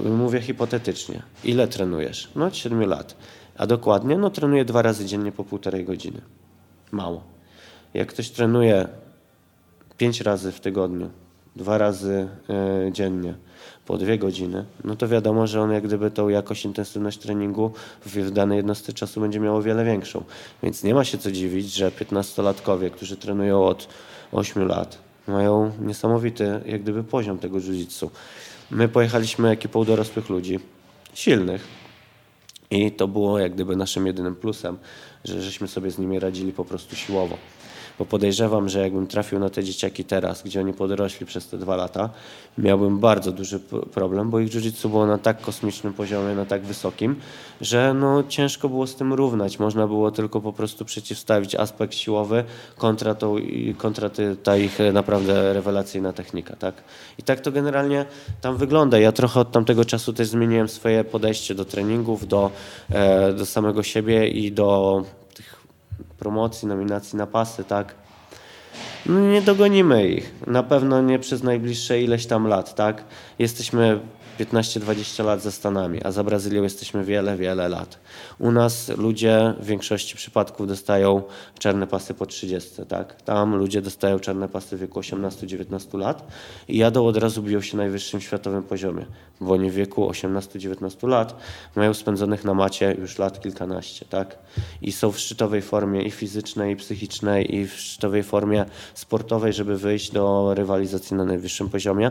Mówię 0.04 0.40
hipotetycznie. 0.40 1.22
Ile 1.44 1.68
trenujesz? 1.68 2.30
No 2.36 2.46
od 2.46 2.56
7 2.56 2.86
lat. 2.86 3.16
A 3.56 3.66
dokładnie, 3.66 4.18
no 4.18 4.30
trenuję 4.30 4.64
dwa 4.64 4.82
razy 4.82 5.04
dziennie 5.04 5.32
po 5.32 5.44
półtorej 5.44 5.84
godziny. 5.84 6.20
Mało. 6.92 7.22
Jak 7.94 8.08
ktoś 8.08 8.30
trenuje 8.30 8.88
pięć 9.96 10.20
razy 10.20 10.52
w 10.52 10.60
tygodniu, 10.60 11.10
dwa 11.56 11.78
razy 11.78 12.28
y, 12.88 12.92
dziennie, 12.92 13.34
po 13.88 13.98
dwie 13.98 14.18
godziny, 14.18 14.64
no 14.84 14.96
to 14.96 15.08
wiadomo, 15.08 15.46
że 15.46 15.60
on 15.60 15.72
jak 15.72 15.84
gdyby 15.86 16.10
tą 16.10 16.28
jakość, 16.28 16.64
intensywność 16.64 17.18
treningu 17.18 17.72
w 18.06 18.30
danej 18.30 18.56
jednostce 18.56 18.92
czasu 18.92 19.20
będzie 19.20 19.40
miał 19.40 19.56
o 19.56 19.62
wiele 19.62 19.84
większą. 19.84 20.24
Więc 20.62 20.84
nie 20.84 20.94
ma 20.94 21.04
się 21.04 21.18
co 21.18 21.32
dziwić, 21.32 21.74
że 21.74 21.90
15-latkowie, 21.90 22.90
którzy 22.90 23.16
trenują 23.16 23.64
od 23.64 23.88
8 24.32 24.68
lat, 24.68 24.98
mają 25.28 25.72
niesamowity 25.80 26.60
jak 26.66 26.82
gdyby 26.82 27.04
poziom 27.04 27.38
tego 27.38 27.58
jiu-jitsu. 27.58 28.08
My 28.70 28.88
pojechaliśmy 28.88 29.48
ekipą 29.48 29.84
dorosłych 29.84 30.28
ludzi, 30.28 30.58
silnych, 31.14 31.68
i 32.70 32.92
to 32.92 33.08
było 33.08 33.38
jak 33.38 33.54
gdyby 33.54 33.76
naszym 33.76 34.06
jedynym 34.06 34.36
plusem, 34.36 34.78
że 35.24 35.42
żeśmy 35.42 35.68
sobie 35.68 35.90
z 35.90 35.98
nimi 35.98 36.18
radzili 36.18 36.52
po 36.52 36.64
prostu 36.64 36.96
siłowo 36.96 37.38
bo 37.98 38.04
podejrzewam, 38.04 38.68
że 38.68 38.80
jakbym 38.80 39.06
trafił 39.06 39.38
na 39.38 39.50
te 39.50 39.64
dzieciaki 39.64 40.04
teraz, 40.04 40.42
gdzie 40.42 40.60
oni 40.60 40.72
podrośli 40.72 41.26
przez 41.26 41.48
te 41.48 41.58
dwa 41.58 41.76
lata, 41.76 42.10
miałbym 42.58 42.98
bardzo 42.98 43.32
duży 43.32 43.60
problem, 43.94 44.30
bo 44.30 44.40
ich 44.40 44.50
jiu 44.54 44.88
było 44.88 45.06
na 45.06 45.18
tak 45.18 45.40
kosmicznym 45.40 45.92
poziomie, 45.92 46.34
na 46.34 46.44
tak 46.44 46.62
wysokim, 46.62 47.16
że 47.60 47.94
no 47.94 48.24
ciężko 48.28 48.68
było 48.68 48.86
z 48.86 48.94
tym 48.94 49.12
równać. 49.12 49.58
Można 49.58 49.86
było 49.86 50.10
tylko 50.10 50.40
po 50.40 50.52
prostu 50.52 50.84
przeciwstawić 50.84 51.54
aspekt 51.54 51.94
siłowy 51.94 52.44
kontra, 52.76 53.14
tą, 53.14 53.36
kontra 53.78 54.10
ta 54.42 54.56
ich 54.56 54.78
naprawdę 54.92 55.52
rewelacyjna 55.52 56.12
technika. 56.12 56.56
Tak? 56.56 56.74
I 57.18 57.22
tak 57.22 57.40
to 57.40 57.52
generalnie 57.52 58.06
tam 58.40 58.56
wygląda. 58.56 58.98
Ja 58.98 59.12
trochę 59.12 59.40
od 59.40 59.52
tamtego 59.52 59.84
czasu 59.84 60.12
też 60.12 60.28
zmieniłem 60.28 60.68
swoje 60.68 61.04
podejście 61.04 61.54
do 61.54 61.64
treningów, 61.64 62.28
do, 62.28 62.50
e, 62.90 63.32
do 63.32 63.46
samego 63.46 63.82
siebie 63.82 64.28
i 64.28 64.52
do 64.52 65.02
promocji, 66.18 66.68
nominacji 66.68 67.18
na 67.18 67.26
pasy, 67.26 67.64
tak? 67.64 67.94
No 69.06 69.20
nie 69.20 69.42
dogonimy 69.42 70.08
ich. 70.08 70.46
Na 70.46 70.62
pewno 70.62 71.02
nie 71.02 71.18
przez 71.18 71.42
najbliższe 71.42 72.02
ileś 72.02 72.26
tam 72.26 72.46
lat, 72.46 72.74
tak? 72.74 73.04
Jesteśmy 73.38 74.00
15-20 74.38 75.24
lat 75.24 75.42
za 75.42 75.50
Stanami, 75.50 76.02
a 76.04 76.12
za 76.12 76.24
Brazylią 76.24 76.62
jesteśmy 76.62 77.04
wiele, 77.04 77.36
wiele 77.36 77.68
lat. 77.68 77.98
U 78.38 78.52
nas 78.52 78.88
ludzie 78.88 79.54
w 79.60 79.66
większości 79.66 80.16
przypadków 80.16 80.68
dostają 80.68 81.22
czarne 81.58 81.86
pasy 81.86 82.14
po 82.14 82.26
30, 82.26 82.70
tak? 82.88 83.22
Tam 83.22 83.56
ludzie 83.56 83.82
dostają 83.82 84.18
czarne 84.18 84.48
pasy 84.48 84.76
w 84.76 84.80
wieku 84.80 85.00
18-19 85.00 85.98
lat 85.98 86.26
i 86.68 86.78
jadą 86.78 87.06
od 87.06 87.16
razu 87.16 87.42
biją 87.42 87.60
się 87.60 87.76
na 87.76 87.82
najwyższym 87.82 88.20
światowym 88.20 88.62
poziomie, 88.62 89.06
bo 89.40 89.52
oni 89.52 89.70
w 89.70 89.74
wieku 89.74 90.10
18-19 90.10 91.08
lat 91.08 91.36
mają 91.76 91.94
spędzonych 91.94 92.44
na 92.44 92.54
macie 92.54 92.96
już 92.98 93.18
lat 93.18 93.40
kilkanaście, 93.40 94.06
tak? 94.06 94.38
I 94.82 94.92
są 94.92 95.12
w 95.12 95.18
szczytowej 95.18 95.62
formie 95.62 96.02
i 96.02 96.10
fizycznej, 96.10 96.72
i 96.72 96.76
psychicznej, 96.76 97.54
i 97.54 97.66
w 97.66 97.72
szczytowej 97.72 98.22
formie 98.22 98.64
sportowej, 98.94 99.52
żeby 99.52 99.76
wyjść 99.76 100.10
do 100.10 100.54
rywalizacji 100.54 101.16
na 101.16 101.24
najwyższym 101.24 101.68
poziomie. 101.68 102.10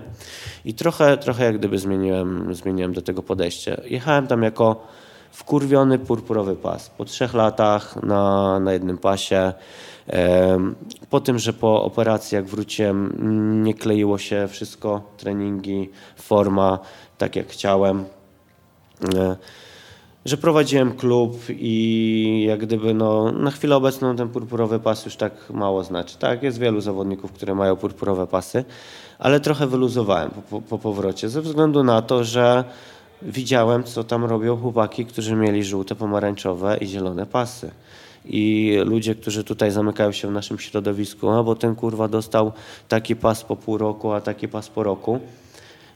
I 0.66 0.74
trochę, 0.74 1.18
trochę 1.18 1.44
jak 1.44 1.58
gdyby 1.58 1.80
zmieniłem, 1.80 2.17
zmieniłem 2.52 2.94
do 2.94 3.02
tego 3.02 3.24
podejście. 3.24 3.82
Jechałem 3.86 4.28
tam 4.28 4.44
jako 4.44 4.88
wkurwiony 5.32 6.00
purpurowy 6.00 6.56
pas. 6.56 6.90
Po 6.90 7.06
trzech 7.06 7.34
latach 7.34 8.04
na, 8.04 8.60
na 8.60 8.74
jednym 8.74 8.98
pasie. 8.98 9.54
Po 11.10 11.20
tym, 11.20 11.40
że 11.40 11.54
po 11.54 11.84
operacji 11.84 12.36
jak 12.36 12.46
wróciłem 12.46 13.14
nie 13.64 13.74
kleiło 13.74 14.18
się 14.18 14.48
wszystko, 14.48 15.02
treningi, 15.18 15.90
forma 16.16 16.80
tak 17.18 17.36
jak 17.36 17.48
chciałem. 17.48 18.06
E, 19.16 19.36
że 20.26 20.38
prowadziłem 20.38 20.94
klub 20.94 21.38
i 21.50 22.46
jak 22.48 22.60
gdyby 22.60 22.94
no, 22.94 23.32
na 23.32 23.52
chwilę 23.52 23.76
obecną 23.76 24.16
ten 24.16 24.30
purpurowy 24.30 24.80
pas 24.80 25.06
już 25.06 25.16
tak 25.16 25.50
mało 25.50 25.84
znaczy. 25.84 26.18
Tak, 26.18 26.44
jest 26.44 26.60
wielu 26.60 26.82
zawodników, 26.82 27.32
które 27.32 27.56
mają 27.56 27.76
purpurowe 27.76 28.28
pasy, 28.28 28.66
ale 29.20 29.40
trochę 29.40 29.68
wyluzowałem 29.68 30.32
po, 30.32 30.42
po, 30.42 30.62
po 30.62 30.80
powrocie 30.80 31.30
ze 31.30 31.42
względu 31.42 31.84
na 31.84 32.02
to, 32.02 32.24
że 32.24 32.64
widziałem, 33.22 33.84
co 33.84 34.04
tam 34.04 34.26
robią 34.26 34.58
chłopaki, 34.58 35.06
którzy 35.06 35.36
mieli 35.36 35.64
żółte, 35.64 35.96
pomarańczowe 35.96 36.78
i 36.78 36.88
zielone 36.88 37.26
pasy. 37.26 37.72
I 38.26 38.74
ludzie, 38.86 39.16
którzy 39.16 39.44
tutaj 39.44 39.72
zamykają 39.72 40.12
się 40.12 40.28
w 40.28 40.32
naszym 40.32 40.60
środowisku, 40.60 41.30
a 41.30 41.44
bo 41.44 41.56
ten 41.56 41.76
kurwa 41.76 42.08
dostał 42.08 42.52
taki 42.88 43.16
pas 43.16 43.44
po 43.44 43.56
pół 43.56 43.78
roku, 43.78 44.12
a 44.12 44.22
taki 44.22 44.48
pas 44.48 44.70
po 44.70 44.84
roku. 44.84 45.20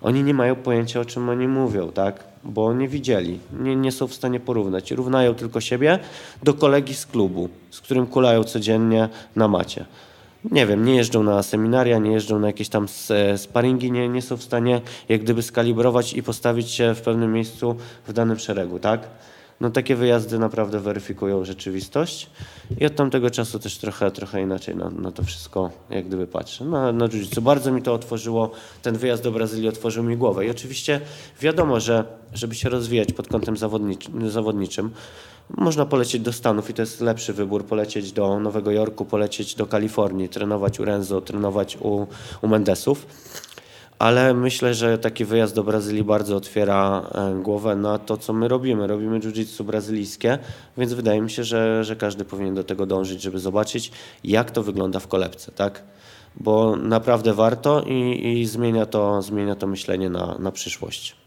Oni 0.01 0.23
nie 0.23 0.33
mają 0.33 0.55
pojęcia, 0.55 0.99
o 0.99 1.05
czym 1.05 1.29
oni 1.29 1.47
mówią, 1.47 1.91
tak? 1.91 2.23
Bo 2.43 2.73
nie 2.73 2.87
widzieli, 2.87 3.39
nie, 3.59 3.75
nie 3.75 3.91
są 3.91 4.07
w 4.07 4.13
stanie 4.13 4.39
porównać. 4.39 4.91
Równają 4.91 5.35
tylko 5.35 5.61
siebie 5.61 5.99
do 6.43 6.53
kolegi 6.53 6.93
z 6.93 7.05
klubu, 7.05 7.49
z 7.71 7.81
którym 7.81 8.07
kulają 8.07 8.43
codziennie 8.43 9.09
na 9.35 9.47
macie 9.47 9.85
nie 10.51 10.67
wiem, 10.67 10.85
nie 10.85 10.95
jeżdżą 10.95 11.23
na 11.23 11.43
seminaria, 11.43 11.99
nie 11.99 12.11
jeżdżą 12.11 12.39
na 12.39 12.47
jakieś 12.47 12.69
tam 12.69 12.85
sparingi, 13.37 13.91
nie, 13.91 14.09
nie 14.09 14.21
są 14.21 14.37
w 14.37 14.43
stanie 14.43 14.81
jak 15.09 15.21
gdyby 15.21 15.41
skalibrować 15.41 16.13
i 16.13 16.23
postawić 16.23 16.69
się 16.71 16.95
w 16.95 17.01
pewnym 17.01 17.33
miejscu 17.33 17.75
w 18.07 18.13
danym 18.13 18.39
szeregu, 18.39 18.79
tak? 18.79 19.07
No 19.61 19.69
takie 19.69 19.95
wyjazdy 19.95 20.39
naprawdę 20.39 20.79
weryfikują 20.79 21.45
rzeczywistość 21.45 22.29
i 22.79 22.85
od 22.85 22.95
tamtego 22.95 23.29
czasu 23.29 23.59
też 23.59 23.77
trochę, 23.77 24.11
trochę 24.11 24.41
inaczej 24.41 24.75
na, 24.75 24.89
na 24.89 25.11
to 25.11 25.23
wszystko 25.23 25.71
jak 25.89 26.07
gdyby 26.07 26.27
patrzę. 26.27 26.65
Na, 26.65 26.91
na 26.91 27.07
jiu 27.07 27.41
Bardzo 27.41 27.71
mi 27.71 27.81
to 27.81 27.93
otworzyło, 27.93 28.51
ten 28.81 28.97
wyjazd 28.97 29.23
do 29.23 29.31
Brazylii 29.31 29.69
otworzył 29.69 30.03
mi 30.03 30.17
głowę 30.17 30.45
i 30.45 30.49
oczywiście 30.49 31.01
wiadomo, 31.41 31.79
że 31.79 32.03
żeby 32.33 32.55
się 32.55 32.69
rozwijać 32.69 33.13
pod 33.13 33.27
kątem 33.27 33.57
zawodniczym, 34.29 34.91
można 35.57 35.85
polecieć 35.85 36.21
do 36.21 36.33
Stanów 36.33 36.69
i 36.69 36.73
to 36.73 36.81
jest 36.81 37.01
lepszy 37.01 37.33
wybór, 37.33 37.65
polecieć 37.65 38.11
do 38.11 38.39
Nowego 38.39 38.71
Jorku, 38.71 39.05
polecieć 39.05 39.55
do 39.55 39.65
Kalifornii, 39.65 40.29
trenować 40.29 40.79
u 40.79 40.85
Renzo, 40.85 41.21
trenować 41.21 41.77
u, 41.81 42.07
u 42.41 42.47
Mendesów. 42.47 43.05
Ale 43.99 44.33
myślę, 44.33 44.73
że 44.73 44.97
taki 44.97 45.25
wyjazd 45.25 45.55
do 45.55 45.63
Brazylii 45.63 46.03
bardzo 46.03 46.35
otwiera 46.35 47.09
e, 47.13 47.41
głowę 47.41 47.75
na 47.75 47.99
to, 47.99 48.17
co 48.17 48.33
my 48.33 48.47
robimy. 48.47 48.87
Robimy 48.87 49.19
jiu-jitsu 49.19 49.63
brazylijskie, 49.63 50.39
więc 50.77 50.93
wydaje 50.93 51.21
mi 51.21 51.29
się, 51.29 51.43
że, 51.43 51.83
że 51.83 51.95
każdy 51.95 52.25
powinien 52.25 52.55
do 52.55 52.63
tego 52.63 52.85
dążyć, 52.85 53.21
żeby 53.21 53.39
zobaczyć, 53.39 53.91
jak 54.23 54.51
to 54.51 54.63
wygląda 54.63 54.99
w 54.99 55.07
kolebce, 55.07 55.51
tak? 55.51 55.83
Bo 56.35 56.75
naprawdę 56.75 57.33
warto 57.33 57.81
i, 57.81 58.27
i 58.39 58.45
zmienia, 58.45 58.85
to, 58.85 59.21
zmienia 59.21 59.55
to 59.55 59.67
myślenie 59.67 60.09
na, 60.09 60.37
na 60.39 60.51
przyszłość. 60.51 61.20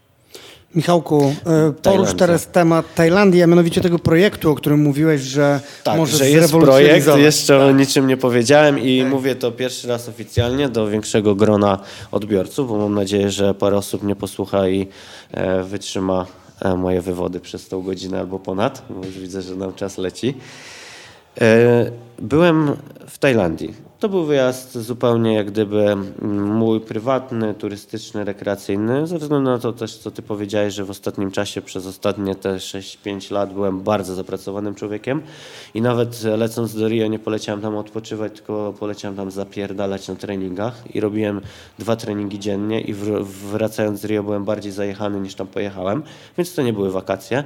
Michałku, 0.75 1.35
e, 1.47 1.73
porusz 1.83 2.15
teraz 2.15 2.47
temat 2.47 2.95
Tajlandii, 2.95 3.43
a 3.43 3.47
mianowicie 3.47 3.81
tego 3.81 3.99
projektu, 3.99 4.51
o 4.51 4.55
którym 4.55 4.81
mówiłeś, 4.81 5.21
że 5.21 5.61
tak, 5.85 5.97
może 5.97 6.17
że 6.17 6.31
jest 6.31 6.53
projekt, 6.53 7.07
jeszcze 7.17 7.59
tak. 7.59 7.69
o 7.69 7.73
niczym 7.73 8.07
nie 8.07 8.17
powiedziałem 8.17 8.79
i 8.79 9.01
tak. 9.01 9.11
mówię 9.11 9.35
to 9.35 9.53
pierwszy 9.53 9.89
raz 9.89 10.09
oficjalnie 10.09 10.69
do 10.69 10.89
większego 10.89 11.35
grona 11.35 11.79
odbiorców, 12.13 12.69
bo 12.69 12.79
mam 12.79 12.95
nadzieję, 12.95 13.31
że 13.31 13.55
parę 13.55 13.77
osób 13.77 14.03
mnie 14.03 14.17
posłucha 14.17 14.69
i 14.69 14.89
e, 15.31 15.63
wytrzyma 15.63 16.27
e, 16.61 16.75
moje 16.75 17.01
wywody 17.01 17.41
przez 17.41 17.69
tą 17.69 17.83
godzinę 17.83 18.21
albo 18.21 18.39
ponad, 18.39 18.83
bo 18.91 19.07
już 19.07 19.19
widzę, 19.19 19.43
że 19.43 19.57
nam 19.57 19.75
czas 19.75 19.99
leci. 19.99 20.35
Byłem 22.19 22.77
w 23.07 23.19
Tajlandii. 23.19 23.75
To 24.05 24.09
był 24.09 24.25
wyjazd 24.25 24.79
zupełnie 24.79 25.35
jak 25.35 25.51
gdyby 25.51 25.97
mój 26.39 26.81
prywatny, 26.81 27.55
turystyczny, 27.55 28.25
rekreacyjny, 28.25 29.07
ze 29.07 29.19
względu 29.19 29.51
na 29.51 29.59
to 29.59 29.73
też, 29.73 29.97
co 29.99 30.11
ty 30.11 30.23
powiedziałeś, 30.23 30.75
że 30.75 30.85
w 30.85 30.91
ostatnim 30.91 31.31
czasie, 31.31 31.63
przez 31.63 31.87
ostatnie 31.87 32.35
te 32.35 32.57
6-5 32.57 33.33
lat 33.33 33.53
byłem 33.53 33.81
bardzo 33.81 34.15
zapracowanym 34.15 34.75
człowiekiem 34.75 35.23
i 35.75 35.83
nawet 35.83 36.23
lecąc 36.23 36.75
do 36.75 36.89
Rio 36.89 37.07
nie 37.07 37.19
poleciałem 37.19 37.61
tam 37.61 37.77
odpoczywać, 37.77 38.33
tylko 38.33 38.75
poleciałem 38.79 39.17
tam 39.17 39.31
zapierdalać 39.31 40.09
na 40.09 40.15
treningach 40.15 40.95
i 40.95 41.01
robiłem 41.01 41.41
dwa 41.79 41.97
treningi 41.97 42.39
dziennie 42.39 42.81
i 42.81 42.95
wracając 43.53 44.01
z 44.01 44.05
Rio 44.05 44.23
byłem 44.23 44.45
bardziej 44.45 44.73
zajechany 44.73 45.21
niż 45.21 45.35
tam 45.35 45.47
pojechałem, 45.47 46.03
więc 46.39 46.55
to 46.55 46.63
nie 46.63 46.73
były 46.73 46.91
wakacje 46.91 47.45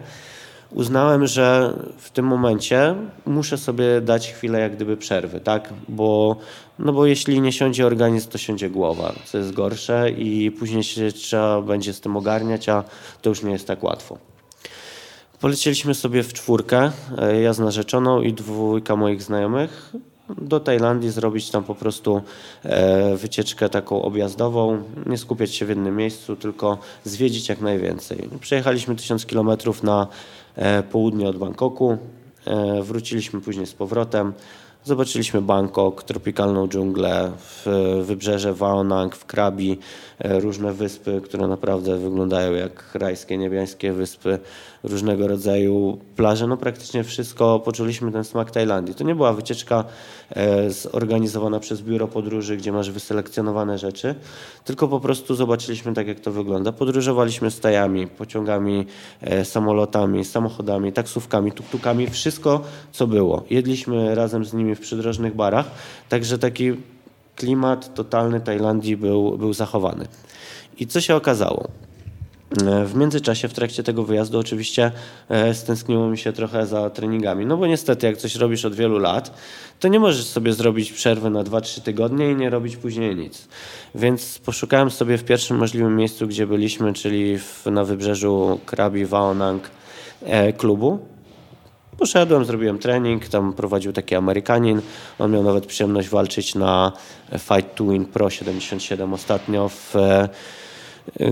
uznałem, 0.71 1.27
że 1.27 1.75
w 1.99 2.11
tym 2.11 2.27
momencie 2.27 2.95
muszę 3.27 3.59
sobie 3.59 4.01
dać 4.01 4.33
chwilę 4.33 4.61
jak 4.61 4.77
gdyby 4.77 4.97
przerwy, 4.97 5.41
tak? 5.41 5.73
Bo, 5.89 6.37
no 6.79 6.93
bo 6.93 7.07
jeśli 7.07 7.41
nie 7.41 7.53
siądzie 7.53 7.87
organizm, 7.87 8.31
to 8.31 8.39
siądzie 8.39 8.71
głowa, 8.71 9.13
co 9.25 9.39
jest 9.39 9.53
gorsze 9.53 10.11
i 10.11 10.51
później 10.51 10.83
się 10.83 11.13
trzeba 11.13 11.63
będzie 11.63 11.93
z 11.93 12.01
tym 12.01 12.17
ogarniać, 12.17 12.69
a 12.69 12.85
to 13.23 13.31
już 13.31 13.43
nie 13.43 13.53
jest 13.53 13.67
tak 13.67 13.83
łatwo. 13.83 14.19
Polecieliśmy 15.41 15.95
sobie 15.95 16.23
w 16.23 16.33
czwórkę, 16.33 16.91
e, 17.19 17.41
ja 17.41 17.53
z 17.53 17.59
narzeczoną 17.59 18.23
i 18.23 18.33
dwójka 18.33 18.97
moich 18.97 19.23
znajomych 19.23 19.93
do 20.39 20.61
Tajlandii, 20.61 21.11
zrobić 21.11 21.51
tam 21.51 21.65
po 21.65 21.75
prostu 21.75 22.23
e, 22.63 23.17
wycieczkę 23.17 23.69
taką 23.69 24.03
objazdową, 24.03 24.83
nie 25.07 25.19
skupiać 25.19 25.55
się 25.55 25.67
w 25.67 25.69
jednym 25.69 25.97
miejscu, 25.97 26.37
tylko 26.37 26.79
zwiedzić 27.05 27.49
jak 27.49 27.61
najwięcej. 27.61 28.29
Przejechaliśmy 28.41 28.97
tysiąc 28.97 29.27
kilometrów 29.27 29.83
na 29.83 30.07
E, 30.59 30.83
południe 30.83 31.29
od 31.29 31.37
Bangkoku. 31.37 31.99
E, 32.47 32.83
wróciliśmy 32.83 33.41
później 33.41 33.67
z 33.67 33.75
powrotem. 33.75 34.33
Zobaczyliśmy 34.85 35.43
Bangkok, 35.43 36.03
tropikalną 36.03 36.69
dżunglę, 36.69 37.33
wybrzeże 38.03 38.55
Waonang, 38.55 39.17
w 39.17 39.27
Krabi, 39.27 39.79
różne 40.21 40.73
wyspy, 40.73 41.21
które 41.25 41.49
naprawdę 41.49 41.99
wyglądają 41.99 42.53
jak 42.53 42.95
rajskie, 42.95 43.39
niebiańskie 43.39 43.93
wyspy, 43.93 44.39
różnego 44.83 45.29
rodzaju 45.29 45.99
plaże. 46.17 46.47
No 46.47 46.57
praktycznie 46.57 47.05
wszystko 47.05 47.61
poczuliśmy 47.61 48.13
ten 48.13 48.25
smak 48.25 48.51
Tajlandii. 48.51 48.95
To 48.95 49.05
nie 49.05 49.15
była 49.15 49.33
wycieczka 49.33 49.85
e, 50.31 50.71
zorganizowana 50.71 51.61
przez 51.61 51.83
biuro 51.83 52.09
podróży, 52.09 52.57
gdzie 52.57 52.73
masz 52.73 52.91
wyselekcjonowane 52.91 53.79
rzeczy, 53.79 54.15
tylko 54.65 54.89
po 54.89 55.01
prostu 55.01 55.35
zobaczyliśmy 55.35 55.95
tak, 55.95 56.09
jak 56.09 56.21
to 56.21 56.33
wygląda. 56.33 56.73
Podróżowaliśmy 56.73 57.51
stajami, 57.51 58.07
pociągami, 58.07 58.87
e, 59.21 59.45
samolotami, 59.45 60.25
samochodami, 60.25 60.93
taksówkami, 60.93 61.53
tuktukami, 61.53 62.07
wszystko, 62.07 62.61
co 62.93 63.07
było. 63.07 63.45
Jedliśmy 63.51 64.15
razem 64.15 64.45
z 64.45 64.53
nimi 64.53 64.75
w 64.75 64.81
przydrożnych 64.81 65.37
barach, 65.37 65.71
także 66.09 66.39
taki 66.39 66.73
klimat 67.37 67.95
totalny 67.95 68.41
Tajlandii 68.41 68.97
był, 68.97 69.39
był 69.39 69.53
zachowany. 69.53 70.07
I 70.79 70.87
co 70.87 71.01
się 71.01 71.17
okazało? 71.17 71.69
W 72.85 72.95
międzyczasie, 72.95 73.49
w 73.49 73.53
trakcie 73.53 73.83
tego 73.83 74.05
wyjazdu, 74.05 74.39
oczywiście 74.39 74.93
e, 75.29 75.55
stęskniło 75.55 76.09
mi 76.09 76.19
się 76.19 76.33
trochę 76.33 76.67
za 76.67 76.91
treningami. 76.91 77.47
No 77.47 77.57
bo 77.57 77.67
niestety, 77.67 78.07
jak 78.07 78.17
coś 78.17 78.37
robisz 78.37 78.65
od 78.65 78.75
wielu 78.75 78.99
lat, 78.99 79.35
to 79.81 79.89
nie 79.89 80.01
możesz 80.01 80.27
sobie 80.27 80.53
zrobić 80.53 80.93
przerwy 80.93 81.31
na 81.31 81.45
2-3 81.45 81.81
tygodnie 81.81 82.31
i 82.31 82.37
nie 82.37 82.51
robić 82.51 82.77
później 82.77 83.17
nic. 83.17 83.49
Więc 83.95 84.39
poszukałem 84.39 84.91
sobie 84.91 85.19
w 85.19 85.25
pierwszym 85.25 85.57
możliwym 85.57 85.97
miejscu, 85.97 86.27
gdzie 86.27 86.47
byliśmy, 86.47 86.93
czyli 86.93 87.39
w, 87.39 87.67
na 87.67 87.85
wybrzeżu 87.85 88.61
Krabi 88.67 89.07
Waonang 89.07 89.71
e, 90.23 90.53
klubu. 90.53 90.99
Poszedłem, 91.99 92.45
zrobiłem 92.45 92.79
trening, 92.79 93.29
tam 93.29 93.53
prowadził 93.53 93.93
taki 93.93 94.15
Amerykanin. 94.15 94.81
On 95.19 95.33
miał 95.33 95.43
nawet 95.43 95.67
przyjemność 95.67 96.09
walczyć 96.09 96.55
na 96.55 96.93
Fight 97.39 97.75
to 97.75 97.85
Win 97.85 98.05
Pro 98.05 98.31
77 98.31 99.15
ostatnio 99.15 99.69
w 99.69 99.97
e, 99.97 100.29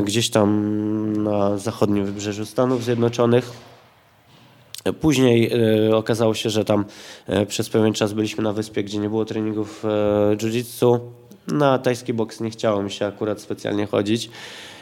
gdzieś 0.05 0.31
tam 0.31 1.23
na 1.23 1.59
zachodnim 1.59 2.05
wybrzeżu 2.05 2.47
Stanów 2.47 2.85
Zjednoczonych. 2.85 3.53
Później 4.93 5.51
e, 5.89 5.97
okazało 5.97 6.35
się, 6.35 6.51
że 6.51 6.65
tam 6.65 6.85
e, 7.27 7.47
przez 7.47 7.69
pewien 7.69 7.93
czas 7.93 8.13
byliśmy 8.13 8.45
na 8.45 8.53
wyspie, 8.53 8.85
gdzie 8.85 8.99
nie 8.99 9.09
było 9.09 9.25
treningów 9.25 9.85
e, 9.85 9.89
jiu-jitsu. 10.37 10.99
Na 11.49 11.79
tajski 11.79 12.13
boks 12.13 12.41
nie 12.41 12.51
chciało 12.51 12.83
mi 12.83 12.91
się 12.91 13.07
akurat 13.07 13.41
specjalnie 13.41 13.87
chodzić 13.87 14.31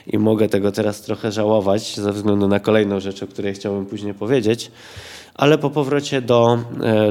i 0.07 0.19
mogę 0.19 0.49
tego 0.49 0.73
teraz 0.73 1.03
trochę 1.03 1.33
żałować 1.33 1.97
ze 1.97 2.13
względu 2.13 2.49
na 2.49 2.61
kolejną 2.61 3.01
rzecz, 3.01 3.23
o 3.23 3.27
której 3.27 3.55
chciałbym 3.55 3.87
później 3.87 4.15
powiedzieć. 4.15 4.71
Ale 5.35 5.59
po 5.59 5.71
powrocie 5.71 6.23
do, 6.23 6.59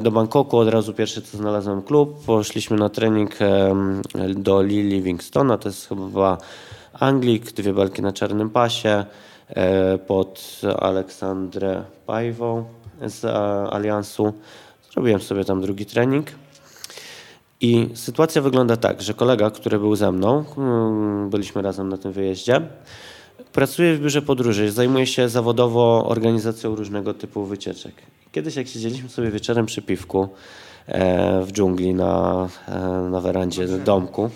do 0.01 0.11
Bangkoku 0.11 0.57
od 0.57 0.67
razu 0.67 0.93
pierwszy 0.93 1.21
co 1.21 1.37
znalazłem 1.37 1.81
klub. 1.81 2.25
Poszliśmy 2.25 2.77
na 2.77 2.89
trening 2.89 3.31
do 4.35 4.61
Lee 4.61 4.83
Livingstona, 4.83 5.57
to 5.57 5.69
jest 5.69 5.89
chyba 5.89 6.37
Anglik, 6.99 7.51
dwie 7.51 7.73
belki 7.73 8.01
na 8.01 8.13
czarnym 8.13 8.49
pasie 8.49 9.05
e, 9.49 9.97
pod 9.97 10.61
Aleksandrę 10.79 11.83
Pajwą 12.05 12.65
z 13.01 13.25
Aliansu. 13.73 14.33
Zrobiłem 14.91 15.21
sobie 15.21 15.45
tam 15.45 15.61
drugi 15.61 15.85
trening. 15.85 16.27
I 17.61 17.89
sytuacja 17.93 18.41
wygląda 18.41 18.77
tak, 18.77 19.01
że 19.01 19.13
kolega, 19.13 19.51
który 19.51 19.79
był 19.79 19.95
ze 19.95 20.11
mną, 20.11 20.45
mm, 20.57 21.29
byliśmy 21.29 21.61
razem 21.61 21.89
na 21.89 21.97
tym 21.97 22.11
wyjeździe, 22.11 22.61
pracuje 23.53 23.95
w 23.95 23.99
biurze 23.99 24.21
podróży, 24.21 24.71
zajmuje 24.71 25.07
się 25.07 25.29
zawodowo 25.29 26.05
organizacją 26.07 26.75
różnego 26.75 27.13
typu 27.13 27.45
wycieczek. 27.45 27.93
Kiedyś 28.31 28.55
jak 28.55 28.67
siedzieliśmy 28.67 29.09
sobie 29.09 29.31
wieczorem 29.31 29.65
przy 29.65 29.81
piwku 29.81 30.29
e, 30.87 31.41
w 31.41 31.51
dżungli 31.51 31.93
na, 31.93 32.47
e, 32.67 32.79
na 33.09 33.21
werandzie 33.21 33.67
domku, 33.67 34.29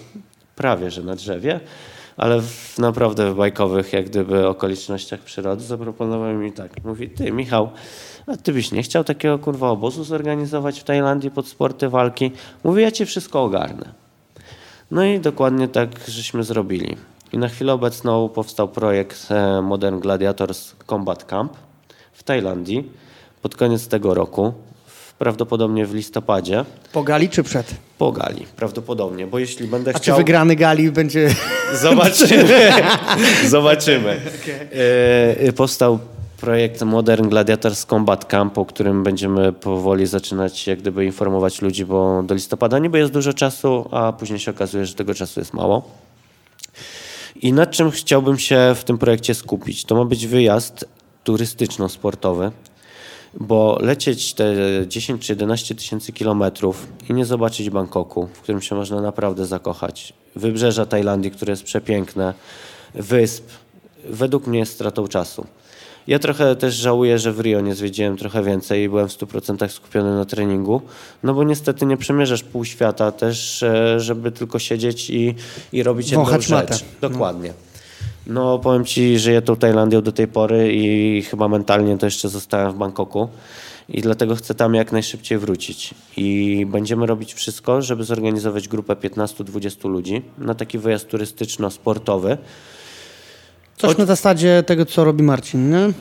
prawie 0.55 0.91
że 0.91 1.03
na 1.03 1.16
drzewie, 1.16 1.60
ale 2.18 2.41
w, 2.41 2.78
naprawdę 2.78 3.32
w 3.32 3.36
bajkowych 3.36 3.93
jak 3.93 4.05
gdyby 4.05 4.47
okolicznościach 4.47 5.20
przyrody 5.20 5.63
zaproponował 5.63 6.34
mi 6.34 6.51
tak. 6.51 6.84
Mówi, 6.84 7.09
ty 7.09 7.32
Michał, 7.32 7.70
a 8.28 8.38
ty 8.38 8.53
byś 8.53 8.72
nie 8.72 8.84
chciał 8.84 9.03
takiego 9.03 9.39
kurwa 9.39 9.70
obozu 9.70 10.03
zorganizować 10.03 10.80
w 10.80 10.84
Tajlandii 10.84 11.32
pod 11.32 11.47
sporty 11.47 11.89
walki? 11.89 12.32
Mówi, 12.63 12.84
ja 12.84 12.91
ci 12.91 13.05
wszystko 13.05 13.43
ogarnę. 13.43 13.93
No 14.91 15.05
i 15.05 15.20
dokładnie 15.20 15.68
tak 15.68 15.89
żeśmy 16.07 16.43
zrobili. 16.43 16.95
I 17.34 17.38
na 17.38 17.47
chwilę 17.47 17.74
obecną 17.74 18.30
powstał 18.30 18.68
projekt 18.68 19.32
e, 19.32 19.61
Modern 19.61 19.99
Gladiators 19.99 20.76
Combat 20.88 21.26
Camp 21.26 21.53
w 22.13 22.24
Tajlandii 22.24 22.91
pod 23.41 23.55
koniec 23.55 23.88
tego 23.88 24.13
roku 24.13 24.53
prawdopodobnie 25.20 25.86
w 25.86 25.93
listopadzie. 25.93 26.65
Po 26.93 27.03
gali 27.03 27.30
czy 27.30 27.43
przed? 27.43 27.76
Po 27.97 28.11
gali, 28.11 28.45
prawdopodobnie, 28.55 29.28
bo 29.28 29.39
jeśli 29.39 29.68
będę 29.68 29.91
A 29.95 29.97
chciał... 29.99 30.15
czy 30.15 30.22
wygrany 30.22 30.55
gali 30.55 30.91
będzie... 30.91 31.30
Zobaczymy. 31.82 32.72
Zobaczymy. 33.49 34.22
Okay. 34.41 35.53
Powstał 35.53 35.99
projekt 36.38 36.82
Modern 36.82 37.30
Gladiators 37.30 37.86
Combat 37.86 38.26
Camp, 38.26 38.57
o 38.57 38.65
którym 38.65 39.03
będziemy 39.03 39.53
powoli 39.53 40.05
zaczynać 40.05 40.68
jak 40.68 40.80
gdyby 40.80 41.05
informować 41.05 41.61
ludzi, 41.61 41.86
bo 41.86 42.24
do 42.24 42.36
listopada 42.36 42.80
niby 42.80 42.97
jest 42.97 43.13
dużo 43.13 43.34
czasu, 43.34 43.89
a 43.91 44.13
później 44.13 44.39
się 44.39 44.51
okazuje, 44.51 44.86
że 44.86 44.93
tego 44.93 45.13
czasu 45.13 45.39
jest 45.39 45.53
mało. 45.53 45.89
I 47.41 47.53
nad 47.53 47.72
czym 47.72 47.91
chciałbym 47.91 48.39
się 48.39 48.76
w 48.76 48.84
tym 48.84 48.97
projekcie 48.97 49.36
skupić? 49.36 49.86
To 49.86 49.95
ma 49.95 50.05
być 50.05 50.28
wyjazd 50.28 50.86
turystyczno-sportowy, 51.24 52.51
bo 53.40 53.78
lecieć 53.82 54.34
te 54.34 54.56
10 54.88 55.22
czy 55.22 55.32
11 55.34 55.76
tysięcy 55.76 56.12
kilometrów 56.12 56.88
i 57.10 57.14
nie 57.14 57.26
zobaczyć 57.26 57.70
Bangkoku, 57.70 58.28
w 58.34 58.42
którym 58.42 58.62
się 58.62 58.76
można 58.76 59.02
naprawdę 59.02 59.46
zakochać, 59.46 60.14
wybrzeża 60.36 60.86
Tajlandii, 60.86 61.32
które 61.32 61.52
jest 61.52 61.64
przepiękne, 61.64 62.34
wysp, 62.94 63.44
według 64.10 64.48
mnie 64.48 64.60
jest 64.60 64.74
stratą 64.74 65.08
czasu. 65.08 65.46
Ja 66.08 66.20
trochę 66.20 66.56
też 66.56 66.76
żałuję, 66.76 67.20
że 67.20 67.32
w 67.32 67.40
Rio 67.40 67.62
nie 67.62 67.76
zwiedziłem 67.76 68.18
trochę 68.18 68.44
więcej 68.44 68.84
i 68.84 68.90
byłem 68.90 69.10
w 69.10 69.18
100% 69.18 69.70
skupiony 69.70 70.16
na 70.16 70.26
treningu, 70.26 70.82
no 71.24 71.34
bo 71.34 71.44
niestety 71.44 71.86
nie 71.86 71.98
przemierzasz 71.98 72.44
pół 72.44 72.66
świata 72.66 73.12
też, 73.12 73.64
e, 73.64 74.00
żeby 74.00 74.32
tylko 74.32 74.60
siedzieć 74.60 75.10
i, 75.10 75.36
i 75.72 75.84
robić 75.84 76.10
jedną 76.10 76.24
Wąchać 76.24 76.46
rzecz. 76.46 76.70
Matę. 76.72 76.78
Dokładnie. 77.02 77.50
No. 77.50 77.66
No 78.30 78.60
powiem 78.60 78.86
Ci, 78.86 79.20
żyję 79.20 79.42
tą 79.42 79.56
Tajlandią 79.56 80.02
do 80.02 80.12
tej 80.12 80.28
pory 80.28 80.74
i 80.74 81.22
chyba 81.22 81.48
mentalnie 81.48 81.98
to 81.98 82.06
jeszcze 82.06 82.30
zostałem 82.30 82.72
w 82.72 82.76
Bangkoku 82.76 83.30
i 83.90 84.02
dlatego 84.02 84.36
chcę 84.36 84.56
tam 84.56 84.74
jak 84.74 84.92
najszybciej 84.92 85.38
wrócić. 85.38 85.94
I 86.18 86.66
będziemy 86.66 87.06
robić 87.06 87.34
wszystko, 87.34 87.82
żeby 87.82 88.04
zorganizować 88.04 88.68
grupę 88.68 88.94
15-20 88.94 89.90
ludzi 89.90 90.22
na 90.38 90.56
taki 90.56 90.78
wyjazd 90.78 91.10
turystyczno-sportowy. 91.10 92.38
Coś 93.78 93.98
na 93.98 94.06
zasadzie 94.06 94.64
tego, 94.66 94.86
co 94.86 95.04
robi 95.04 95.24
Marcin, 95.24 95.70
nie? 95.70 95.94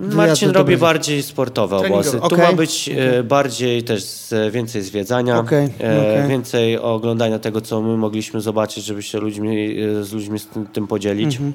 Marcin 0.00 0.50
robi 0.50 0.76
bardziej 0.76 1.22
sportowe 1.22 1.76
obozy. 1.76 2.20
Okay. 2.20 2.38
Tu 2.38 2.44
ma 2.44 2.52
być 2.52 2.90
okay. 2.92 3.24
bardziej 3.24 3.82
też 3.82 4.04
więcej 4.50 4.82
zwiedzania, 4.82 5.38
okay. 5.38 5.70
Okay. 5.76 6.28
więcej 6.28 6.78
oglądania 6.78 7.38
tego, 7.38 7.60
co 7.60 7.82
my 7.82 7.96
mogliśmy 7.96 8.40
zobaczyć, 8.40 8.84
żeby 8.84 9.02
się 9.02 9.18
ludźmi, 9.18 9.76
e, 9.80 10.04
z 10.04 10.12
ludźmi 10.12 10.38
z 10.38 10.46
tym, 10.46 10.66
tym 10.66 10.86
podzielić. 10.86 11.34
Mhm. 11.34 11.52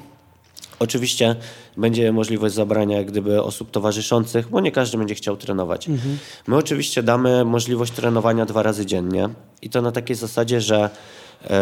Oczywiście 0.78 1.36
będzie 1.76 2.12
możliwość 2.12 2.54
zabrania 2.54 2.96
jak 2.96 3.06
gdyby 3.06 3.42
osób 3.42 3.70
towarzyszących, 3.70 4.48
bo 4.48 4.60
nie 4.60 4.72
każdy 4.72 4.98
będzie 4.98 5.14
chciał 5.14 5.36
trenować. 5.36 5.88
Mhm. 5.88 6.18
My 6.46 6.56
oczywiście 6.56 7.02
damy 7.02 7.44
możliwość 7.44 7.92
trenowania 7.92 8.46
dwa 8.46 8.62
razy 8.62 8.86
dziennie 8.86 9.28
i 9.62 9.70
to 9.70 9.82
na 9.82 9.92
takiej 9.92 10.16
zasadzie, 10.16 10.60
że 10.60 10.90
E, 10.90 10.90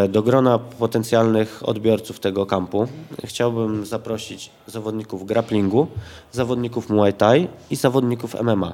do 0.08 0.22
grona 0.22 0.58
potencjalnych 0.58 1.68
odbiorców 1.68 2.20
tego 2.20 2.46
kampu 2.46 2.88
chciałbym 3.24 3.86
zaprosić 3.86 4.50
zawodników 4.66 5.26
grapplingu, 5.26 5.86
zawodników 6.32 6.90
Muay 6.90 7.12
Thai 7.12 7.48
i 7.70 7.76
zawodników 7.76 8.42
MMA, 8.42 8.72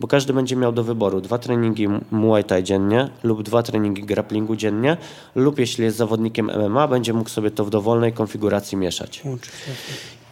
bo 0.00 0.08
każdy 0.08 0.32
będzie 0.32 0.56
miał 0.56 0.72
do 0.72 0.84
wyboru 0.84 1.20
dwa 1.20 1.38
treningi 1.38 1.88
Muay 2.10 2.44
Thai 2.44 2.62
dziennie 2.62 3.08
lub 3.22 3.42
dwa 3.42 3.62
treningi 3.62 4.02
grapplingu 4.02 4.56
dziennie 4.56 4.96
lub 5.34 5.58
jeśli 5.58 5.84
jest 5.84 5.96
zawodnikiem 5.96 6.50
MMA, 6.66 6.88
będzie 6.88 7.12
mógł 7.12 7.30
sobie 7.30 7.50
to 7.50 7.64
w 7.64 7.70
dowolnej 7.70 8.12
konfiguracji 8.12 8.78
mieszać. 8.78 9.22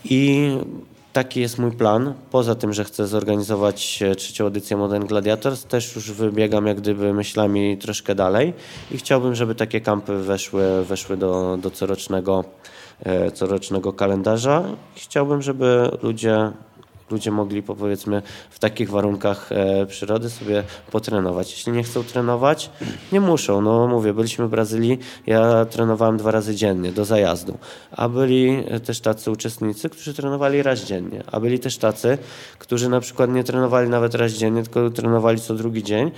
I 0.04 0.50
Taki 1.12 1.40
jest 1.40 1.58
mój 1.58 1.72
plan. 1.72 2.14
Poza 2.30 2.54
tym, 2.54 2.72
że 2.72 2.84
chcę 2.84 3.06
zorganizować 3.06 4.02
e, 4.02 4.14
trzecią 4.14 4.46
edycję 4.46 4.76
Modern 4.76 5.06
Gladiators, 5.06 5.64
też 5.64 5.94
już 5.96 6.12
wybiegam 6.12 6.66
jak 6.66 6.80
gdyby 6.80 7.12
myślami 7.14 7.78
troszkę 7.78 8.14
dalej 8.14 8.54
i 8.90 8.98
chciałbym, 8.98 9.34
żeby 9.34 9.54
takie 9.54 9.80
kampy 9.80 10.18
weszły, 10.18 10.84
weszły 10.84 11.16
do, 11.16 11.58
do 11.62 11.70
corocznego, 11.70 12.44
e, 13.04 13.30
corocznego 13.30 13.92
kalendarza. 13.92 14.64
Chciałbym, 14.94 15.42
żeby 15.42 15.90
ludzie 16.02 16.52
ludzie 17.12 17.30
mogli 17.30 17.62
powiedzmy 17.62 18.22
w 18.50 18.58
takich 18.58 18.90
warunkach 18.90 19.52
e, 19.52 19.86
przyrody 19.86 20.30
sobie 20.30 20.62
potrenować. 20.90 21.50
Jeśli 21.50 21.72
nie 21.72 21.82
chcą 21.82 22.04
trenować, 22.04 22.70
nie 23.12 23.20
muszą. 23.20 23.60
No 23.60 23.86
mówię, 23.86 24.14
byliśmy 24.14 24.46
w 24.46 24.50
Brazylii, 24.50 24.98
ja 25.26 25.64
trenowałem 25.64 26.16
dwa 26.16 26.30
razy 26.30 26.54
dziennie 26.54 26.92
do 26.92 27.04
zajazdu, 27.04 27.58
a 27.90 28.08
byli 28.08 28.64
też 28.84 29.00
tacy 29.00 29.30
uczestnicy, 29.30 29.88
którzy 29.88 30.14
trenowali 30.14 30.62
raz 30.62 30.84
dziennie, 30.84 31.22
a 31.32 31.40
byli 31.40 31.58
też 31.58 31.78
tacy, 31.78 32.18
którzy 32.58 32.88
na 32.88 33.00
przykład 33.00 33.30
nie 33.30 33.44
trenowali 33.44 33.88
nawet 33.88 34.14
raz 34.14 34.32
dziennie, 34.32 34.62
tylko 34.62 34.90
trenowali 34.90 35.40
co 35.40 35.54
drugi 35.54 35.82
dzień, 35.82 36.10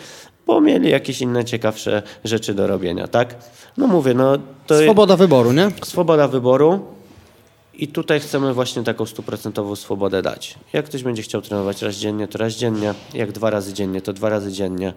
bo 0.47 0.61
mieli 0.61 0.91
jakieś 0.91 1.21
inne 1.21 1.45
ciekawsze 1.45 2.03
rzeczy 2.25 2.55
do 2.55 2.67
robienia, 2.67 3.09
tak? 3.09 3.35
No 3.77 3.87
mówię, 3.87 4.15
no 4.15 4.39
to... 4.67 4.79
Swoboda 4.83 5.17
wyboru, 5.17 5.53
nie? 5.53 5.71
Swoboda 5.83 6.29
wyboru. 6.29 6.94
I 7.79 7.89
tutaj 7.89 8.21
chcemy 8.21 8.55
właśnie 8.55 8.83
taką 8.83 9.07
stuprocentową 9.07 9.77
swobodę 9.77 10.23
dać. 10.23 10.55
Jak 10.73 10.85
ktoś 10.85 11.03
będzie 11.03 11.23
chciał 11.23 11.43
trenować 11.43 11.83
raz 11.83 11.97
dziennie, 11.97 12.29
to 12.29 12.39
raz 12.39 12.53
dziennie. 12.53 12.95
Jak 13.15 13.33
dwa 13.33 13.51
razy 13.51 13.73
dziennie, 13.73 14.01
to 14.01 14.13
dwa 14.13 14.29
razy 14.29 14.53
dziennie. 14.53 14.93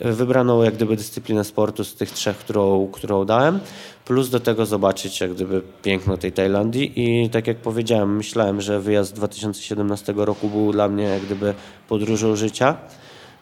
Wybraną 0.00 0.62
jak 0.62 0.74
gdyby 0.74 0.96
dyscyplinę 0.96 1.44
sportu 1.44 1.84
z 1.84 1.94
tych 1.94 2.10
trzech, 2.10 2.36
którą, 2.36 2.88
którą 2.92 3.24
dałem, 3.24 3.60
plus 4.04 4.30
do 4.30 4.40
tego 4.40 4.66
zobaczyć 4.66 5.20
jak 5.20 5.34
gdyby 5.34 5.62
piękno 5.82 6.16
tej 6.16 6.32
Tajlandii 6.32 6.92
i 6.96 7.30
tak 7.30 7.46
jak 7.46 7.56
powiedziałem, 7.56 8.16
myślałem, 8.16 8.60
że 8.60 8.80
wyjazd 8.80 9.14
2017 9.14 10.14
roku 10.16 10.48
był 10.48 10.72
dla 10.72 10.88
mnie 10.88 11.04
jak 11.04 11.22
gdyby 11.22 11.54
podróżą 11.88 12.36
życia. 12.36 12.76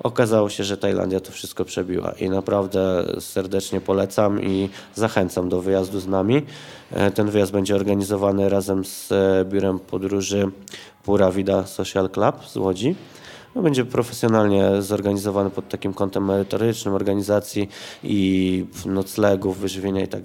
Okazało 0.02 0.48
się, 0.48 0.64
że 0.64 0.76
Tajlandia 0.76 1.20
to 1.20 1.32
wszystko 1.32 1.64
przebiła 1.64 2.12
i 2.12 2.30
naprawdę 2.30 3.04
serdecznie 3.20 3.80
polecam 3.80 4.42
i 4.42 4.68
zachęcam 4.94 5.48
do 5.48 5.60
wyjazdu 5.60 6.00
z 6.00 6.06
nami. 6.06 6.42
E, 6.90 7.10
ten 7.10 7.30
wyjazd 7.30 7.52
będzie 7.52 7.74
organizowany 7.74 8.48
razem 8.48 8.84
z 8.84 9.12
e, 9.12 9.44
biurem 9.44 9.78
podróży 9.78 10.50
Pura 11.04 11.30
Vida 11.30 11.66
Social 11.66 12.10
Club 12.10 12.46
z 12.46 12.56
Łodzi. 12.56 12.94
No, 13.54 13.62
będzie 13.62 13.84
profesjonalnie 13.84 14.82
zorganizowany 14.82 15.50
pod 15.50 15.68
takim 15.68 15.94
kątem 15.94 16.24
merytorycznym, 16.24 16.94
organizacji 16.94 17.68
i 18.04 18.64
noclegów, 18.86 19.58
wyżywienia 19.58 20.02
i 20.02 20.08
tak. 20.08 20.22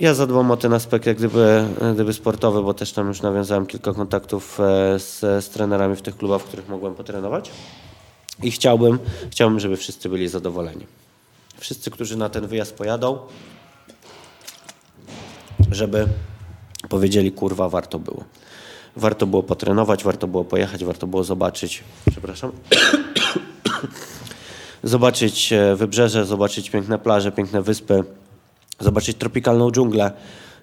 Ja 0.00 0.14
zadbam 0.14 0.50
o 0.50 0.56
ten 0.56 0.72
aspekt 0.72 1.06
jak 1.06 1.16
gdyby, 1.16 1.64
gdyby 1.94 2.12
sportowy, 2.12 2.62
bo 2.62 2.74
też 2.74 2.92
tam 2.92 3.08
już 3.08 3.22
nawiązałem 3.22 3.66
kilka 3.66 3.92
kontaktów 3.92 4.60
e, 4.60 4.98
z, 4.98 5.20
z 5.20 5.48
trenerami 5.48 5.96
w 5.96 6.02
tych 6.02 6.16
klubach, 6.16 6.42
w 6.42 6.44
których 6.44 6.68
mogłem 6.68 6.94
potrenować. 6.94 7.50
I 8.42 8.50
chciałbym, 8.50 8.98
chciałbym, 9.30 9.60
żeby 9.60 9.76
wszyscy 9.76 10.08
byli 10.08 10.28
zadowoleni. 10.28 10.86
Wszyscy, 11.56 11.90
którzy 11.90 12.16
na 12.16 12.28
ten 12.28 12.46
wyjazd 12.46 12.74
pojadą, 12.74 13.18
żeby 15.70 16.06
powiedzieli, 16.88 17.32
kurwa, 17.32 17.68
warto 17.68 17.98
było. 17.98 18.24
Warto 18.96 19.26
było 19.26 19.42
potrenować, 19.42 20.04
warto 20.04 20.26
było 20.26 20.44
pojechać, 20.44 20.84
warto 20.84 21.06
było 21.06 21.24
zobaczyć, 21.24 21.84
przepraszam, 22.10 22.52
zobaczyć 24.82 25.52
e, 25.52 25.76
wybrzeże, 25.76 26.24
zobaczyć 26.24 26.70
piękne 26.70 26.98
plaże, 26.98 27.32
piękne 27.32 27.62
wyspy, 27.62 28.04
zobaczyć 28.78 29.16
tropikalną 29.16 29.70
dżunglę, 29.70 30.12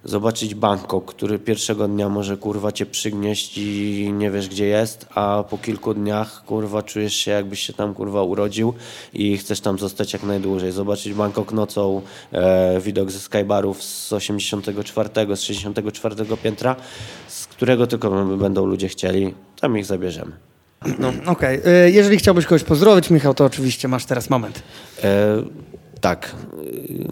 zobaczyć 0.06 0.56
Bangkok, 0.56 1.06
który 1.06 1.40
pierwszego 1.40 1.88
dnia 1.88 2.10
może 2.10 2.38
kurwa 2.38 2.72
cię 2.72 2.86
przygnieść 2.86 3.58
i 3.58 4.12
nie 4.14 4.32
wiesz 4.32 4.50
gdzie 4.50 4.66
jest, 4.66 5.06
a 5.16 5.44
po 5.50 5.58
kilku 5.58 5.94
dniach 5.94 6.44
kurwa 6.46 6.84
czujesz 6.84 7.14
się 7.16 7.32
jakbyś 7.32 7.60
się 7.60 7.74
tam 7.74 7.94
kurwa 7.94 8.24
urodził 8.24 8.74
i 9.14 9.38
chcesz 9.38 9.60
tam 9.60 9.80
zostać 9.80 10.14
jak 10.14 10.24
najdłużej. 10.24 10.72
Zobaczyć 10.72 11.14
Bangkok 11.14 11.52
nocą, 11.52 12.02
e, 12.32 12.80
widok 12.82 13.12
ze 13.12 13.20
skybarów 13.20 13.84
z 13.84 14.14
84, 14.14 15.36
z 15.36 15.42
64 15.42 16.16
piętra, 16.44 16.76
z 17.28 17.48
którego 17.48 17.88
tylko 17.88 18.26
będą 18.26 18.66
ludzie 18.66 18.88
chcieli, 18.88 19.34
tam 19.62 19.78
ich 19.78 19.86
zabierzemy. 19.86 20.32
No. 21.00 21.14
Okej, 21.26 21.60
okay. 21.60 21.92
jeżeli 21.92 22.18
chciałbyś 22.18 22.46
kogoś 22.46 22.64
pozdrowić, 22.64 23.10
Michał, 23.10 23.34
to 23.34 23.46
oczywiście 23.46 23.88
masz 23.88 24.06
teraz 24.06 24.30
moment. 24.30 24.64
E, 25.04 25.44
tak, 26.02 26.36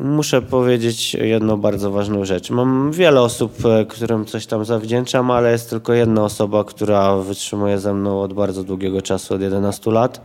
muszę 0.01 0.41
powiedzieć 0.41 1.13
jedną 1.13 1.57
bardzo 1.57 1.91
ważną 1.91 2.25
rzecz. 2.25 2.49
Mam 2.49 2.91
wiele 2.91 3.21
osób, 3.21 3.65
e, 3.65 3.85
którym 3.85 4.25
coś 4.25 4.45
tam 4.45 4.65
zawdzięczam, 4.65 5.31
ale 5.31 5.51
jest 5.51 5.69
tylko 5.69 5.93
jedna 5.93 6.23
osoba, 6.23 6.63
która 6.63 7.17
wytrzymuje 7.17 7.79
ze 7.79 7.93
mną 7.93 8.21
od 8.21 8.33
bardzo 8.33 8.63
długiego 8.63 9.01
czasu, 9.01 9.33
od 9.33 9.41
11 9.41 9.91
lat. 9.91 10.21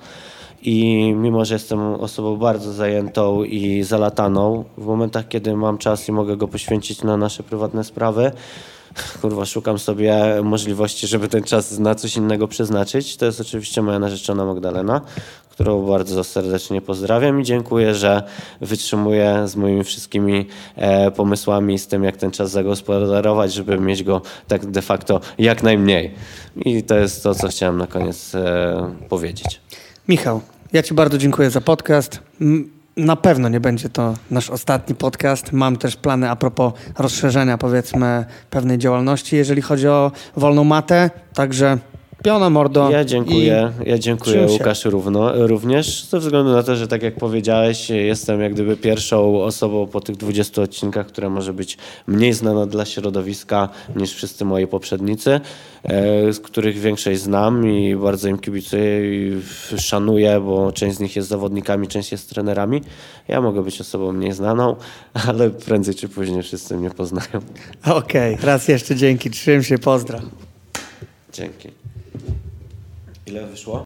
I 0.62 1.12
mimo, 1.16 1.44
że 1.44 1.54
jestem 1.54 1.80
osobą 1.80 2.36
bardzo 2.36 2.72
zajętą 2.72 3.44
i 3.44 3.82
zalataną, 3.82 4.64
w 4.78 4.86
momentach, 4.86 5.28
kiedy 5.28 5.56
mam 5.56 5.78
czas 5.78 6.08
i 6.08 6.12
mogę 6.12 6.36
go 6.36 6.48
poświęcić 6.48 7.02
na 7.02 7.16
nasze 7.16 7.42
prywatne 7.42 7.84
sprawy, 7.84 8.32
kurwa, 9.20 9.46
szukam 9.46 9.78
sobie 9.78 10.24
możliwości, 10.42 11.06
żeby 11.06 11.28
ten 11.28 11.42
czas 11.42 11.78
na 11.78 11.94
coś 11.94 12.16
innego 12.16 12.48
przeznaczyć. 12.48 13.16
To 13.16 13.26
jest 13.26 13.40
oczywiście 13.40 13.82
moja 13.82 13.98
narzeczona 13.98 14.44
Magdalena, 14.44 15.00
którą 15.58 15.86
bardzo 15.86 16.24
serdecznie 16.24 16.80
pozdrawiam 16.80 17.40
i 17.40 17.44
dziękuję, 17.44 17.94
że 17.94 18.22
wytrzymuje 18.60 19.42
z 19.48 19.56
moimi 19.56 19.84
wszystkimi 19.84 20.46
e, 20.76 21.10
pomysłami 21.10 21.78
z 21.78 21.86
tym, 21.86 22.04
jak 22.04 22.16
ten 22.16 22.30
czas 22.30 22.50
zagospodarować, 22.50 23.52
żeby 23.52 23.78
mieć 23.78 24.02
go 24.02 24.22
tak 24.48 24.66
de 24.66 24.82
facto 24.82 25.20
jak 25.38 25.62
najmniej. 25.62 26.14
I 26.56 26.82
to 26.82 26.98
jest 26.98 27.22
to, 27.22 27.34
co 27.34 27.48
chciałem 27.48 27.76
na 27.76 27.86
koniec 27.86 28.34
e, 28.34 28.94
powiedzieć. 29.08 29.60
Michał, 30.08 30.40
ja 30.72 30.82
Ci 30.82 30.94
bardzo 30.94 31.18
dziękuję 31.18 31.50
za 31.50 31.60
podcast. 31.60 32.20
Na 32.96 33.16
pewno 33.16 33.48
nie 33.48 33.60
będzie 33.60 33.88
to 33.88 34.14
nasz 34.30 34.50
ostatni 34.50 34.94
podcast. 34.94 35.52
Mam 35.52 35.76
też 35.76 35.96
plany 35.96 36.30
a 36.30 36.36
propos 36.36 36.72
rozszerzenia, 36.98 37.58
powiedzmy, 37.58 38.24
pewnej 38.50 38.78
działalności, 38.78 39.36
jeżeli 39.36 39.62
chodzi 39.62 39.88
o 39.88 40.12
wolną 40.36 40.64
matę. 40.64 41.10
Także 41.34 41.78
Piona 42.22 42.50
mordo. 42.50 42.90
Ja 42.90 43.04
dziękuję, 43.04 43.72
ja 43.86 43.98
dziękuję 43.98 44.46
Łukasz 44.46 44.84
równo, 44.84 45.46
również 45.46 46.04
ze 46.04 46.18
względu 46.18 46.52
na 46.52 46.62
to, 46.62 46.76
że 46.76 46.88
tak 46.88 47.02
jak 47.02 47.14
powiedziałeś, 47.14 47.90
jestem 47.90 48.40
jak 48.40 48.54
gdyby 48.54 48.76
pierwszą 48.76 49.42
osobą 49.42 49.86
po 49.86 50.00
tych 50.00 50.16
20 50.16 50.62
odcinkach, 50.62 51.06
która 51.06 51.30
może 51.30 51.52
być 51.52 51.78
mniej 52.06 52.32
znana 52.32 52.66
dla 52.66 52.84
środowiska 52.84 53.68
niż 53.96 54.14
wszyscy 54.14 54.44
moi 54.44 54.66
poprzednicy, 54.66 55.40
e, 55.84 56.32
z 56.32 56.40
których 56.40 56.78
większość 56.78 57.20
znam 57.20 57.70
i 57.70 57.96
bardzo 57.96 58.28
im 58.28 58.38
kibicuję 58.38 59.00
i 59.16 59.42
szanuję, 59.78 60.40
bo 60.40 60.72
część 60.72 60.96
z 60.96 61.00
nich 61.00 61.16
jest 61.16 61.28
zawodnikami, 61.28 61.88
część 61.88 62.12
jest 62.12 62.30
trenerami. 62.30 62.80
Ja 63.28 63.40
mogę 63.40 63.62
być 63.62 63.80
osobą 63.80 64.12
mniej 64.12 64.32
znaną, 64.32 64.76
ale 65.28 65.50
prędzej 65.50 65.94
czy 65.94 66.08
później 66.08 66.42
wszyscy 66.42 66.76
mnie 66.76 66.90
poznają. 66.90 67.40
Okej, 67.84 68.34
okay, 68.34 68.46
raz 68.46 68.68
jeszcze 68.68 68.96
dzięki, 68.96 69.30
trzymaj 69.30 69.64
się, 69.64 69.78
pozdraw. 69.78 70.22
Dzięki. 71.32 71.77
Ile 73.28 73.46
wyszło? 73.46 73.76